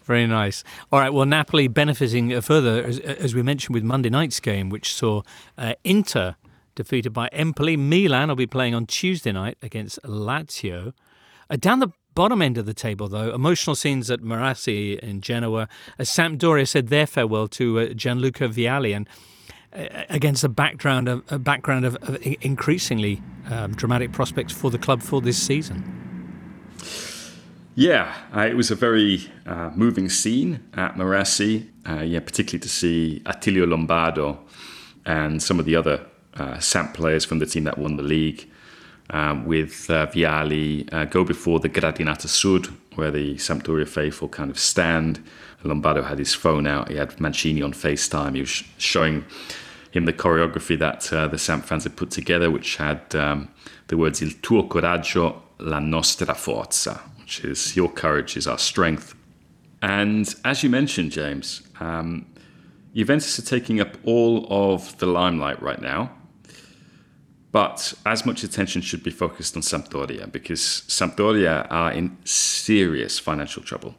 Very 0.04 0.26
nice. 0.26 0.64
All 0.90 0.98
right. 0.98 1.12
Well, 1.12 1.26
Napoli 1.26 1.68
benefiting 1.68 2.32
uh, 2.32 2.40
further, 2.40 2.82
as, 2.82 2.98
as 2.98 3.34
we 3.34 3.42
mentioned 3.42 3.74
with 3.74 3.84
Monday 3.84 4.10
night's 4.10 4.40
game, 4.40 4.70
which 4.70 4.94
saw 4.94 5.22
uh, 5.58 5.74
Inter 5.84 6.36
defeated 6.74 7.12
by 7.12 7.28
Empoli. 7.28 7.76
Milan 7.76 8.28
will 8.28 8.36
be 8.36 8.46
playing 8.46 8.74
on 8.74 8.86
Tuesday 8.86 9.32
night 9.32 9.58
against 9.62 10.02
Lazio. 10.02 10.94
Uh, 11.50 11.56
down 11.56 11.80
the 11.80 11.88
bottom 12.14 12.40
end 12.40 12.56
of 12.56 12.66
the 12.66 12.74
table, 12.74 13.08
though, 13.08 13.34
emotional 13.34 13.74
scenes 13.74 14.10
at 14.10 14.20
Marassi 14.20 14.98
in 15.00 15.20
Genoa, 15.20 15.68
as 15.98 16.08
Sampdoria 16.08 16.66
said 16.66 16.88
their 16.88 17.06
farewell 17.06 17.48
to 17.48 17.80
uh, 17.80 17.86
Gianluca 17.88 18.48
Vialli, 18.48 18.94
and 18.94 19.08
uh, 19.72 20.04
against 20.08 20.44
a 20.44 20.48
background 20.48 21.08
of 21.08 21.24
a 21.30 21.38
background 21.38 21.84
of, 21.84 21.96
of 22.02 22.18
increasingly 22.40 23.20
um, 23.50 23.72
dramatic 23.74 24.12
prospects 24.12 24.52
for 24.52 24.70
the 24.70 24.78
club 24.78 25.02
for 25.02 25.20
this 25.20 25.40
season. 25.40 25.96
Yeah, 27.74 28.14
uh, 28.36 28.40
it 28.40 28.56
was 28.56 28.70
a 28.70 28.74
very 28.74 29.30
uh, 29.46 29.70
moving 29.74 30.08
scene 30.08 30.60
at 30.74 30.96
Marassi. 30.96 31.68
Uh, 31.88 32.02
yeah, 32.02 32.20
particularly 32.20 32.60
to 32.60 32.68
see 32.68 33.22
Attilio 33.24 33.66
Lombardo 33.66 34.38
and 35.06 35.42
some 35.42 35.58
of 35.58 35.64
the 35.64 35.76
other 35.76 36.04
uh, 36.34 36.58
SAMP 36.58 36.94
players 36.94 37.24
from 37.24 37.38
the 37.38 37.46
team 37.46 37.64
that 37.64 37.78
won 37.78 37.96
the 37.96 38.02
league, 38.02 38.49
um, 39.10 39.44
with 39.44 39.90
uh, 39.90 40.06
Vialli 40.06 40.92
uh, 40.92 41.04
go 41.04 41.24
before 41.24 41.60
the 41.60 41.68
Gradinata 41.68 42.28
Sud, 42.28 42.68
where 42.94 43.10
the 43.10 43.34
Sampdoria 43.36 43.88
faithful 43.88 44.28
kind 44.28 44.50
of 44.50 44.58
stand. 44.58 45.22
Lombardo 45.62 46.02
had 46.02 46.18
his 46.18 46.34
phone 46.34 46.66
out. 46.66 46.88
He 46.88 46.96
had 46.96 47.20
Mancini 47.20 47.62
on 47.62 47.72
FaceTime. 47.72 48.34
He 48.34 48.40
was 48.40 48.48
sh- 48.48 48.64
showing 48.78 49.24
him 49.90 50.04
the 50.06 50.12
choreography 50.12 50.78
that 50.78 51.12
uh, 51.12 51.28
the 51.28 51.38
Samp 51.38 51.64
fans 51.64 51.84
had 51.84 51.96
put 51.96 52.10
together, 52.10 52.50
which 52.50 52.76
had 52.76 53.14
um, 53.14 53.48
the 53.88 53.96
words 53.96 54.22
"Il 54.22 54.30
tuo 54.42 54.62
coraggio, 54.62 55.42
la 55.58 55.80
nostra 55.80 56.34
forza," 56.34 57.00
which 57.18 57.44
is 57.44 57.76
your 57.76 57.90
courage 57.90 58.36
is 58.36 58.46
our 58.46 58.58
strength. 58.58 59.14
And 59.82 60.32
as 60.44 60.62
you 60.62 60.70
mentioned, 60.70 61.10
James, 61.10 61.62
um, 61.80 62.26
Juventus 62.94 63.38
are 63.38 63.42
taking 63.42 63.80
up 63.80 63.96
all 64.04 64.46
of 64.50 64.96
the 64.98 65.06
limelight 65.06 65.60
right 65.62 65.80
now. 65.80 66.10
But 67.52 67.94
as 68.06 68.24
much 68.24 68.44
attention 68.44 68.80
should 68.80 69.02
be 69.02 69.10
focused 69.10 69.56
on 69.56 69.62
Sampdoria 69.62 70.30
because 70.30 70.60
Sampdoria 70.86 71.66
are 71.70 71.92
in 71.92 72.16
serious 72.24 73.18
financial 73.18 73.62
trouble. 73.62 73.94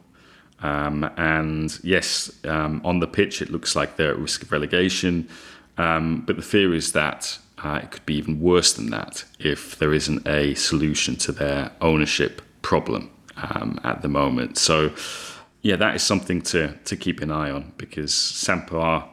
Um, 0.60 1.10
and 1.16 1.78
yes, 1.82 2.30
um, 2.44 2.80
on 2.84 3.00
the 3.00 3.06
pitch, 3.06 3.42
it 3.42 3.50
looks 3.50 3.76
like 3.76 3.96
they're 3.96 4.12
at 4.12 4.18
risk 4.18 4.42
of 4.42 4.52
relegation. 4.52 5.28
Um, 5.76 6.22
but 6.26 6.36
the 6.36 6.42
fear 6.42 6.72
is 6.72 6.92
that 6.92 7.38
uh, 7.62 7.80
it 7.82 7.90
could 7.90 8.06
be 8.06 8.14
even 8.14 8.40
worse 8.40 8.72
than 8.72 8.90
that 8.90 9.24
if 9.38 9.78
there 9.78 9.92
isn't 9.92 10.26
a 10.26 10.54
solution 10.54 11.16
to 11.16 11.32
their 11.32 11.72
ownership 11.80 12.42
problem 12.62 13.10
um, 13.36 13.80
at 13.84 14.02
the 14.02 14.08
moment. 14.08 14.56
So, 14.56 14.92
yeah, 15.62 15.76
that 15.76 15.94
is 15.94 16.02
something 16.02 16.42
to, 16.42 16.78
to 16.84 16.96
keep 16.96 17.20
an 17.20 17.30
eye 17.30 17.50
on 17.50 17.72
because 17.76 18.14
Sampo 18.14 18.80
are 18.80 19.08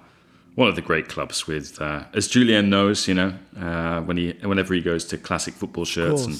one 0.59 0.67
of 0.71 0.75
the 0.75 0.81
great 0.91 1.07
clubs 1.13 1.47
with, 1.47 1.67
uh, 1.81 2.03
as 2.19 2.27
Julien 2.33 2.69
knows, 2.69 3.07
you 3.09 3.15
know, 3.19 3.31
uh, 3.65 4.01
when 4.07 4.17
he 4.17 4.25
whenever 4.51 4.73
he 4.73 4.81
goes 4.91 5.03
to 5.05 5.17
classic 5.17 5.53
football 5.61 5.85
shirts 5.85 6.21
and 6.27 6.35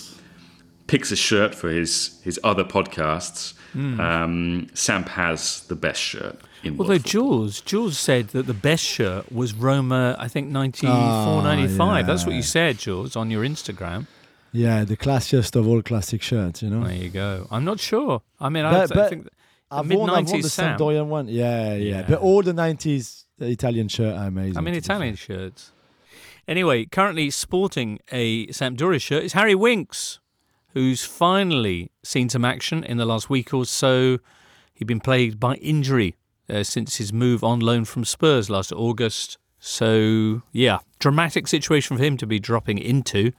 picks 0.87 1.09
a 1.11 1.15
shirt 1.15 1.51
for 1.55 1.69
his 1.79 1.91
his 2.23 2.37
other 2.43 2.65
podcasts, 2.75 3.53
Mm. 3.75 3.99
um, 3.99 4.67
Samp 4.73 5.07
has 5.09 5.39
the 5.71 5.75
best 5.75 6.01
shirt 6.01 6.35
in 6.63 6.71
Although 6.79 6.93
world 6.93 7.05
Jules, 7.13 7.61
Jules 7.61 7.97
said 7.99 8.23
that 8.29 8.45
the 8.47 8.59
best 8.69 8.83
shirt 8.83 9.23
was 9.31 9.53
Roma, 9.53 10.15
I 10.25 10.27
think 10.33 10.45
94, 10.49 10.89
Ah, 10.91 11.41
95. 11.43 12.07
That's 12.07 12.25
what 12.25 12.33
you 12.39 12.41
said, 12.41 12.79
Jules, 12.79 13.15
on 13.15 13.29
your 13.29 13.43
Instagram. 13.45 14.07
Yeah, 14.51 14.83
the 14.85 14.97
classiest 14.97 15.55
of 15.55 15.67
all 15.67 15.83
classic 15.83 16.21
shirts, 16.23 16.63
you 16.63 16.69
know. 16.71 16.83
There 16.83 16.95
you 17.05 17.09
go. 17.09 17.45
I'm 17.51 17.63
not 17.63 17.79
sure. 17.79 18.23
I 18.39 18.49
mean, 18.49 18.65
I, 18.65 18.71
But- 18.71 18.91
I 18.91 18.95
but 19.01 19.09
think 19.11 19.23
the 19.25 19.29
I've 19.77 19.85
mid 19.85 19.97
worn, 19.99 20.09
I've 20.09 20.15
worn 20.15 20.25
the 20.25 20.31
nineties 20.33 20.53
Sam. 20.53 20.77
Sampdoria 20.79 21.05
one. 21.05 21.27
Yeah, 21.27 21.75
yeah, 21.75 21.89
Yeah. 21.91 22.01
But 22.09 22.19
all 22.27 22.41
the 22.41 22.53
90s 22.53 23.25
Italian 23.47 23.87
shirt 23.87 24.15
are 24.15 24.27
amazing. 24.27 24.57
I 24.57 24.61
mean, 24.61 24.73
Italian 24.73 25.15
shirts. 25.15 25.71
Anyway, 26.47 26.85
currently 26.85 27.29
sporting 27.29 27.99
a 28.11 28.47
Sampdoria 28.47 28.99
shirt 28.99 29.23
is 29.23 29.33
Harry 29.33 29.55
Winks, 29.55 30.19
who's 30.73 31.05
finally 31.05 31.91
seen 32.03 32.29
some 32.29 32.43
action 32.43 32.83
in 32.83 32.97
the 32.97 33.05
last 33.05 33.29
week 33.29 33.53
or 33.53 33.65
so. 33.65 34.17
He'd 34.73 34.87
been 34.87 34.99
plagued 34.99 35.39
by 35.39 35.55
injury 35.55 36.15
uh, 36.49 36.63
since 36.63 36.95
his 36.95 37.13
move 37.13 37.43
on 37.43 37.59
loan 37.59 37.85
from 37.85 38.05
Spurs 38.05 38.49
last 38.49 38.71
August. 38.71 39.37
So, 39.59 40.41
yeah, 40.51 40.79
dramatic 40.99 41.47
situation 41.47 41.97
for 41.97 42.03
him 42.03 42.17
to 42.17 42.25
be 42.25 42.39
dropping 42.39 42.79
into. 42.79 43.31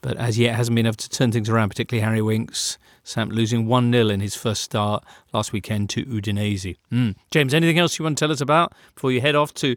But 0.00 0.16
as 0.16 0.38
yet, 0.38 0.54
hasn't 0.54 0.76
been 0.76 0.86
able 0.86 0.96
to 0.96 1.10
turn 1.10 1.32
things 1.32 1.48
around, 1.50 1.70
particularly 1.70 2.04
Harry 2.04 2.22
Winks. 2.22 2.78
Samp 3.08 3.32
losing 3.32 3.66
1 3.66 3.90
0 3.90 4.08
in 4.10 4.20
his 4.20 4.34
first 4.34 4.62
start 4.62 5.02
last 5.32 5.50
weekend 5.50 5.88
to 5.90 6.04
Udinese. 6.04 6.76
Mm. 6.92 7.14
James, 7.30 7.54
anything 7.54 7.78
else 7.78 7.98
you 7.98 8.02
want 8.02 8.18
to 8.18 8.22
tell 8.22 8.30
us 8.30 8.42
about 8.42 8.74
before 8.94 9.10
you 9.10 9.22
head 9.22 9.34
off 9.34 9.54
to 9.54 9.76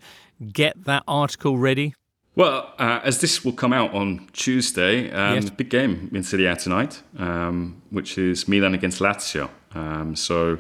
get 0.52 0.84
that 0.84 1.04
article 1.08 1.58
ready? 1.58 1.96
Well, 2.36 2.74
uh, 2.78 3.00
as 3.06 3.22
this 3.22 3.46
will 3.46 3.54
come 3.54 3.72
out 3.72 3.94
on 3.94 4.28
Tuesday, 4.34 5.10
um, 5.12 5.36
Yes. 5.36 5.50
big 5.50 5.70
game 5.70 6.10
in 6.14 6.24
Serie 6.24 6.46
A 6.48 6.58
tonight, 6.58 7.04
um, 7.18 7.82
which 7.90 8.18
is 8.18 8.50
Milan 8.50 8.74
against 8.74 9.00
Lazio. 9.00 9.50
Um, 9.74 10.14
so 10.18 10.58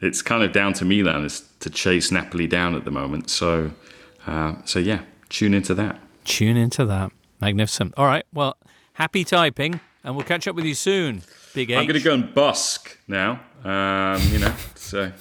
it's 0.00 0.20
kind 0.20 0.42
of 0.42 0.52
down 0.52 0.72
to 0.74 0.84
Milan 0.84 1.28
to 1.60 1.70
chase 1.70 2.10
Napoli 2.10 2.48
down 2.48 2.74
at 2.74 2.84
the 2.84 2.90
moment. 2.90 3.30
So, 3.30 3.70
uh, 4.26 4.54
so 4.64 4.80
yeah, 4.80 5.02
tune 5.28 5.54
into 5.54 5.74
that. 5.74 6.00
Tune 6.24 6.56
into 6.56 6.84
that. 6.86 7.12
Magnificent. 7.40 7.94
All 7.96 8.06
right. 8.06 8.24
Well, 8.32 8.56
happy 8.94 9.22
typing, 9.22 9.78
and 10.02 10.16
we'll 10.16 10.26
catch 10.26 10.48
up 10.48 10.56
with 10.56 10.64
you 10.64 10.74
soon. 10.74 11.22
Big 11.54 11.70
H. 11.70 11.76
I'm 11.76 11.86
going 11.86 11.98
to 11.98 12.04
go 12.04 12.14
and 12.14 12.32
busk 12.34 12.96
now. 13.08 13.40
Um, 13.64 14.20
you 14.30 14.38
know, 14.38 14.54
so 14.74 15.12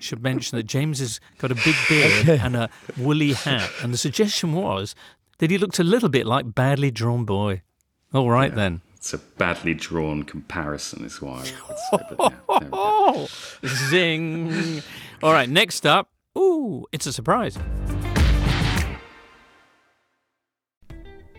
Should 0.00 0.22
mention 0.22 0.56
that 0.56 0.64
James 0.64 0.98
has 0.98 1.20
got 1.38 1.50
a 1.50 1.54
big 1.54 1.76
beard 1.88 2.28
and 2.40 2.56
a 2.56 2.70
woolly 2.96 3.32
hat, 3.34 3.70
and 3.82 3.92
the 3.92 3.98
suggestion 3.98 4.52
was 4.54 4.94
that 5.38 5.50
he 5.50 5.58
looked 5.58 5.78
a 5.78 5.84
little 5.84 6.08
bit 6.08 6.26
like 6.26 6.54
badly 6.54 6.90
drawn 6.90 7.24
boy. 7.24 7.62
All 8.14 8.30
right 8.30 8.54
then. 8.54 8.80
it's 8.96 9.12
a 9.14 9.18
badly 9.18 9.74
drawn 9.74 10.22
comparison, 10.24 11.04
is 11.04 11.20
why 11.22 11.30
I 11.30 11.36
would 11.38 11.46
say. 11.48 12.16
But 12.16 12.16
yeah, 12.18 12.28
there 12.28 12.58
we 12.60 12.64
go. 12.66 12.68
Oh, 12.72 13.28
zing! 13.88 14.82
All 15.22 15.32
right. 15.32 15.48
Next 15.48 15.86
up. 15.86 16.10
Ooh, 16.36 16.86
it's 16.92 17.06
a 17.06 17.12
surprise. 17.12 17.58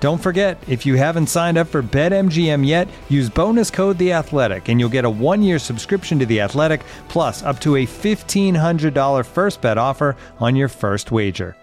Don't 0.00 0.22
forget, 0.22 0.56
if 0.66 0.86
you 0.86 0.96
haven't 0.96 1.26
signed 1.26 1.58
up 1.58 1.68
for 1.68 1.82
BetMGM 1.82 2.66
yet, 2.66 2.88
use 3.10 3.28
bonus 3.28 3.70
code 3.70 3.98
The 3.98 4.14
Athletic, 4.14 4.68
and 4.68 4.80
you'll 4.80 4.88
get 4.88 5.04
a 5.04 5.10
one-year 5.10 5.58
subscription 5.58 6.18
to 6.20 6.26
The 6.26 6.40
Athletic, 6.40 6.80
plus 7.08 7.42
up 7.42 7.60
to 7.60 7.76
a 7.76 7.86
fifteen 7.86 8.54
hundred 8.54 8.94
dollar 8.94 9.24
first 9.24 9.60
bet 9.60 9.76
offer 9.76 10.16
on 10.38 10.56
your 10.56 10.68
first 10.68 11.10
wager. 11.10 11.54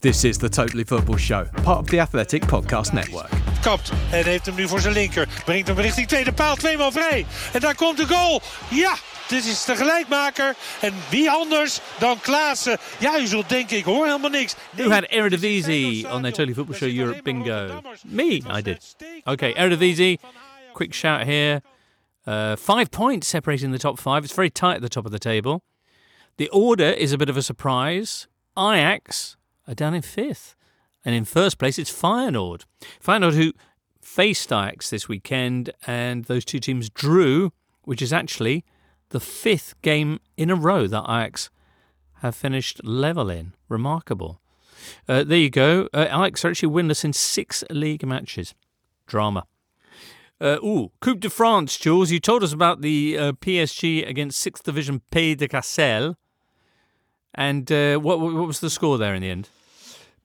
This 0.00 0.24
is 0.24 0.38
the 0.38 0.48
Totally 0.48 0.84
Football 0.84 1.18
Show, 1.18 1.44
part 1.62 1.78
of 1.78 1.86
the 1.88 2.00
Athletic 2.00 2.46
Podcast 2.46 2.92
Network. 2.92 3.30
Kapt 3.60 3.92
en 4.10 4.24
heeft 4.24 4.46
hem 4.46 4.54
nu 4.54 4.68
voor 4.68 4.80
zijn 4.80 4.94
linker. 4.94 5.28
Brengt 5.44 5.68
hem 5.68 5.78
richting 5.78 6.08
tweede 6.08 6.32
paal, 6.32 6.56
tweemaal 6.56 6.92
vrij. 6.92 7.26
En 7.52 7.60
daar 7.60 7.74
komt 7.74 7.96
de 7.96 8.06
goal. 8.06 8.40
Ja, 8.70 8.94
dit 9.28 9.44
is 9.44 9.64
de 9.64 9.76
gelijkmaker. 9.76 10.56
En 10.80 10.94
wie 11.10 11.30
anders 11.30 11.80
dan 11.98 12.20
Klaassen? 12.20 12.78
Ja, 12.98 13.18
u 13.18 13.26
zult 13.26 13.48
denken, 13.48 13.76
ik 13.76 13.84
hoor 13.84 14.06
helemaal 14.06 14.30
niks. 14.30 14.54
Who 14.70 14.90
had 14.90 15.04
Eredivisie 15.04 16.10
on 16.12 16.20
their 16.22 16.32
Totally 16.32 16.54
Football 16.54 16.76
Show 16.76 16.98
Europe 16.98 17.22
Bingo? 17.22 17.80
Me, 18.04 18.24
I 18.58 18.62
did. 18.62 18.96
Okay, 19.24 19.54
Eredivisie. 19.54 20.18
quick 20.72 20.94
shout 20.94 21.26
here. 21.26 21.62
Uh, 22.26 22.56
five 22.56 22.90
points 22.90 23.26
separating 23.26 23.72
the 23.72 23.78
top 23.78 23.98
five. 23.98 24.24
It's 24.24 24.34
very 24.34 24.50
tight 24.50 24.76
at 24.76 24.82
the 24.82 24.88
top 24.88 25.06
of 25.06 25.12
the 25.12 25.18
table. 25.18 25.62
The 26.36 26.48
order 26.50 26.90
is 26.90 27.12
a 27.12 27.18
bit 27.18 27.30
of 27.30 27.36
a 27.36 27.42
surprise. 27.42 28.28
Ajax 28.58 29.36
are 29.66 29.74
down 29.74 29.94
in 29.94 30.02
fifth. 30.02 30.54
And 31.04 31.14
in 31.14 31.24
first 31.24 31.58
place, 31.58 31.78
it's 31.78 31.90
Feyenoord. 31.90 32.64
Feyenoord, 33.00 33.34
who 33.34 33.52
faced 34.02 34.52
Ajax 34.52 34.90
this 34.90 35.08
weekend, 35.08 35.70
and 35.86 36.24
those 36.24 36.44
two 36.44 36.58
teams 36.58 36.90
drew, 36.90 37.52
which 37.82 38.02
is 38.02 38.12
actually 38.12 38.64
the 39.10 39.20
fifth 39.20 39.80
game 39.82 40.20
in 40.36 40.50
a 40.50 40.54
row 40.54 40.86
that 40.86 41.04
Ajax 41.04 41.50
have 42.22 42.34
finished 42.34 42.84
level 42.84 43.30
in. 43.30 43.52
Remarkable. 43.68 44.40
Uh, 45.08 45.24
there 45.24 45.38
you 45.38 45.50
go. 45.50 45.88
Uh, 45.92 46.06
Ajax 46.10 46.44
are 46.44 46.50
actually 46.50 46.72
winless 46.72 47.04
in 47.04 47.12
six 47.12 47.64
league 47.70 48.06
matches. 48.06 48.54
Drama. 49.06 49.46
Uh, 50.40 50.58
ooh, 50.62 50.92
Coupe 51.00 51.20
de 51.20 51.30
France, 51.30 51.78
Jules. 51.78 52.10
You 52.10 52.20
told 52.20 52.42
us 52.42 52.52
about 52.52 52.82
the 52.82 53.16
uh, 53.18 53.32
PSG 53.32 54.06
against 54.06 54.44
6th 54.46 54.62
Division 54.62 55.00
Pays 55.10 55.36
de 55.36 55.48
Cassel. 55.48 56.16
And 57.34 57.70
uh, 57.72 57.98
what, 57.98 58.20
what 58.20 58.46
was 58.46 58.60
the 58.60 58.70
score 58.70 58.98
there 58.98 59.14
in 59.14 59.22
the 59.22 59.30
end? 59.30 59.48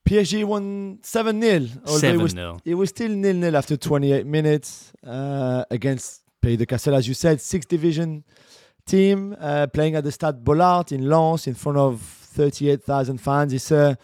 PSG 0.07 0.43
won 0.43 0.99
7 1.03 1.41
0. 1.41 1.67
7 1.85 2.21
it 2.21 2.29
0. 2.29 2.59
It 2.65 2.75
was 2.75 2.89
still 2.89 3.11
nil 3.11 3.35
nil 3.35 3.55
after 3.55 3.77
28 3.77 4.25
minutes 4.25 4.91
uh, 5.05 5.63
against 5.69 6.23
Pays 6.41 6.57
de 6.57 6.65
Cassel, 6.65 6.95
as 6.95 7.07
you 7.07 7.13
said, 7.13 7.37
6th 7.37 7.67
Division 7.67 8.23
team 8.91 9.35
uh, 9.39 9.67
playing 9.67 9.95
at 9.95 10.03
the 10.03 10.11
Stade 10.11 10.43
Bollaert 10.43 10.91
in 10.91 11.07
Lens 11.07 11.47
in 11.47 11.53
front 11.53 11.77
of 11.77 12.01
38,000 12.01 13.19
fans. 13.19 13.53
It's 13.53 13.71
a, 13.71 13.97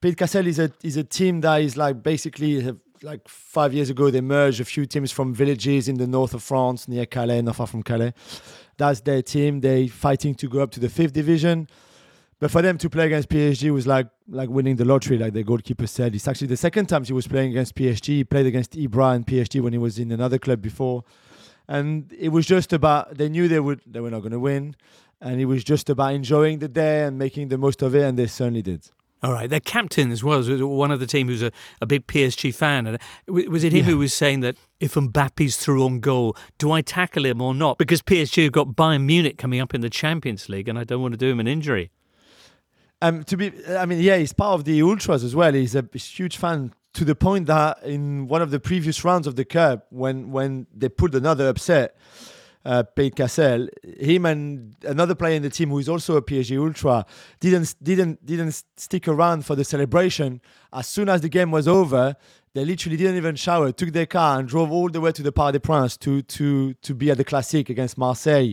Pays 0.00 0.12
de 0.12 0.16
Cassel 0.16 0.46
is 0.46 0.58
a, 0.58 0.70
is 0.82 0.96
a 0.96 1.04
team 1.04 1.40
that 1.40 1.60
is 1.60 1.76
like 1.76 2.02
basically 2.02 2.62
like 3.02 3.26
five 3.26 3.72
years 3.72 3.90
ago 3.90 4.10
they 4.10 4.20
merged 4.20 4.60
a 4.60 4.64
few 4.64 4.86
teams 4.86 5.10
from 5.10 5.34
villages 5.34 5.88
in 5.88 5.96
the 5.96 6.06
north 6.06 6.34
of 6.34 6.42
France 6.42 6.86
near 6.86 7.06
Calais, 7.06 7.42
not 7.42 7.56
far 7.56 7.66
from 7.66 7.82
Calais. 7.82 8.14
That's 8.76 9.00
their 9.00 9.22
team. 9.22 9.60
They 9.60 9.88
fighting 9.88 10.34
to 10.36 10.48
go 10.48 10.60
up 10.60 10.70
to 10.72 10.80
the 10.80 10.88
fifth 10.88 11.12
division. 11.12 11.68
But 12.38 12.50
for 12.50 12.62
them 12.62 12.78
to 12.78 12.88
play 12.88 13.06
against 13.06 13.28
PSG 13.28 13.70
was 13.70 13.86
like 13.86 14.06
like 14.28 14.48
winning 14.48 14.76
the 14.76 14.84
lottery, 14.84 15.18
like 15.18 15.34
the 15.34 15.42
goalkeeper 15.42 15.86
said. 15.86 16.14
It's 16.14 16.28
actually 16.28 16.46
the 16.46 16.56
second 16.56 16.86
time 16.86 17.04
he 17.04 17.12
was 17.12 17.26
playing 17.26 17.50
against 17.50 17.74
PSG. 17.74 18.06
He 18.06 18.24
played 18.24 18.46
against 18.46 18.72
Ibra 18.72 19.16
and 19.16 19.26
PSG 19.26 19.60
when 19.60 19.72
he 19.72 19.78
was 19.78 19.98
in 19.98 20.12
another 20.12 20.38
club 20.38 20.62
before. 20.62 21.04
And 21.68 22.12
it 22.18 22.30
was 22.30 22.46
just 22.46 22.72
about 22.72 23.16
they 23.18 23.28
knew 23.28 23.48
they 23.48 23.60
would 23.60 23.80
they 23.86 24.00
were 24.00 24.10
not 24.10 24.20
gonna 24.20 24.38
win. 24.38 24.74
And 25.20 25.40
it 25.40 25.44
was 25.44 25.62
just 25.62 25.90
about 25.90 26.14
enjoying 26.14 26.60
the 26.60 26.68
day 26.68 27.04
and 27.04 27.18
making 27.18 27.48
the 27.48 27.58
most 27.58 27.82
of 27.82 27.94
it, 27.94 28.02
and 28.02 28.18
they 28.18 28.26
certainly 28.26 28.62
did. 28.62 28.90
All 29.22 29.32
right, 29.34 29.50
their 29.50 29.60
captain 29.60 30.10
as 30.12 30.24
well 30.24 30.38
was 30.38 30.62
one 30.62 30.90
of 30.90 30.98
the 30.98 31.06
team 31.06 31.26
who's 31.28 31.42
a, 31.42 31.52
a 31.82 31.84
big 31.84 32.06
PSG 32.06 32.54
fan. 32.54 32.86
And 32.86 32.98
was 33.28 33.62
it 33.64 33.72
him 33.74 33.80
Yeah. 33.84 33.90
who 33.90 33.98
was 33.98 34.14
saying 34.14 34.40
that 34.40 34.56
if 34.80 34.94
Mbappe's 34.94 35.58
through 35.58 35.84
on 35.84 36.00
goal, 36.00 36.34
do 36.56 36.72
I 36.72 36.80
tackle 36.80 37.26
him 37.26 37.42
or 37.42 37.52
not? 37.54 37.76
Because 37.76 38.00
PSG 38.00 38.44
have 38.44 38.52
got 38.52 38.68
Bayern 38.68 39.02
Munich 39.04 39.36
coming 39.36 39.60
up 39.60 39.74
in 39.74 39.82
the 39.82 39.90
Champions 39.90 40.48
League, 40.48 40.68
and 40.68 40.78
I 40.78 40.84
don't 40.84 41.02
want 41.02 41.12
to 41.12 41.18
do 41.18 41.28
him 41.28 41.38
an 41.38 41.46
injury. 41.46 41.90
Um, 43.02 43.22
to 43.24 43.36
be, 43.36 43.52
I 43.68 43.84
mean, 43.84 44.00
yeah, 44.00 44.16
he's 44.16 44.32
part 44.32 44.54
of 44.54 44.64
the 44.64 44.80
ultras 44.82 45.22
as 45.22 45.34
well. 45.36 45.52
He's 45.52 45.74
a 45.74 45.84
huge 45.94 46.38
fan 46.38 46.72
to 46.94 47.04
the 47.04 47.14
point 47.14 47.46
that 47.46 47.82
in 47.84 48.26
one 48.26 48.42
of 48.42 48.50
the 48.50 48.60
previous 48.60 49.04
rounds 49.04 49.26
of 49.26 49.36
the 49.36 49.44
cup, 49.44 49.86
when 49.90 50.30
when 50.32 50.66
they 50.74 50.88
pulled 50.88 51.14
another 51.14 51.48
upset, 51.48 51.96
uh, 52.64 52.82
Pays 52.82 53.10
de 53.10 53.16
Cassel, 53.16 53.68
him 53.98 54.26
and 54.26 54.74
another 54.84 55.14
player 55.14 55.36
in 55.36 55.42
the 55.42 55.50
team 55.50 55.70
who 55.70 55.78
is 55.78 55.88
also 55.88 56.16
a 56.16 56.22
PSG 56.22 56.58
ultra 56.58 57.06
didn't 57.38 57.74
didn't 57.82 58.24
didn't 58.24 58.62
stick 58.76 59.08
around 59.08 59.46
for 59.46 59.54
the 59.54 59.64
celebration. 59.64 60.40
As 60.72 60.86
soon 60.86 61.08
as 61.08 61.20
the 61.20 61.28
game 61.28 61.50
was 61.50 61.66
over, 61.66 62.16
they 62.54 62.64
literally 62.64 62.96
didn't 62.96 63.16
even 63.16 63.36
shower, 63.36 63.72
took 63.72 63.92
their 63.92 64.06
car 64.06 64.38
and 64.38 64.48
drove 64.48 64.70
all 64.72 64.88
the 64.88 65.00
way 65.00 65.12
to 65.12 65.22
the 65.22 65.32
Parc 65.32 65.52
des 65.52 65.60
Princes 65.60 65.96
to 65.98 66.22
to 66.22 66.74
to 66.74 66.94
be 66.94 67.10
at 67.10 67.16
the 67.16 67.24
Classique 67.24 67.70
against 67.70 67.96
Marseille 67.96 68.52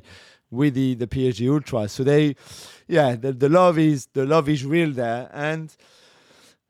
with 0.52 0.76
the 0.76 0.96
the 0.96 1.08
PSG 1.08 1.52
ultras. 1.52 1.92
So 1.92 2.04
they, 2.04 2.36
yeah, 2.88 3.16
the, 3.16 3.34
the 3.34 3.50
love 3.50 3.78
is 3.78 4.08
the 4.14 4.26
love 4.26 4.48
is 4.48 4.66
real 4.66 4.92
there, 4.92 5.30
and 5.34 5.76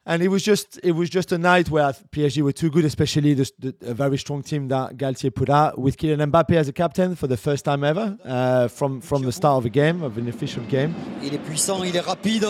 and 0.07 0.23
it 0.23 0.29
was 0.29 0.41
just 0.41 0.79
it 0.83 0.93
was 0.93 1.09
just 1.09 1.31
a 1.31 1.37
night 1.37 1.69
where 1.69 1.91
PSG 2.11 2.41
were 2.41 2.53
too 2.53 2.69
good, 2.71 2.85
especially 2.85 3.33
the, 3.33 3.51
the, 3.59 3.75
a 3.81 3.93
very 3.93 4.17
strong 4.17 4.41
team 4.41 4.69
that 4.69 4.97
Galtier 4.97 5.35
put 5.35 5.49
out 5.49 5.77
with 5.77 5.97
Kylian 5.97 6.31
Mbappe 6.31 6.55
as 6.55 6.67
a 6.69 6.73
captain 6.73 7.15
for 7.15 7.27
the 7.27 7.37
first 7.37 7.65
time 7.65 7.83
ever 7.83 8.17
uh, 8.23 8.69
from 8.69 9.01
from 9.01 9.23
the 9.23 9.31
start 9.31 9.57
of 9.57 9.65
a 9.65 9.69
game 9.69 10.01
of 10.01 10.17
an 10.17 10.27
official 10.29 10.63
game. 10.63 10.95
Il 11.21 11.33
est 11.33 11.43
puissant, 11.45 11.83
il 11.83 11.95
est 11.95 12.05
rapide. 12.05 12.47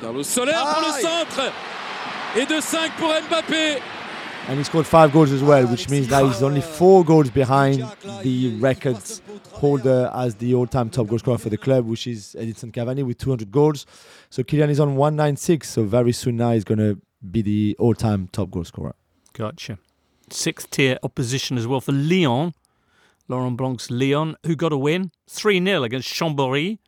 Carlos 0.00 0.24
Soler 0.24 0.52
pour 0.52 0.82
le 0.82 1.00
centre. 1.00 1.52
Et 2.36 2.44
de 2.44 2.60
5 2.60 2.92
pour 2.98 3.08
Mbappé. 3.28 3.78
And 4.48 4.56
he 4.56 4.64
scored 4.64 4.86
five 4.86 5.12
goals 5.12 5.30
as 5.30 5.42
well, 5.42 5.66
which 5.66 5.90
means 5.90 6.08
that 6.08 6.24
he's 6.24 6.42
only 6.42 6.62
four 6.62 7.04
goals 7.04 7.28
behind 7.28 7.84
the 8.22 8.56
records 8.58 9.20
holder 9.52 10.10
as 10.14 10.36
the 10.36 10.54
all-time 10.54 10.88
top 10.88 11.08
goal 11.08 11.18
scorer 11.18 11.36
for 11.36 11.50
the 11.50 11.58
club, 11.58 11.86
which 11.86 12.06
is 12.06 12.34
Edinson 12.38 12.72
Cavani 12.72 13.04
with 13.04 13.18
200 13.18 13.52
goals. 13.52 13.84
So 14.30 14.42
Kylian 14.42 14.70
is 14.70 14.80
on 14.80 14.96
196. 14.96 15.68
So 15.68 15.84
very 15.84 16.12
soon 16.12 16.38
now 16.38 16.52
he's 16.52 16.64
going 16.64 16.78
to 16.78 16.98
be 17.30 17.42
the 17.42 17.76
all-time 17.78 18.28
top 18.32 18.50
goal 18.50 18.64
scorer. 18.64 18.94
Gotcha. 19.34 19.78
Sixth 20.30 20.70
tier 20.70 20.98
opposition 21.02 21.58
as 21.58 21.66
well 21.66 21.82
for 21.82 21.92
Lyon. 21.92 22.54
Laurent 23.28 23.58
Blanc's 23.58 23.90
Lyon, 23.90 24.34
who 24.46 24.56
got 24.56 24.72
a 24.72 24.78
win 24.78 25.10
3 25.28 25.62
0 25.62 25.82
against 25.82 26.08
Chambéry. 26.08 26.78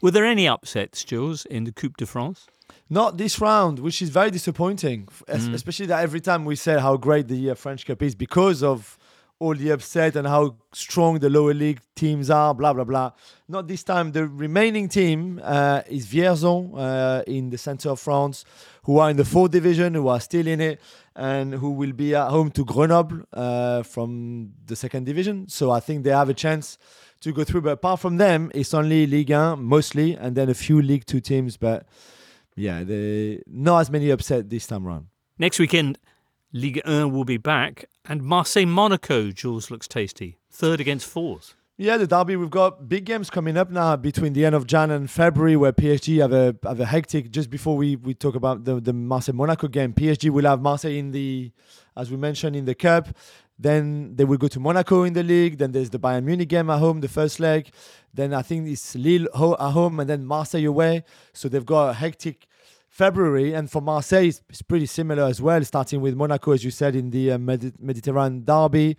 Were 0.00 0.10
there 0.10 0.24
any 0.24 0.48
upsets, 0.48 1.04
Jules, 1.04 1.44
in 1.44 1.64
the 1.64 1.72
Coupe 1.72 1.98
de 1.98 2.06
France? 2.06 2.46
Not 2.90 3.16
this 3.16 3.40
round, 3.40 3.78
which 3.78 4.02
is 4.02 4.10
very 4.10 4.30
disappointing, 4.30 5.08
Mm. 5.28 5.54
especially 5.54 5.86
that 5.86 6.02
every 6.02 6.20
time 6.20 6.44
we 6.44 6.56
say 6.56 6.78
how 6.78 6.96
great 6.96 7.28
the 7.28 7.54
French 7.54 7.86
Cup 7.86 8.02
is 8.02 8.14
because 8.14 8.62
of 8.62 8.98
all 9.40 9.54
the 9.54 9.70
upset 9.70 10.16
and 10.16 10.26
how 10.28 10.54
strong 10.72 11.18
the 11.18 11.28
lower 11.28 11.52
league 11.52 11.80
teams 11.96 12.30
are, 12.30 12.54
blah, 12.54 12.72
blah, 12.72 12.84
blah. 12.84 13.10
Not 13.48 13.66
this 13.66 13.82
time. 13.82 14.12
The 14.12 14.26
remaining 14.26 14.88
team 14.88 15.40
uh, 15.42 15.82
is 15.88 16.06
Vierzon 16.06 16.72
uh, 16.76 17.22
in 17.26 17.50
the 17.50 17.58
center 17.58 17.90
of 17.90 18.00
France, 18.00 18.44
who 18.84 18.98
are 18.98 19.10
in 19.10 19.16
the 19.16 19.24
fourth 19.24 19.50
division, 19.50 19.94
who 19.94 20.08
are 20.08 20.20
still 20.20 20.46
in 20.46 20.60
it, 20.60 20.80
and 21.16 21.54
who 21.54 21.70
will 21.70 21.92
be 21.92 22.14
at 22.14 22.28
home 22.30 22.50
to 22.52 22.64
Grenoble 22.64 23.20
uh, 23.32 23.82
from 23.82 24.52
the 24.66 24.76
second 24.76 25.04
division. 25.04 25.48
So 25.48 25.70
I 25.70 25.80
think 25.80 26.04
they 26.04 26.10
have 26.10 26.28
a 26.28 26.34
chance 26.34 26.78
to 27.20 27.32
go 27.32 27.44
through. 27.44 27.62
But 27.62 27.72
apart 27.72 28.00
from 28.00 28.18
them, 28.18 28.50
it's 28.54 28.72
only 28.72 29.06
Ligue 29.06 29.30
1 29.30 29.62
mostly, 29.62 30.14
and 30.14 30.36
then 30.36 30.48
a 30.48 30.54
few 30.54 30.80
League 30.80 31.06
2 31.06 31.20
teams. 31.20 31.56
But 31.56 31.86
yeah, 32.56 32.84
they, 32.84 33.42
not 33.46 33.80
as 33.80 33.90
many 33.90 34.10
upset 34.10 34.50
this 34.50 34.66
time 34.66 34.86
around. 34.86 35.06
Next 35.38 35.58
weekend, 35.58 35.98
Ligue 36.52 36.80
1 36.84 37.12
will 37.12 37.24
be 37.24 37.36
back, 37.36 37.86
and 38.04 38.22
Marseille 38.22 38.66
Monaco, 38.66 39.30
Jules, 39.30 39.70
looks 39.70 39.88
tasty. 39.88 40.38
Third 40.50 40.80
against 40.80 41.06
fourth. 41.06 41.54
Yeah, 41.76 41.96
the 41.96 42.06
derby. 42.06 42.36
We've 42.36 42.50
got 42.50 42.88
big 42.88 43.04
games 43.04 43.30
coming 43.30 43.56
up 43.56 43.68
now 43.68 43.96
between 43.96 44.32
the 44.32 44.44
end 44.44 44.54
of 44.54 44.64
Jan 44.64 44.92
and 44.92 45.10
February, 45.10 45.56
where 45.56 45.72
PSG 45.72 46.20
have 46.20 46.32
a 46.32 46.54
have 46.62 46.78
a 46.78 46.84
hectic. 46.84 47.32
Just 47.32 47.50
before 47.50 47.76
we, 47.76 47.96
we 47.96 48.14
talk 48.14 48.36
about 48.36 48.64
the 48.64 48.80
the 48.80 48.92
Marseille 48.92 49.34
Monaco 49.34 49.66
game, 49.66 49.92
PSG 49.92 50.30
will 50.30 50.44
have 50.44 50.62
Marseille 50.62 50.96
in 50.96 51.10
the, 51.10 51.50
as 51.96 52.12
we 52.12 52.16
mentioned 52.16 52.54
in 52.54 52.64
the 52.64 52.76
cup. 52.76 53.08
Then 53.58 54.16
they 54.16 54.24
will 54.24 54.36
go 54.38 54.48
to 54.48 54.58
Monaco 54.60 55.04
in 55.04 55.12
the 55.12 55.22
league. 55.22 55.58
Then 55.58 55.72
there's 55.72 55.90
the 55.90 55.98
Bayern 55.98 56.24
Munich 56.24 56.48
game 56.48 56.70
at 56.70 56.78
home, 56.80 57.00
the 57.00 57.08
first 57.08 57.38
leg. 57.38 57.70
Then 58.12 58.34
I 58.34 58.42
think 58.42 58.68
it's 58.68 58.94
Lille 58.96 59.26
at 59.34 59.70
home, 59.70 60.00
and 60.00 60.08
then 60.10 60.24
Marseille 60.24 60.64
away. 60.66 61.04
So 61.32 61.48
they've 61.48 61.64
got 61.64 61.90
a 61.90 61.92
hectic 61.94 62.46
February, 62.88 63.52
and 63.54 63.70
for 63.70 63.80
Marseille, 63.82 64.26
it's, 64.26 64.42
it's 64.48 64.62
pretty 64.62 64.86
similar 64.86 65.24
as 65.24 65.40
well. 65.40 65.62
Starting 65.64 66.00
with 66.00 66.14
Monaco, 66.16 66.52
as 66.52 66.64
you 66.64 66.70
said, 66.70 66.94
in 66.96 67.10
the 67.10 67.32
uh, 67.32 67.38
Medi- 67.38 67.72
Mediterranean 67.78 68.44
derby 68.44 68.96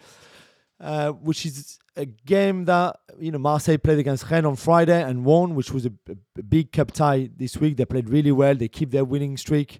uh, 0.79 1.11
which 1.11 1.45
is 1.45 1.79
a 1.95 2.05
game 2.05 2.65
that 2.65 2.97
you 3.17 3.31
know 3.31 3.37
Marseille 3.37 3.77
played 3.77 3.99
against 3.99 4.29
Rennes 4.29 4.45
on 4.45 4.55
Friday 4.55 5.01
and 5.01 5.23
won, 5.23 5.55
which 5.55 5.71
was 5.71 5.85
a, 5.85 5.91
a- 6.09 6.39
a 6.39 6.43
big 6.43 6.71
cup 6.71 6.91
tie 6.91 7.29
this 7.37 7.57
week. 7.57 7.77
They 7.77 7.85
played 7.85 8.09
really 8.09 8.31
well. 8.31 8.55
They 8.55 8.67
keep 8.67 8.91
their 8.91 9.05
winning 9.05 9.37
streak 9.37 9.79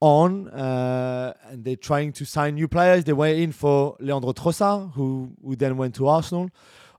on, 0.00 0.48
uh, 0.48 1.32
and 1.48 1.64
they're 1.64 1.76
trying 1.76 2.12
to 2.12 2.24
sign 2.24 2.54
new 2.54 2.68
players. 2.68 3.04
They 3.04 3.12
were 3.12 3.28
in 3.28 3.52
for 3.52 3.96
Leandro 4.00 4.32
Trossard, 4.32 4.92
who 4.94 5.32
who 5.44 5.56
then 5.56 5.76
went 5.76 5.94
to 5.96 6.06
Arsenal. 6.06 6.50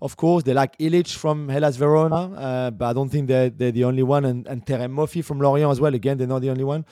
Of 0.02 0.16
course, 0.16 0.44
they 0.44 0.54
like 0.54 0.78
Ilić 0.78 1.16
from 1.16 1.50
Hellas 1.50 1.76
Verona, 1.76 2.34
uh, 2.34 2.72
but 2.72 2.86
I 2.86 2.94
don't 2.94 3.10
think 3.10 3.28
they're, 3.28 3.50
they're 3.50 3.74
the 3.74 3.84
only 3.84 4.04
one. 4.04 4.24
And, 4.24 4.48
and 4.48 4.66
Terem 4.66 4.94
Moffi 4.94 5.24
from 5.24 5.42
Lorient 5.42 5.70
as 5.70 5.82
well. 5.82 5.94
Again, 5.94 6.18
they're 6.18 6.28
not 6.28 6.40
the 6.40 6.50
only 6.50 6.64
one. 6.64 6.86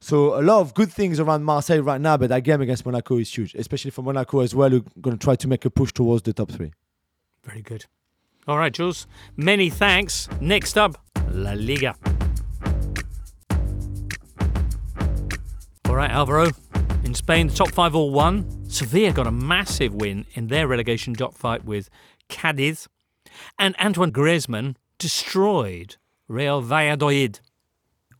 So 0.00 0.38
a 0.38 0.42
lot 0.42 0.60
of 0.60 0.74
good 0.74 0.92
things 0.92 1.20
around 1.20 1.44
Marseille 1.44 1.82
right 1.82 2.00
now, 2.00 2.16
but 2.16 2.30
that 2.30 2.42
game 2.42 2.60
against 2.60 2.84
Monaco 2.84 3.18
is 3.18 3.32
huge, 3.32 3.54
especially 3.54 3.92
for 3.92 4.02
Monaco 4.02 4.40
as 4.40 4.54
well, 4.54 4.70
who 4.70 4.78
are 4.78 5.00
going 5.00 5.16
to 5.16 5.24
try 5.24 5.36
to 5.36 5.48
make 5.48 5.64
a 5.64 5.70
push 5.70 5.92
towards 5.92 6.22
the 6.22 6.32
top 6.32 6.50
three. 6.50 6.72
Very 7.44 7.62
good. 7.62 7.86
All 8.46 8.58
right, 8.58 8.72
Jules. 8.72 9.06
Many 9.36 9.70
thanks. 9.70 10.28
Next 10.40 10.76
up, 10.76 10.98
La 11.30 11.52
Liga. 11.52 11.94
Right, 15.98 16.10
Alvaro. 16.12 16.50
In 17.04 17.12
Spain, 17.12 17.48
the 17.48 17.54
top 17.54 17.72
five 17.72 17.96
all 17.96 18.10
won. 18.10 18.46
Sevilla 18.68 19.12
got 19.12 19.26
a 19.26 19.32
massive 19.32 19.92
win 19.92 20.26
in 20.34 20.46
their 20.46 20.68
relegation 20.68 21.12
dogfight 21.12 21.64
with 21.64 21.90
Cadiz. 22.28 22.86
And 23.58 23.74
Antoine 23.80 24.12
Griezmann 24.12 24.76
destroyed 24.98 25.96
Real 26.28 26.60
Valladolid. 26.60 27.40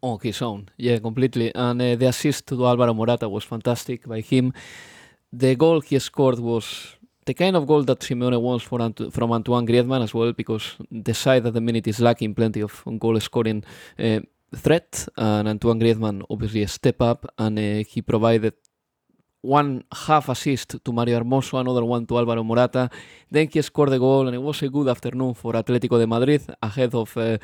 on 0.03 0.19
his 0.23 0.43
own. 0.43 0.69
Yeah, 0.77 0.99
completely. 0.99 1.55
And 1.55 1.81
uh, 1.81 1.95
the 1.95 2.07
assist 2.07 2.49
to 2.49 2.67
Alvaro 2.67 2.95
Morata 2.95 3.29
was 3.29 3.45
fantastic 3.45 4.07
by 4.09 4.21
him. 4.23 4.53
The 5.33 5.55
goal 5.55 5.81
he 5.81 5.99
scored 6.01 6.41
was 6.41 6.97
the 7.27 7.35
kind 7.35 7.55
of 7.55 7.67
goal 7.67 7.85
that 7.85 8.01
Simeone 8.01 8.41
wants 8.41 8.65
from 8.65 9.33
Antoine 9.33 9.67
Griezmann 9.67 10.03
as 10.03 10.15
well, 10.15 10.33
because 10.33 10.77
the 10.91 11.15
side 11.15 11.47
at 11.47 11.53
the 11.53 11.61
minute 11.61 11.87
is 11.87 12.01
lacking 12.01 12.35
plenty 12.35 12.61
of 12.61 12.83
goal 12.99 13.21
scoring 13.21 13.63
uh, 13.99 14.21
threat, 14.55 15.09
and 15.17 15.49
Antoine 15.49 15.81
Griezmann 15.81 16.23
obviously 16.31 16.67
step 16.67 17.01
up, 17.03 17.27
and 17.39 17.59
uh, 17.59 17.85
he 17.89 18.03
provided 18.03 18.55
one 19.41 19.85
half 19.93 20.29
assist 20.29 20.85
to 20.85 20.93
Mario 20.93 21.21
Hermoso, 21.21 21.61
another 21.61 21.85
one 21.85 22.07
to 22.07 22.15
Álvaro 22.15 22.45
Morata. 22.45 22.91
Then 23.31 23.49
he 23.49 23.63
scored 23.63 23.91
the 23.91 23.99
goal, 23.99 24.27
and 24.27 24.35
it 24.35 24.43
was 24.43 24.63
a 24.63 24.69
good 24.69 24.89
afternoon 24.89 25.35
for 25.35 25.53
Atlético 25.53 25.99
de 25.99 26.07
Madrid 26.07 26.43
ahead 26.63 26.95
of 26.95 27.17
uh, 27.17 27.39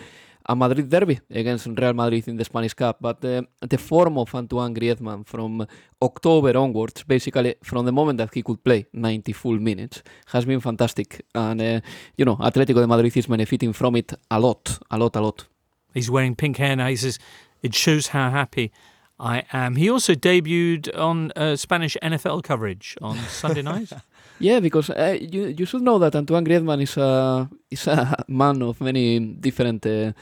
a 0.47 0.55
Madrid 0.55 0.89
derby 0.89 1.21
against 1.31 1.67
Real 1.67 1.95
Madrid 1.95 2.29
in 2.29 2.37
the 2.37 2.45
Spanish 2.45 2.75
Cup. 2.75 2.99
But 3.01 3.25
uh, 3.25 3.43
the 3.61 3.79
form 3.79 4.19
of 4.19 4.35
Antoine 4.35 4.75
Griezmann 4.75 5.27
from 5.27 5.67
October 6.03 6.57
onwards, 6.59 7.03
basically 7.05 7.55
from 7.63 7.87
the 7.87 7.93
moment 7.93 8.19
that 8.19 8.35
he 8.35 8.43
could 8.43 8.63
play 8.63 8.87
90 8.93 9.33
full 9.33 9.59
minutes, 9.59 10.03
has 10.27 10.45
been 10.45 10.61
fantastic. 10.61 11.25
And, 11.35 11.63
uh, 11.63 11.81
you 12.17 12.25
know, 12.25 12.37
Atlético 12.37 12.81
de 12.81 12.87
Madrid 12.87 13.17
is 13.17 13.27
benefiting 13.27 13.73
from 13.73 13.97
it 13.97 14.13
a 14.31 14.39
lot, 14.39 14.79
a 14.91 14.99
lot, 14.99 15.17
a 15.17 15.21
lot. 15.21 15.54
He's 15.95 16.11
wearing 16.11 16.35
pink 16.35 16.57
hair 16.59 16.77
now. 16.77 16.89
He 16.89 16.97
says, 16.97 17.19
it 17.63 17.75
shows 17.75 18.09
how 18.09 18.31
happy 18.31 18.71
I 19.19 19.45
am. 19.53 19.77
He 19.77 19.89
also 19.89 20.15
debuted 20.15 20.97
on 20.99 21.33
uh, 21.37 21.57
Spanish 21.57 21.97
NFL 22.03 22.43
coverage 22.43 22.97
on 23.01 23.17
Sunday 23.29 23.63
night. 23.73 23.93
Yeah, 24.41 24.61
because 24.61 24.91
uh, 24.91 25.17
you 25.21 25.55
you 25.57 25.65
should 25.65 25.83
know 25.83 25.99
that 26.01 26.17
Antoine 26.17 26.45
Griezmann 26.45 26.83
is 26.83 26.97
a 26.97 27.49
is 27.71 27.87
a 27.87 28.25
man 28.29 28.63
of 28.63 28.81
many 28.81 29.21
different 29.21 29.87
uh, 29.87 30.13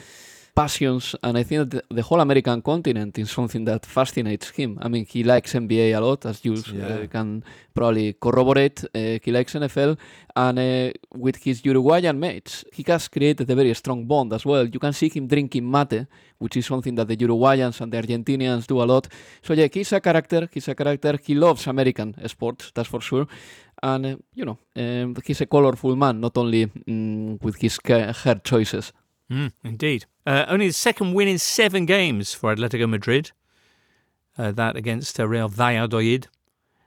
passions, 0.54 1.16
and 1.22 1.38
I 1.38 1.42
think 1.44 1.70
that 1.70 1.84
the, 1.88 2.02
whole 2.02 2.20
American 2.20 2.60
continent 2.62 3.18
is 3.18 3.30
something 3.30 3.64
that 3.64 3.86
fascinates 3.86 4.50
him. 4.50 4.78
I 4.82 4.88
mean, 4.88 5.06
he 5.06 5.24
likes 5.24 5.54
NBA 5.54 5.96
a 5.96 6.00
lot, 6.00 6.26
as 6.26 6.44
you 6.44 6.54
Yeah. 6.72 6.86
uh, 6.86 7.06
can 7.06 7.42
probably 7.74 8.12
corroborate. 8.20 8.84
Uh, 8.94 9.18
he 9.24 9.32
likes 9.32 9.54
NFL, 9.54 9.96
and 10.36 10.58
uh, 10.58 10.92
with 11.14 11.36
his 11.36 11.64
Uruguayan 11.64 12.18
mates, 12.18 12.64
he 12.72 12.84
has 12.88 13.08
created 13.08 13.48
a 13.50 13.54
very 13.54 13.72
strong 13.74 14.04
bond 14.06 14.32
as 14.32 14.44
well. 14.44 14.66
You 14.66 14.78
can 14.78 14.92
see 14.92 15.08
him 15.08 15.26
drinking 15.26 15.70
mate, 15.70 16.06
which 16.38 16.56
is 16.56 16.66
something 16.66 16.94
that 16.96 17.08
the 17.08 17.16
Uruguayans 17.16 17.80
and 17.80 17.90
the 17.92 17.98
Argentinians 18.02 18.66
do 18.66 18.82
a 18.82 18.84
lot. 18.84 19.08
So 19.42 19.54
yeah, 19.54 19.68
he's 19.72 19.92
a 19.92 20.00
character. 20.00 20.48
He's 20.52 20.68
a 20.68 20.74
character. 20.74 21.18
He 21.22 21.34
loves 21.34 21.66
American 21.66 22.14
sports, 22.28 22.72
that's 22.74 22.88
for 22.88 23.00
sure. 23.00 23.26
And 23.82 24.06
uh, 24.06 24.16
you 24.34 24.44
know, 24.44 24.58
um, 24.76 25.16
he's 25.24 25.40
a 25.40 25.46
colorful 25.46 25.96
man, 25.96 26.20
not 26.20 26.36
only 26.36 26.66
mm, 26.66 27.42
with 27.42 27.56
his 27.56 27.78
hair 27.86 28.40
choices. 28.44 28.92
Mm, 29.30 29.50
indeed. 29.64 30.04
Uh, 30.24 30.44
only 30.48 30.68
the 30.68 30.72
second 30.72 31.14
win 31.14 31.28
in 31.28 31.38
seven 31.38 31.86
games 31.86 32.32
for 32.34 32.54
Atletico 32.54 32.88
Madrid. 32.88 33.32
Uh, 34.38 34.50
that 34.50 34.76
against 34.76 35.20
uh, 35.20 35.28
Real 35.28 35.48
Valladolid. 35.48 36.28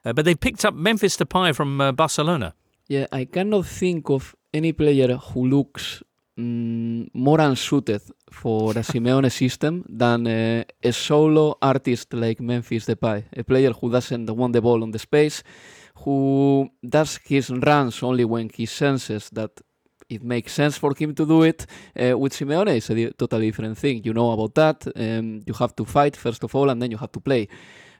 Uh, 0.03 0.13
but 0.13 0.25
they 0.25 0.35
picked 0.35 0.65
up 0.65 0.73
Memphis 0.73 1.17
Depay 1.17 1.53
from 1.55 1.79
uh, 1.79 1.91
Barcelona. 1.91 2.53
Yeah, 2.87 3.07
I 3.11 3.25
cannot 3.25 3.65
think 3.65 4.09
of 4.09 4.35
any 4.53 4.71
player 4.71 5.15
who 5.17 5.47
looks 5.47 6.03
mm, 6.37 7.07
more 7.13 7.39
unsuited 7.39 8.01
for 8.31 8.71
a 8.71 8.83
Simeone 8.83 9.31
system 9.31 9.83
than 9.87 10.27
uh, 10.27 10.63
a 10.83 10.91
solo 10.91 11.57
artist 11.61 12.13
like 12.13 12.39
Memphis 12.39 12.85
Depay, 12.85 13.25
a 13.35 13.43
player 13.43 13.71
who 13.71 13.91
doesn't 13.91 14.29
want 14.29 14.53
the 14.53 14.61
ball 14.61 14.81
on 14.83 14.91
the 14.91 14.99
space, 14.99 15.43
who 15.99 16.69
does 16.87 17.19
his 17.25 17.49
runs 17.49 18.01
only 18.03 18.25
when 18.25 18.49
he 18.49 18.65
senses 18.65 19.29
that 19.31 19.51
it 20.09 20.23
makes 20.23 20.53
sense 20.53 20.77
for 20.77 20.93
him 20.95 21.13
to 21.15 21.25
do 21.25 21.43
it. 21.43 21.65
Uh, 21.99 22.17
with 22.17 22.33
Simeone, 22.33 22.75
it's 22.77 22.89
a 22.89 23.11
totally 23.11 23.47
different 23.47 23.77
thing. 23.77 24.03
You 24.03 24.13
know 24.13 24.31
about 24.31 24.55
that. 24.55 24.87
Um, 24.95 25.41
you 25.45 25.53
have 25.53 25.75
to 25.75 25.85
fight 25.85 26.15
first 26.15 26.43
of 26.43 26.53
all, 26.55 26.69
and 26.69 26.81
then 26.81 26.91
you 26.91 26.97
have 26.97 27.11
to 27.11 27.19
play. 27.19 27.47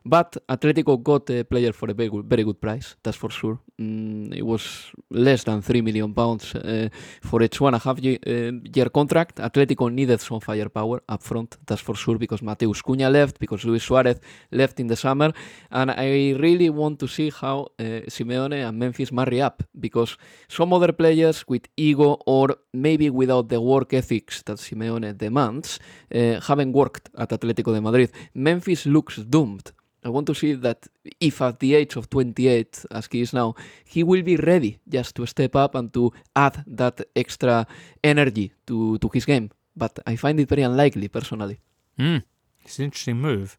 But 0.08 0.38
Atletico 0.48 1.02
got 1.02 1.30
a 1.32 1.44
player 1.44 1.74
for 1.74 1.90
a 1.90 1.94
very 1.94 2.10
good, 2.10 2.26
very 2.26 2.44
good 2.44 2.62
price, 2.62 2.96
that's 3.02 3.18
for 3.18 3.32
sure. 3.32 3.60
Mm, 3.82 4.36
it 4.36 4.44
was 4.44 4.92
less 5.12 5.44
than 5.44 5.62
3 5.62 5.82
million 5.82 6.14
pounds 6.14 6.56
uh, 6.56 6.90
for 7.22 7.42
a 7.42 7.48
two 7.48 7.68
and 7.68 7.76
a 7.76 7.80
half 7.80 8.00
year, 8.00 8.18
uh, 8.26 8.52
year 8.74 8.90
contract. 8.90 9.38
Atletico 9.38 9.92
needed 9.92 10.20
some 10.20 10.40
firepower 10.40 11.02
up 11.08 11.24
front, 11.24 11.58
that's 11.66 11.82
for 11.82 11.96
sure, 11.96 12.18
because 12.18 12.42
Mateus 12.42 12.82
Cunha 12.82 13.10
left, 13.10 13.40
because 13.40 13.66
Luis 13.66 13.84
Suarez 13.84 14.20
left 14.52 14.80
in 14.80 14.88
the 14.88 14.96
summer. 14.96 15.32
And 15.72 15.92
I 15.92 16.36
really 16.40 16.70
want 16.70 17.00
to 17.00 17.08
see 17.08 17.30
how 17.30 17.68
uh, 17.80 17.84
Simeone 18.08 18.68
and 18.68 18.78
Memphis 18.78 19.12
marry 19.12 19.42
up, 19.42 19.64
because 19.80 20.18
some 20.48 20.74
other 20.74 20.92
players 20.92 21.46
with 21.48 21.68
ego 21.78 22.18
or 22.26 22.56
maybe 22.74 23.10
without 23.10 23.50
the 23.50 23.62
work 23.62 23.94
ethics 23.94 24.42
that 24.44 24.58
Simeone 24.58 25.18
demands 25.18 25.80
uh, 26.14 26.40
haven't 26.42 26.74
worked 26.74 27.10
at 27.18 27.30
Atletico 27.30 27.74
de 27.74 27.82
Madrid. 27.82 28.12
Memphis 28.34 28.86
looks 28.86 29.18
doomed. 29.18 29.72
I 30.06 30.10
want 30.10 30.28
to 30.28 30.36
see 30.36 30.54
that 30.54 30.86
if 31.20 31.42
at 31.42 31.60
the 31.60 31.74
age 31.74 31.96
of 31.96 32.12
28, 32.12 32.86
as 32.92 33.10
he 33.12 33.22
is 33.22 33.34
now, 33.34 33.56
he 33.84 34.04
will 34.04 34.22
be 34.22 34.36
ready 34.36 34.78
just 34.88 35.16
to 35.16 35.26
step 35.26 35.56
up 35.56 35.74
and 35.74 35.92
to 35.94 36.14
add 36.36 36.64
that 36.68 37.02
extra 37.16 37.66
energy 38.04 38.54
to, 38.68 39.00
to 39.00 39.10
his 39.12 39.26
game. 39.26 39.50
But 39.76 39.98
I 40.06 40.16
find 40.16 40.40
it 40.40 40.48
very 40.48 40.62
unlikely, 40.62 41.08
personally. 41.08 41.60
Mm, 41.98 42.22
it's 42.64 42.78
an 42.78 42.86
interesting 42.86 43.20
move. 43.20 43.58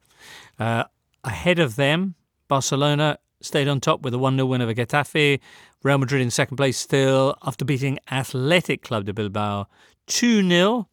Uh, 0.57 0.85
ahead 1.25 1.59
of 1.59 1.75
them, 1.75 2.15
Barcelona 2.47 3.19
stayed 3.41 3.67
on 3.67 3.81
top 3.81 4.03
with 4.03 4.15
a 4.15 4.19
1 4.19 4.37
0 4.37 4.47
win 4.47 4.63
over 4.63 4.73
Getafe. 4.73 5.41
Real 5.83 5.99
Madrid 5.99 6.23
in 6.23 6.31
second 6.31 6.57
place 6.59 6.79
still 6.79 7.37
after 7.43 7.65
beating 7.65 7.99
Athletic 8.11 8.83
Club 8.83 9.05
de 9.05 9.13
Bilbao 9.13 9.67
2 10.07 10.49
0. 10.49 10.89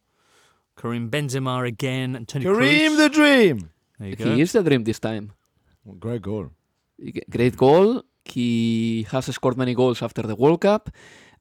Karim 0.76 1.08
Benzema 1.08 1.64
again 1.64 2.16
and 2.16 2.26
Toni 2.26 2.44
Kareem 2.44 2.90
Kroos. 2.90 2.96
the 2.96 3.08
Dream. 3.08 3.70
There 4.00 4.08
you 4.08 4.16
go. 4.16 4.34
He 4.34 4.40
is 4.40 4.50
the 4.50 4.62
dream 4.62 4.82
this 4.82 4.98
time. 4.98 5.32
Great 5.98 6.22
goal. 6.22 6.50
Great 7.30 7.56
goal. 7.56 8.02
He 8.24 9.06
has 9.10 9.26
scored 9.26 9.58
many 9.58 9.74
goals 9.74 10.02
after 10.02 10.22
the 10.22 10.34
World 10.34 10.62
Cup, 10.62 10.90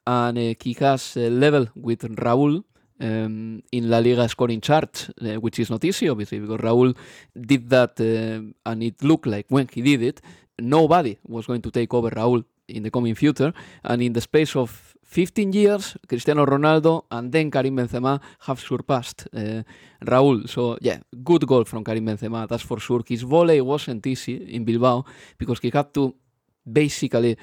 and 0.06 0.38
uh, 0.38 0.54
he 0.60 0.74
has 0.80 1.16
uh, 1.16 1.22
level 1.22 1.68
with 1.76 2.02
Raúl 2.18 2.64
um, 3.00 3.64
in 3.72 3.90
La 3.90 4.00
Liga 4.00 4.28
scoring 4.28 4.60
chart, 4.60 5.10
uh, 5.22 5.36
which 5.36 5.60
is 5.60 5.70
not 5.70 5.84
easy, 5.86 6.10
obviously, 6.10 6.40
because 6.40 6.60
Raúl 6.60 6.96
did 7.40 7.70
that, 7.70 8.00
uh, 8.02 8.70
and 8.70 8.84
it 8.84 9.02
looked 9.02 9.28
like 9.28 9.46
when 9.48 9.70
he 9.72 9.82
did 9.82 10.02
it, 10.02 10.22
nobody 10.60 11.18
was 11.26 11.48
going 11.48 11.62
to 11.62 11.72
take 11.72 11.94
over 11.94 12.10
Raúl 12.10 12.44
in 12.68 12.84
the 12.84 12.92
coming 12.92 13.16
future. 13.16 13.54
And 13.84 14.02
in 14.02 14.12
the 14.12 14.22
space 14.22 14.56
of 14.58 14.93
15 15.14 15.54
years, 15.54 15.96
Cristiano 16.08 16.44
Ronaldo 16.44 17.06
and 17.12 17.32
then 17.32 17.52
Karim 17.52 17.78
Benzema 17.78 18.20
have 18.48 18.60
surpassed 18.60 19.28
uh, 19.36 19.62
Raúl. 20.04 20.50
So, 20.50 20.76
yeah, 20.82 20.98
good 21.24 21.46
goal 21.46 21.66
from 21.66 21.84
Karim 21.84 22.08
Benzema, 22.08 22.48
that's 22.48 22.64
for 22.64 22.80
sure. 22.80 23.04
His 23.08 23.22
volley 23.22 23.62
wasn't 23.62 24.08
easy 24.08 24.56
in 24.56 24.66
Bilbao 24.66 25.06
because 25.38 25.60
he 25.60 25.70
had 25.72 25.94
to 25.94 26.16
basically 26.72 27.38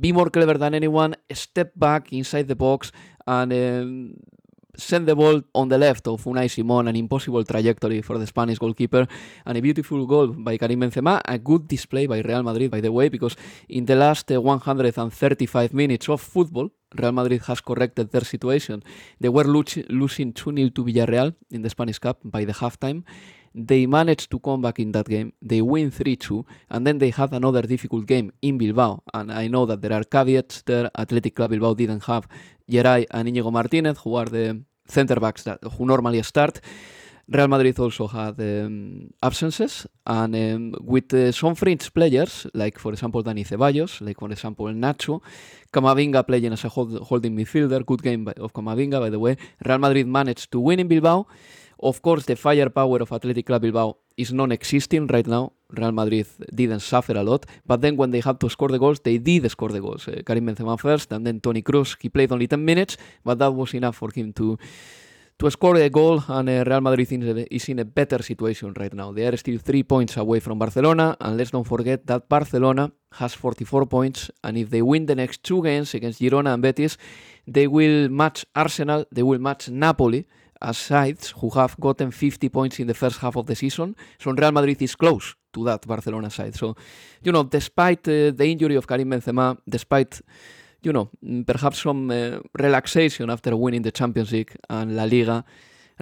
be 0.00 0.10
more 0.12 0.30
clever 0.30 0.54
than 0.54 0.74
anyone, 0.74 1.14
step 1.32 1.72
back 1.76 2.10
inside 2.14 2.48
the 2.48 2.56
box, 2.56 2.90
and 3.26 3.52
um, 3.52 4.14
send 4.76 5.06
the 5.06 5.14
ball 5.14 5.42
on 5.54 5.68
the 5.68 5.76
left 5.76 6.08
of 6.08 6.24
Unai 6.24 6.50
Simon, 6.50 6.88
an 6.88 6.96
impossible 6.96 7.44
trajectory 7.44 8.00
for 8.00 8.18
the 8.18 8.26
Spanish 8.26 8.58
goalkeeper, 8.58 9.06
and 9.44 9.58
a 9.58 9.60
beautiful 9.60 10.06
goal 10.06 10.28
by 10.28 10.56
Karim 10.56 10.80
Benzema. 10.80 11.20
A 11.24 11.38
good 11.38 11.68
display 11.68 12.06
by 12.06 12.20
Real 12.20 12.42
Madrid, 12.42 12.70
by 12.70 12.80
the 12.80 12.90
way, 12.90 13.08
because 13.08 13.36
in 13.68 13.84
the 13.84 13.96
last 13.96 14.30
uh, 14.32 14.40
135 14.40 15.74
minutes 15.74 16.08
of 16.08 16.20
football, 16.20 16.70
Real 16.98 17.12
Madrid 17.12 17.42
has 17.42 17.60
corrected 17.60 18.10
their 18.10 18.24
situation. 18.24 18.82
They 19.20 19.28
were 19.28 19.44
lo- 19.44 19.64
losing 19.88 20.32
2 20.32 20.54
0 20.56 20.68
to 20.70 20.84
Villarreal 20.84 21.34
in 21.50 21.62
the 21.62 21.70
Spanish 21.70 21.98
Cup 21.98 22.20
by 22.24 22.44
the 22.44 22.52
halftime. 22.52 23.04
They 23.54 23.86
managed 23.86 24.30
to 24.30 24.38
come 24.38 24.62
back 24.62 24.78
in 24.78 24.92
that 24.92 25.06
game. 25.06 25.32
They 25.42 25.60
win 25.60 25.90
3 25.90 26.16
2, 26.16 26.46
and 26.70 26.86
then 26.86 26.98
they 26.98 27.10
had 27.10 27.32
another 27.32 27.62
difficult 27.62 28.06
game 28.06 28.32
in 28.40 28.58
Bilbao. 28.58 29.02
And 29.12 29.32
I 29.32 29.48
know 29.48 29.66
that 29.66 29.82
there 29.82 29.92
are 29.92 30.04
caveats 30.04 30.62
there. 30.62 30.90
Athletic 30.96 31.34
Club 31.34 31.50
Bilbao 31.50 31.74
didn't 31.74 32.04
have 32.04 32.26
Geray 32.70 33.06
and 33.10 33.28
Inigo 33.28 33.50
Martinez, 33.50 33.98
who 33.98 34.14
are 34.14 34.26
the 34.26 34.62
centre 34.86 35.20
backs 35.20 35.42
that 35.44 35.58
who 35.76 35.86
normally 35.86 36.22
start. 36.22 36.60
Real 37.28 37.48
Madrid 37.48 37.78
also 37.78 38.08
had 38.08 38.38
um, 38.40 39.10
absences, 39.22 39.86
and 40.06 40.34
um, 40.34 40.74
with 40.80 41.14
uh, 41.14 41.30
some 41.30 41.54
fringe 41.54 41.92
players, 41.94 42.46
like 42.52 42.78
for 42.78 42.92
example 42.92 43.22
Dani 43.22 43.46
Ceballos, 43.46 44.00
like 44.00 44.18
for 44.18 44.30
example 44.30 44.66
Nacho, 44.66 45.22
Camavinga 45.72 46.26
playing 46.26 46.52
as 46.52 46.64
a 46.64 46.68
hold, 46.68 46.98
holding 46.98 47.36
midfielder, 47.36 47.86
good 47.86 48.02
game 48.02 48.24
by, 48.24 48.32
of 48.32 48.52
Camavinga, 48.52 48.98
by 48.98 49.08
the 49.08 49.20
way. 49.20 49.36
Real 49.64 49.78
Madrid 49.78 50.06
managed 50.06 50.50
to 50.50 50.60
win 50.60 50.80
in 50.80 50.88
Bilbao. 50.88 51.26
Of 51.82 52.00
course, 52.00 52.26
the 52.26 52.36
firepower 52.36 53.02
of 53.02 53.10
Athletic 53.10 53.46
Club 53.46 53.62
Bilbao 53.62 53.96
is 54.16 54.32
non-existing 54.32 55.08
right 55.08 55.26
now. 55.26 55.52
Real 55.70 55.90
Madrid 55.90 56.26
didn't 56.54 56.80
suffer 56.80 57.14
a 57.18 57.24
lot, 57.24 57.44
but 57.66 57.80
then 57.80 57.96
when 57.96 58.12
they 58.12 58.20
had 58.20 58.38
to 58.38 58.48
score 58.48 58.68
the 58.68 58.78
goals, 58.78 59.00
they 59.00 59.18
did 59.18 59.50
score 59.50 59.70
the 59.70 59.80
goals. 59.80 60.06
Uh, 60.06 60.22
Karim 60.24 60.46
Benzema 60.46 60.78
first, 60.78 61.10
and 61.12 61.26
then 61.26 61.40
Toni 61.40 61.62
Kroos. 61.62 61.96
He 62.00 62.08
played 62.08 62.30
only 62.30 62.46
10 62.46 62.64
minutes, 62.64 62.96
but 63.24 63.38
that 63.40 63.52
was 63.52 63.74
enough 63.74 63.96
for 63.96 64.10
him 64.14 64.32
to 64.34 64.58
to 65.38 65.50
score 65.50 65.76
a 65.76 65.88
goal, 65.88 66.22
and 66.28 66.48
uh, 66.48 66.62
Real 66.64 66.80
Madrid 66.80 67.10
is 67.50 67.68
in, 67.68 67.78
a, 67.80 67.84
better 67.84 68.22
situation 68.22 68.72
right 68.78 68.92
now. 68.92 69.10
They 69.10 69.26
are 69.26 69.36
still 69.36 69.58
three 69.58 69.82
points 69.82 70.16
away 70.16 70.38
from 70.38 70.58
Barcelona, 70.58 71.16
and 71.20 71.36
let's 71.36 71.50
don't 71.50 71.66
forget 71.66 72.06
that 72.06 72.28
Barcelona 72.28 72.92
has 73.12 73.34
44 73.34 73.86
points, 73.86 74.30
and 74.44 74.56
if 74.56 74.70
they 74.70 74.82
win 74.82 75.06
the 75.06 75.16
next 75.16 75.42
two 75.42 75.60
games 75.64 75.94
against 75.94 76.20
Girona 76.20 76.54
and 76.54 76.62
Betis, 76.62 76.96
they 77.48 77.66
will 77.66 78.08
match 78.08 78.46
Arsenal, 78.54 79.04
they 79.10 79.24
will 79.24 79.40
match 79.40 79.68
Napoli 79.68 80.28
as 80.62 80.78
sides 80.78 81.34
who 81.38 81.50
have 81.50 81.78
gotten 81.80 82.10
50 82.10 82.48
points 82.48 82.78
in 82.80 82.86
the 82.86 82.94
first 82.94 83.18
half 83.18 83.36
of 83.36 83.46
the 83.46 83.54
season. 83.54 83.96
So 84.18 84.32
Real 84.32 84.52
Madrid 84.52 84.80
is 84.82 84.94
close 84.94 85.34
to 85.52 85.64
that 85.64 85.86
Barcelona 85.86 86.30
side. 86.30 86.54
So, 86.54 86.76
you 87.22 87.32
know, 87.32 87.42
despite 87.42 88.06
uh, 88.08 88.30
the 88.30 88.46
injury 88.46 88.76
of 88.76 88.86
Karim 88.86 89.10
Benzema, 89.10 89.58
despite 89.68 90.22
you 90.82 90.92
know, 90.92 91.10
perhaps 91.46 91.82
some 91.82 92.10
uh, 92.10 92.38
relaxation 92.58 93.30
after 93.30 93.56
winning 93.56 93.82
the 93.82 93.92
Champions 93.92 94.32
League 94.32 94.52
and 94.68 94.96
La 94.96 95.04
Liga. 95.04 95.44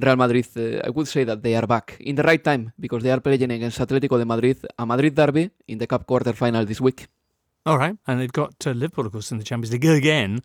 Real 0.00 0.16
Madrid, 0.16 0.46
uh, 0.56 0.86
I 0.86 0.90
would 0.90 1.08
say 1.08 1.24
that 1.24 1.42
they 1.42 1.54
are 1.54 1.66
back 1.66 1.96
in 2.00 2.14
the 2.14 2.22
right 2.22 2.42
time 2.42 2.72
because 2.80 3.02
they 3.02 3.10
are 3.10 3.20
playing 3.20 3.50
against 3.50 3.78
Atletico 3.78 4.18
de 4.18 4.24
Madrid, 4.24 4.56
a 4.78 4.86
Madrid 4.86 5.14
derby 5.14 5.50
in 5.68 5.78
the 5.78 5.86
Cup 5.86 6.06
quarter 6.06 6.32
final 6.32 6.64
this 6.64 6.80
week. 6.80 7.06
All 7.66 7.76
right, 7.76 7.96
and 8.06 8.20
they've 8.20 8.32
got 8.32 8.54
uh, 8.66 8.70
Liverpool, 8.70 9.06
of 9.06 9.12
course, 9.12 9.32
in 9.32 9.38
the 9.38 9.44
Champions 9.44 9.72
League 9.72 9.84
again. 9.84 10.40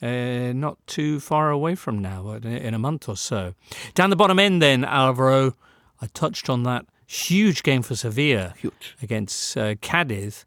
Uh, 0.00 0.52
not 0.52 0.78
too 0.86 1.18
far 1.18 1.50
away 1.50 1.74
from 1.74 1.98
now, 1.98 2.30
in 2.30 2.72
a 2.72 2.78
month 2.78 3.08
or 3.08 3.16
so. 3.16 3.54
Down 3.94 4.10
the 4.10 4.16
bottom 4.16 4.38
end, 4.38 4.62
then, 4.62 4.84
Alvaro, 4.84 5.54
I 6.00 6.06
touched 6.06 6.48
on 6.48 6.62
that 6.62 6.86
huge 7.06 7.62
game 7.62 7.82
for 7.82 7.96
Sevilla 7.96 8.54
huge. 8.58 8.96
against 9.02 9.56
uh, 9.56 9.74
Cadiz, 9.76 10.44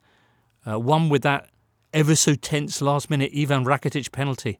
uh, 0.66 0.80
one 0.80 1.10
with 1.10 1.24
that 1.24 1.50
ever 1.94 2.16
so 2.16 2.36
tense 2.36 2.82
last 2.82 3.10
minute 3.10 3.32
Ivan 3.36 3.66
Rakitic 3.66 4.12
penalty. 4.12 4.60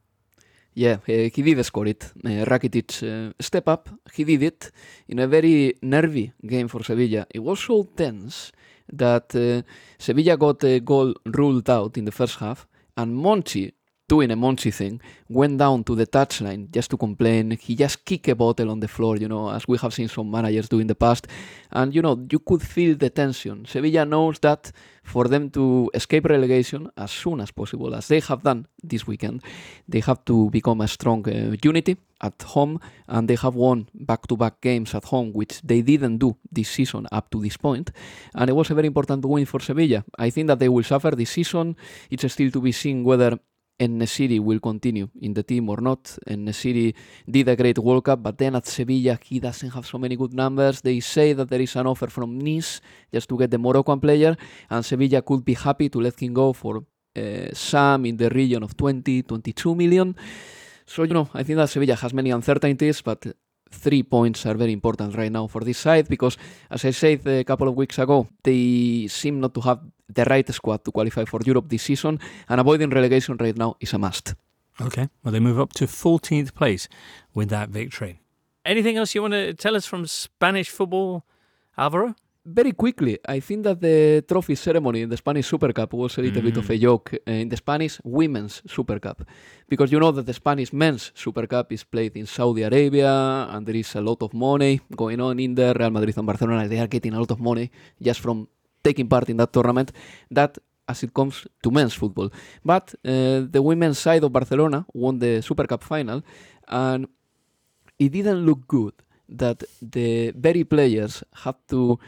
Yeah, 0.74 0.94
uh, 0.94 0.96
he 1.06 1.30
did 1.30 1.64
score 1.64 1.86
it. 1.86 2.12
Uh, 2.24 2.44
Rakitic 2.44 3.02
uh, 3.02 3.32
step 3.40 3.68
up. 3.68 3.88
He 4.12 4.24
did 4.24 4.42
it 4.42 4.70
in 5.08 5.18
a 5.18 5.26
very 5.26 5.74
nervy 5.82 6.32
game 6.46 6.68
for 6.68 6.82
Sevilla. 6.82 7.26
It 7.30 7.40
was 7.40 7.60
so 7.60 7.84
tense 7.96 8.52
that 8.92 9.34
uh, 9.34 9.62
Sevilla 9.98 10.36
got 10.36 10.64
a 10.64 10.80
goal 10.80 11.14
ruled 11.26 11.68
out 11.70 11.96
in 11.96 12.04
the 12.04 12.12
first 12.12 12.38
half, 12.38 12.66
and 12.96 13.14
Monchi 13.14 13.72
doing 14.12 14.30
a 14.30 14.36
Monchi 14.36 14.72
thing, 14.80 15.00
went 15.40 15.56
down 15.64 15.78
to 15.88 15.92
the 16.00 16.06
touchline 16.16 16.62
just 16.76 16.88
to 16.90 16.96
complain. 17.06 17.44
He 17.66 17.72
just 17.84 17.96
kicked 18.08 18.28
a 18.28 18.34
bottle 18.34 18.68
on 18.70 18.78
the 18.84 18.90
floor, 18.96 19.14
you 19.22 19.28
know, 19.32 19.44
as 19.56 19.62
we 19.70 19.76
have 19.82 19.92
seen 19.98 20.08
some 20.16 20.28
managers 20.36 20.68
do 20.68 20.78
in 20.80 20.88
the 20.92 20.98
past. 21.04 21.24
And, 21.78 21.94
you 21.94 22.02
know, 22.02 22.14
you 22.32 22.40
could 22.48 22.62
feel 22.74 22.92
the 22.94 23.08
tension. 23.08 23.56
Sevilla 23.64 24.04
knows 24.04 24.38
that 24.40 24.70
for 25.02 25.24
them 25.32 25.44
to 25.56 25.90
escape 25.94 26.26
relegation 26.26 26.90
as 27.04 27.10
soon 27.10 27.40
as 27.40 27.50
possible, 27.50 27.94
as 27.94 28.08
they 28.08 28.20
have 28.20 28.42
done 28.42 28.66
this 28.92 29.06
weekend, 29.06 29.42
they 29.88 30.00
have 30.00 30.20
to 30.26 30.50
become 30.50 30.80
a 30.82 30.88
strong 30.88 31.26
uh, 31.28 31.56
unity 31.64 31.96
at 32.20 32.40
home, 32.54 32.78
and 33.08 33.28
they 33.28 33.38
have 33.44 33.54
won 33.54 33.88
back-to-back 33.94 34.60
games 34.60 34.94
at 34.94 35.04
home, 35.12 35.32
which 35.32 35.54
they 35.62 35.80
didn't 35.82 36.18
do 36.18 36.36
this 36.52 36.68
season 36.68 37.06
up 37.10 37.30
to 37.30 37.40
this 37.40 37.56
point. 37.56 37.90
And 38.34 38.50
it 38.50 38.52
was 38.52 38.70
a 38.70 38.74
very 38.74 38.86
important 38.86 39.24
win 39.24 39.46
for 39.46 39.60
Sevilla. 39.60 40.04
I 40.18 40.30
think 40.30 40.46
that 40.48 40.58
they 40.58 40.68
will 40.68 40.84
suffer 40.84 41.12
this 41.12 41.30
season. 41.30 41.76
It's 42.10 42.30
still 42.32 42.50
to 42.50 42.60
be 42.60 42.72
seen 42.72 43.02
whether 43.02 43.38
En-Nesyri 43.82 44.38
will 44.38 44.60
continue 44.60 45.08
in 45.20 45.34
the 45.34 45.42
team 45.42 45.68
or 45.68 45.80
not. 45.80 46.18
En-Nesyri 46.26 46.94
did 47.28 47.48
a 47.48 47.56
great 47.56 47.78
World 47.78 48.04
Cup, 48.04 48.22
but 48.22 48.38
then 48.38 48.54
at 48.54 48.66
Sevilla 48.66 49.18
he 49.24 49.40
doesn't 49.40 49.70
have 49.70 49.86
so 49.86 49.98
many 49.98 50.14
good 50.16 50.32
numbers. 50.32 50.80
They 50.80 51.00
say 51.00 51.32
that 51.32 51.48
there 51.50 51.60
is 51.60 51.74
an 51.76 51.86
offer 51.86 52.08
from 52.08 52.38
Nice 52.38 52.80
just 53.12 53.28
to 53.28 53.36
get 53.36 53.50
the 53.50 53.58
Moroccan 53.58 53.98
player, 53.98 54.36
and 54.70 54.84
Sevilla 54.84 55.22
could 55.22 55.44
be 55.44 55.54
happy 55.54 55.88
to 55.88 56.00
let 56.00 56.20
him 56.22 56.32
go 56.32 56.52
for 56.52 56.84
uh, 57.16 57.52
some 57.52 58.06
in 58.06 58.16
the 58.16 58.30
region 58.30 58.62
of 58.62 58.76
20, 58.76 59.22
22 59.22 59.74
million. 59.74 60.14
So, 60.86 61.02
you 61.02 61.14
know, 61.14 61.28
I 61.34 61.42
think 61.42 61.56
that 61.56 61.68
Sevilla 61.68 61.96
has 61.96 62.14
many 62.14 62.30
uncertainties, 62.30 63.02
but 63.02 63.26
three 63.72 64.02
points 64.02 64.46
are 64.46 64.54
very 64.54 64.72
important 64.72 65.16
right 65.16 65.32
now 65.32 65.46
for 65.46 65.62
this 65.62 65.78
side 65.78 66.08
because, 66.08 66.36
as 66.70 66.84
I 66.84 66.90
said 66.90 67.26
a 67.26 67.44
couple 67.44 67.68
of 67.68 67.74
weeks 67.74 67.98
ago, 67.98 68.28
they 68.44 69.08
seem 69.08 69.40
not 69.40 69.54
to 69.54 69.60
have 69.62 69.80
the 70.14 70.24
right 70.24 70.48
squad 70.52 70.84
to 70.84 70.92
qualify 70.92 71.24
for 71.24 71.40
Europe 71.44 71.68
this 71.68 71.82
season, 71.82 72.18
and 72.48 72.60
avoiding 72.60 72.90
relegation 72.90 73.36
right 73.38 73.56
now 73.56 73.76
is 73.80 73.92
a 73.92 73.98
must. 73.98 74.34
Okay, 74.80 75.08
well, 75.22 75.32
they 75.32 75.40
move 75.40 75.60
up 75.60 75.72
to 75.74 75.86
14th 75.86 76.54
place 76.54 76.88
with 77.34 77.48
that 77.50 77.68
victory. 77.68 78.20
Anything 78.64 78.96
else 78.96 79.14
you 79.14 79.22
want 79.22 79.34
to 79.34 79.54
tell 79.54 79.76
us 79.76 79.86
from 79.86 80.06
Spanish 80.06 80.70
football, 80.70 81.24
Alvaro? 81.76 82.14
very 82.44 82.72
quickly, 82.72 83.18
I 83.26 83.40
think 83.40 83.62
that 83.64 83.80
the 83.80 84.24
trophy 84.26 84.56
ceremony 84.56 85.02
in 85.02 85.08
the 85.08 85.16
Spanish 85.16 85.46
Super 85.46 85.72
Cup 85.72 85.92
was 85.92 86.18
a 86.18 86.22
little 86.22 86.42
mm. 86.42 86.46
bit 86.46 86.56
of 86.56 86.68
a 86.68 86.74
mm. 86.74 86.80
joke 86.80 87.14
uh, 87.14 87.30
in 87.30 87.48
the 87.48 87.56
Spanish 87.56 88.00
Women's 88.02 88.62
Super 88.66 88.98
Cup. 88.98 89.22
Because 89.68 89.92
you 89.92 90.00
know 90.00 90.10
that 90.10 90.26
the 90.26 90.34
Spanish 90.34 90.72
Men's 90.72 91.12
Super 91.14 91.46
Cup 91.46 91.72
is 91.72 91.84
played 91.84 92.16
in 92.16 92.26
Saudi 92.26 92.62
Arabia 92.62 93.48
and 93.50 93.66
there 93.66 93.76
is 93.76 93.94
a 93.94 94.00
lot 94.00 94.22
of 94.22 94.34
money 94.34 94.80
going 94.96 95.20
on 95.20 95.38
in 95.38 95.54
there. 95.54 95.74
Real 95.74 95.90
Madrid 95.90 96.16
and 96.16 96.26
Barcelona, 96.26 96.66
they 96.66 96.80
are 96.80 96.88
getting 96.88 97.14
a 97.14 97.18
lot 97.18 97.30
of 97.30 97.40
money 97.40 97.70
just 98.00 98.20
from 98.20 98.48
taking 98.82 99.08
part 99.08 99.28
in 99.28 99.36
that 99.38 99.52
tournament. 99.52 99.92
That 100.30 100.58
as 100.88 101.02
it 101.02 101.14
comes 101.14 101.46
to 101.62 101.70
men's 101.70 101.94
football. 101.94 102.30
But 102.64 102.94
uh, 103.04 103.46
the 103.50 103.62
women's 103.62 103.98
side 103.98 104.24
of 104.24 104.32
Barcelona 104.32 104.84
won 104.92 105.18
the 105.18 105.40
Super 105.40 105.66
Cup 105.66 105.82
final 105.82 106.22
and 106.68 107.06
it 107.98 108.10
didn't 108.12 108.44
look 108.44 108.66
good 108.66 108.94
that 109.28 109.62
the 109.80 110.32
very 110.32 110.64
players 110.64 111.22
had 111.44 111.56
to 111.68 111.98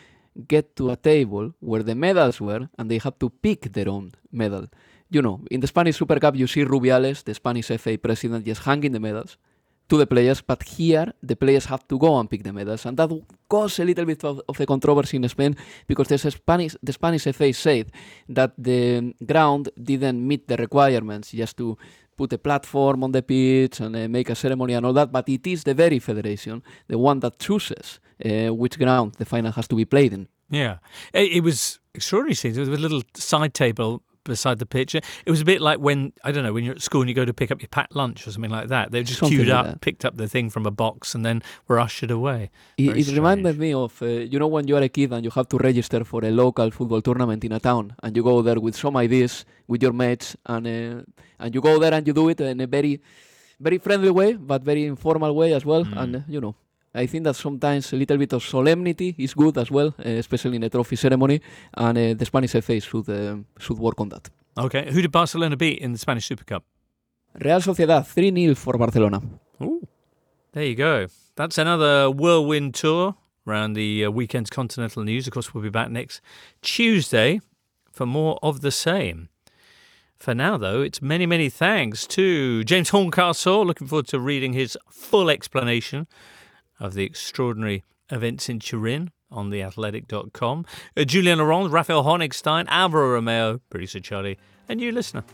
get 0.48 0.74
to 0.76 0.90
a 0.90 0.96
table 0.96 1.54
where 1.60 1.82
the 1.82 1.94
medals 1.94 2.40
were 2.40 2.68
and 2.78 2.90
they 2.90 2.98
had 2.98 3.18
to 3.20 3.30
pick 3.30 3.72
their 3.72 3.88
own 3.88 4.12
medal. 4.32 4.66
You 5.10 5.22
know, 5.22 5.40
in 5.50 5.60
the 5.60 5.66
Spanish 5.66 5.96
Super 5.96 6.18
Cup, 6.18 6.34
you 6.34 6.46
see 6.46 6.64
Rubiales, 6.64 7.22
the 7.22 7.34
Spanish 7.34 7.68
FA 7.68 7.96
president, 7.96 8.44
just 8.44 8.62
hanging 8.62 8.92
the 8.92 9.00
medals 9.00 9.36
to 9.88 9.98
the 9.98 10.06
players, 10.06 10.40
but 10.40 10.62
here 10.62 11.12
the 11.22 11.36
players 11.36 11.66
have 11.66 11.86
to 11.88 11.98
go 11.98 12.18
and 12.18 12.28
pick 12.30 12.42
the 12.42 12.52
medals, 12.52 12.86
and 12.86 12.96
that 12.96 13.10
caused 13.48 13.80
a 13.80 13.84
little 13.84 14.04
bit 14.04 14.24
of, 14.24 14.40
of 14.48 14.60
a 14.60 14.66
controversy 14.66 15.16
in 15.16 15.28
Spain 15.28 15.54
because 15.86 16.08
the 16.08 16.18
Spanish 16.18 16.76
the 16.82 16.92
Spanish 16.92 17.24
FA 17.24 17.52
said 17.52 17.92
that 18.28 18.52
the 18.56 19.14
ground 19.26 19.68
didn't 19.82 20.26
meet 20.26 20.48
the 20.48 20.56
requirements 20.56 21.32
just 21.32 21.56
to 21.56 21.76
put 22.16 22.32
a 22.32 22.38
platform 22.38 23.04
on 23.04 23.12
the 23.12 23.22
pitch 23.22 23.80
and 23.80 23.96
uh, 23.96 24.08
make 24.08 24.30
a 24.30 24.34
ceremony 24.34 24.74
and 24.74 24.86
all 24.86 24.92
that, 24.92 25.10
but 25.12 25.28
it 25.28 25.46
is 25.46 25.64
the 25.64 25.74
very 25.74 25.98
federation, 25.98 26.62
the 26.88 26.98
one 26.98 27.20
that 27.20 27.38
chooses 27.38 28.00
uh, 28.24 28.54
which 28.54 28.78
ground 28.78 29.14
the 29.18 29.24
final 29.24 29.52
has 29.52 29.68
to 29.68 29.74
be 29.74 29.84
played 29.84 30.12
in. 30.12 30.28
Yeah, 30.50 30.78
it, 31.12 31.42
was 31.42 31.80
extraordinary 31.94 32.34
scenes. 32.34 32.56
There 32.56 32.66
was 32.66 32.78
a 32.78 32.82
little 32.82 33.02
side 33.14 33.54
table 33.54 34.02
beside 34.24 34.58
the 34.58 34.66
pitch. 34.66 34.94
It 34.94 35.04
was 35.26 35.40
a 35.40 35.44
bit 35.44 35.60
like 35.60 35.78
when 35.78 36.12
I 36.24 36.32
don't 36.32 36.42
know 36.42 36.52
when 36.52 36.64
you're 36.64 36.74
at 36.74 36.82
school 36.82 37.02
and 37.02 37.08
you 37.08 37.14
go 37.14 37.24
to 37.24 37.34
pick 37.34 37.50
up 37.50 37.60
your 37.60 37.68
packed 37.68 37.94
lunch 37.94 38.26
or 38.26 38.32
something 38.32 38.50
like 38.50 38.68
that. 38.68 38.90
They 38.90 39.02
just 39.02 39.20
something 39.20 39.38
queued 39.38 39.48
like 39.48 39.58
up, 39.58 39.66
that. 39.66 39.80
picked 39.80 40.04
up 40.04 40.16
the 40.16 40.28
thing 40.28 40.50
from 40.50 40.66
a 40.66 40.70
box, 40.70 41.14
and 41.14 41.24
then 41.24 41.42
were 41.68 41.78
ushered 41.78 42.10
away. 42.10 42.50
It, 42.76 42.96
it 42.96 43.08
reminded 43.14 43.58
me 43.58 43.72
of 43.74 44.00
uh, 44.02 44.06
you 44.06 44.38
know 44.38 44.48
when 44.48 44.66
you 44.66 44.76
are 44.76 44.82
a 44.82 44.88
kid 44.88 45.12
and 45.12 45.24
you 45.24 45.30
have 45.30 45.48
to 45.48 45.58
register 45.58 46.04
for 46.04 46.24
a 46.24 46.30
local 46.30 46.70
football 46.70 47.02
tournament 47.02 47.44
in 47.44 47.52
a 47.52 47.60
town, 47.60 47.94
and 48.02 48.16
you 48.16 48.22
go 48.22 48.42
there 48.42 48.60
with 48.60 48.76
some 48.76 48.96
ideas 48.96 49.44
with 49.68 49.82
your 49.82 49.92
mates, 49.92 50.36
and 50.46 50.66
uh, 50.66 51.02
and 51.38 51.54
you 51.54 51.60
go 51.60 51.78
there 51.78 51.94
and 51.94 52.06
you 52.06 52.12
do 52.12 52.28
it 52.28 52.40
in 52.40 52.60
a 52.60 52.66
very 52.66 53.00
very 53.60 53.78
friendly 53.78 54.10
way, 54.10 54.34
but 54.34 54.62
very 54.62 54.84
informal 54.84 55.34
way 55.34 55.54
as 55.54 55.64
well, 55.64 55.84
mm. 55.84 55.96
and 55.96 56.16
uh, 56.16 56.20
you 56.28 56.40
know 56.40 56.54
I 56.94 57.06
think 57.06 57.24
that 57.24 57.34
sometimes 57.34 57.92
a 57.92 57.96
little 57.96 58.16
bit 58.16 58.32
of 58.32 58.42
solemnity 58.42 59.14
is 59.18 59.34
good 59.34 59.58
as 59.58 59.70
well, 59.70 59.88
uh, 59.98 60.08
especially 60.08 60.56
in 60.56 60.62
a 60.62 60.70
trophy 60.70 60.96
ceremony, 60.96 61.40
and 61.74 61.98
uh, 61.98 62.14
the 62.14 62.24
Spanish 62.24 62.52
FA 62.52 62.80
should 62.80 63.08
uh, 63.08 63.36
should 63.58 63.78
work 63.78 64.00
on 64.00 64.08
that. 64.10 64.30
Okay, 64.56 64.90
who 64.92 65.02
did 65.02 65.10
Barcelona 65.10 65.56
beat 65.56 65.80
in 65.80 65.92
the 65.92 65.98
Spanish 65.98 66.26
Super 66.26 66.44
Cup? 66.44 66.64
Real 67.40 67.60
Sociedad, 67.60 68.06
3 68.06 68.32
0 68.32 68.54
for 68.54 68.78
Barcelona. 68.78 69.20
Ooh, 69.60 69.86
there 70.52 70.64
you 70.64 70.76
go. 70.76 71.08
That's 71.34 71.58
another 71.58 72.10
whirlwind 72.10 72.74
tour 72.74 73.16
around 73.44 73.72
the 73.72 74.04
uh, 74.04 74.10
weekend's 74.10 74.50
continental 74.50 75.02
news. 75.02 75.26
Of 75.26 75.32
course, 75.32 75.52
we'll 75.52 75.64
be 75.64 75.70
back 75.70 75.90
next 75.90 76.20
Tuesday 76.62 77.40
for 77.90 78.06
more 78.06 78.38
of 78.40 78.60
the 78.60 78.70
same. 78.70 79.28
For 80.16 80.32
now, 80.32 80.56
though, 80.56 80.80
it's 80.80 81.02
many, 81.02 81.26
many 81.26 81.50
thanks 81.50 82.06
to 82.06 82.62
James 82.62 82.90
Horncastle. 82.90 83.66
Looking 83.66 83.88
forward 83.88 84.06
to 84.08 84.20
reading 84.20 84.52
his 84.52 84.78
full 84.88 85.28
explanation 85.28 86.06
of 86.80 86.94
the 86.94 87.04
extraordinary 87.04 87.84
events 88.10 88.48
in 88.48 88.58
Turin 88.58 89.10
on 89.30 89.50
theathletic.com. 89.50 90.64
Uh, 90.96 91.04
Julien 91.04 91.38
Laurens, 91.38 91.70
Raphael 91.70 92.04
Honigstein, 92.04 92.66
Alvaro 92.68 93.12
Romeo, 93.12 93.60
producer 93.70 94.00
Charlie, 94.00 94.38
and 94.68 94.80
you, 94.80 94.92
listener. 94.92 95.24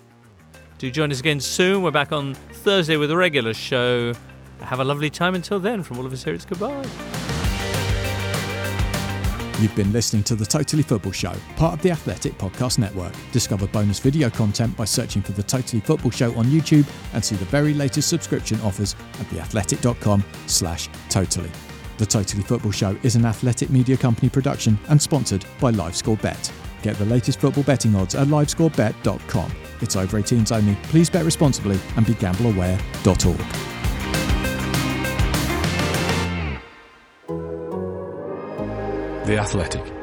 Do 0.79 0.91
join 0.91 1.13
us 1.13 1.21
again 1.21 1.41
soon. 1.41 1.83
We're 1.83 1.91
back 1.91 2.11
on 2.11 2.35
Thursday 2.35 2.97
with 2.97 3.11
a 3.11 3.17
regular 3.17 3.53
show. 3.53 4.15
Have 4.61 4.81
a 4.81 4.85
lovely 4.85 5.11
time 5.11 5.35
until 5.35 5.61
then. 5.61 5.83
From 5.83 5.99
all 5.99 6.07
of 6.07 6.13
us 6.13 6.25
here, 6.25 6.35
it's 6.35 6.47
goodbye. 6.47 7.30
You've 9.61 9.77
been 9.77 9.93
listening 9.93 10.23
to 10.23 10.35
the 10.35 10.47
Totally 10.47 10.83
Football 10.83 11.13
Show, 11.13 11.35
part 11.57 11.75
of 11.75 11.83
the 11.83 11.91
Athletic 11.91 12.39
Podcast 12.39 12.79
Network. 12.79 13.13
Discover 13.31 13.67
bonus 13.67 13.99
video 13.99 14.31
content 14.31 14.75
by 14.75 14.87
searching 14.87 15.21
for 15.21 15.33
the 15.33 15.43
Totally 15.43 15.81
Football 15.81 16.13
Show 16.13 16.35
on 16.35 16.47
YouTube 16.47 16.87
and 17.13 17.23
see 17.23 17.37
the 17.37 17.45
very 17.45 17.75
latest 17.75 18.09
subscription 18.09 18.59
offers 18.63 18.97
at 19.21 19.27
theathletic.com 19.27 20.25
slash 20.47 20.89
totally. 21.11 21.51
The 21.99 22.07
Totally 22.07 22.43
Football 22.43 22.73
Show 22.73 22.97
is 23.03 23.17
an 23.17 23.27
athletic 23.27 23.69
media 23.69 23.99
company 23.99 24.31
production 24.31 24.79
and 24.89 25.01
sponsored 25.01 25.45
by 25.61 25.73
LiveScore 25.73 26.23
Bet. 26.23 26.51
Get 26.81 26.97
the 26.97 27.05
latest 27.05 27.39
football 27.39 27.65
betting 27.65 27.95
odds 27.95 28.15
at 28.15 28.29
livescorebet.com. 28.29 29.53
It's 29.83 29.95
over 29.95 30.19
18s 30.19 30.57
only. 30.57 30.75
Please 30.85 31.11
bet 31.11 31.27
responsibly 31.27 31.79
and 31.99 32.07
be 32.07 32.15
The 39.27 39.39
Athletic. 39.39 40.00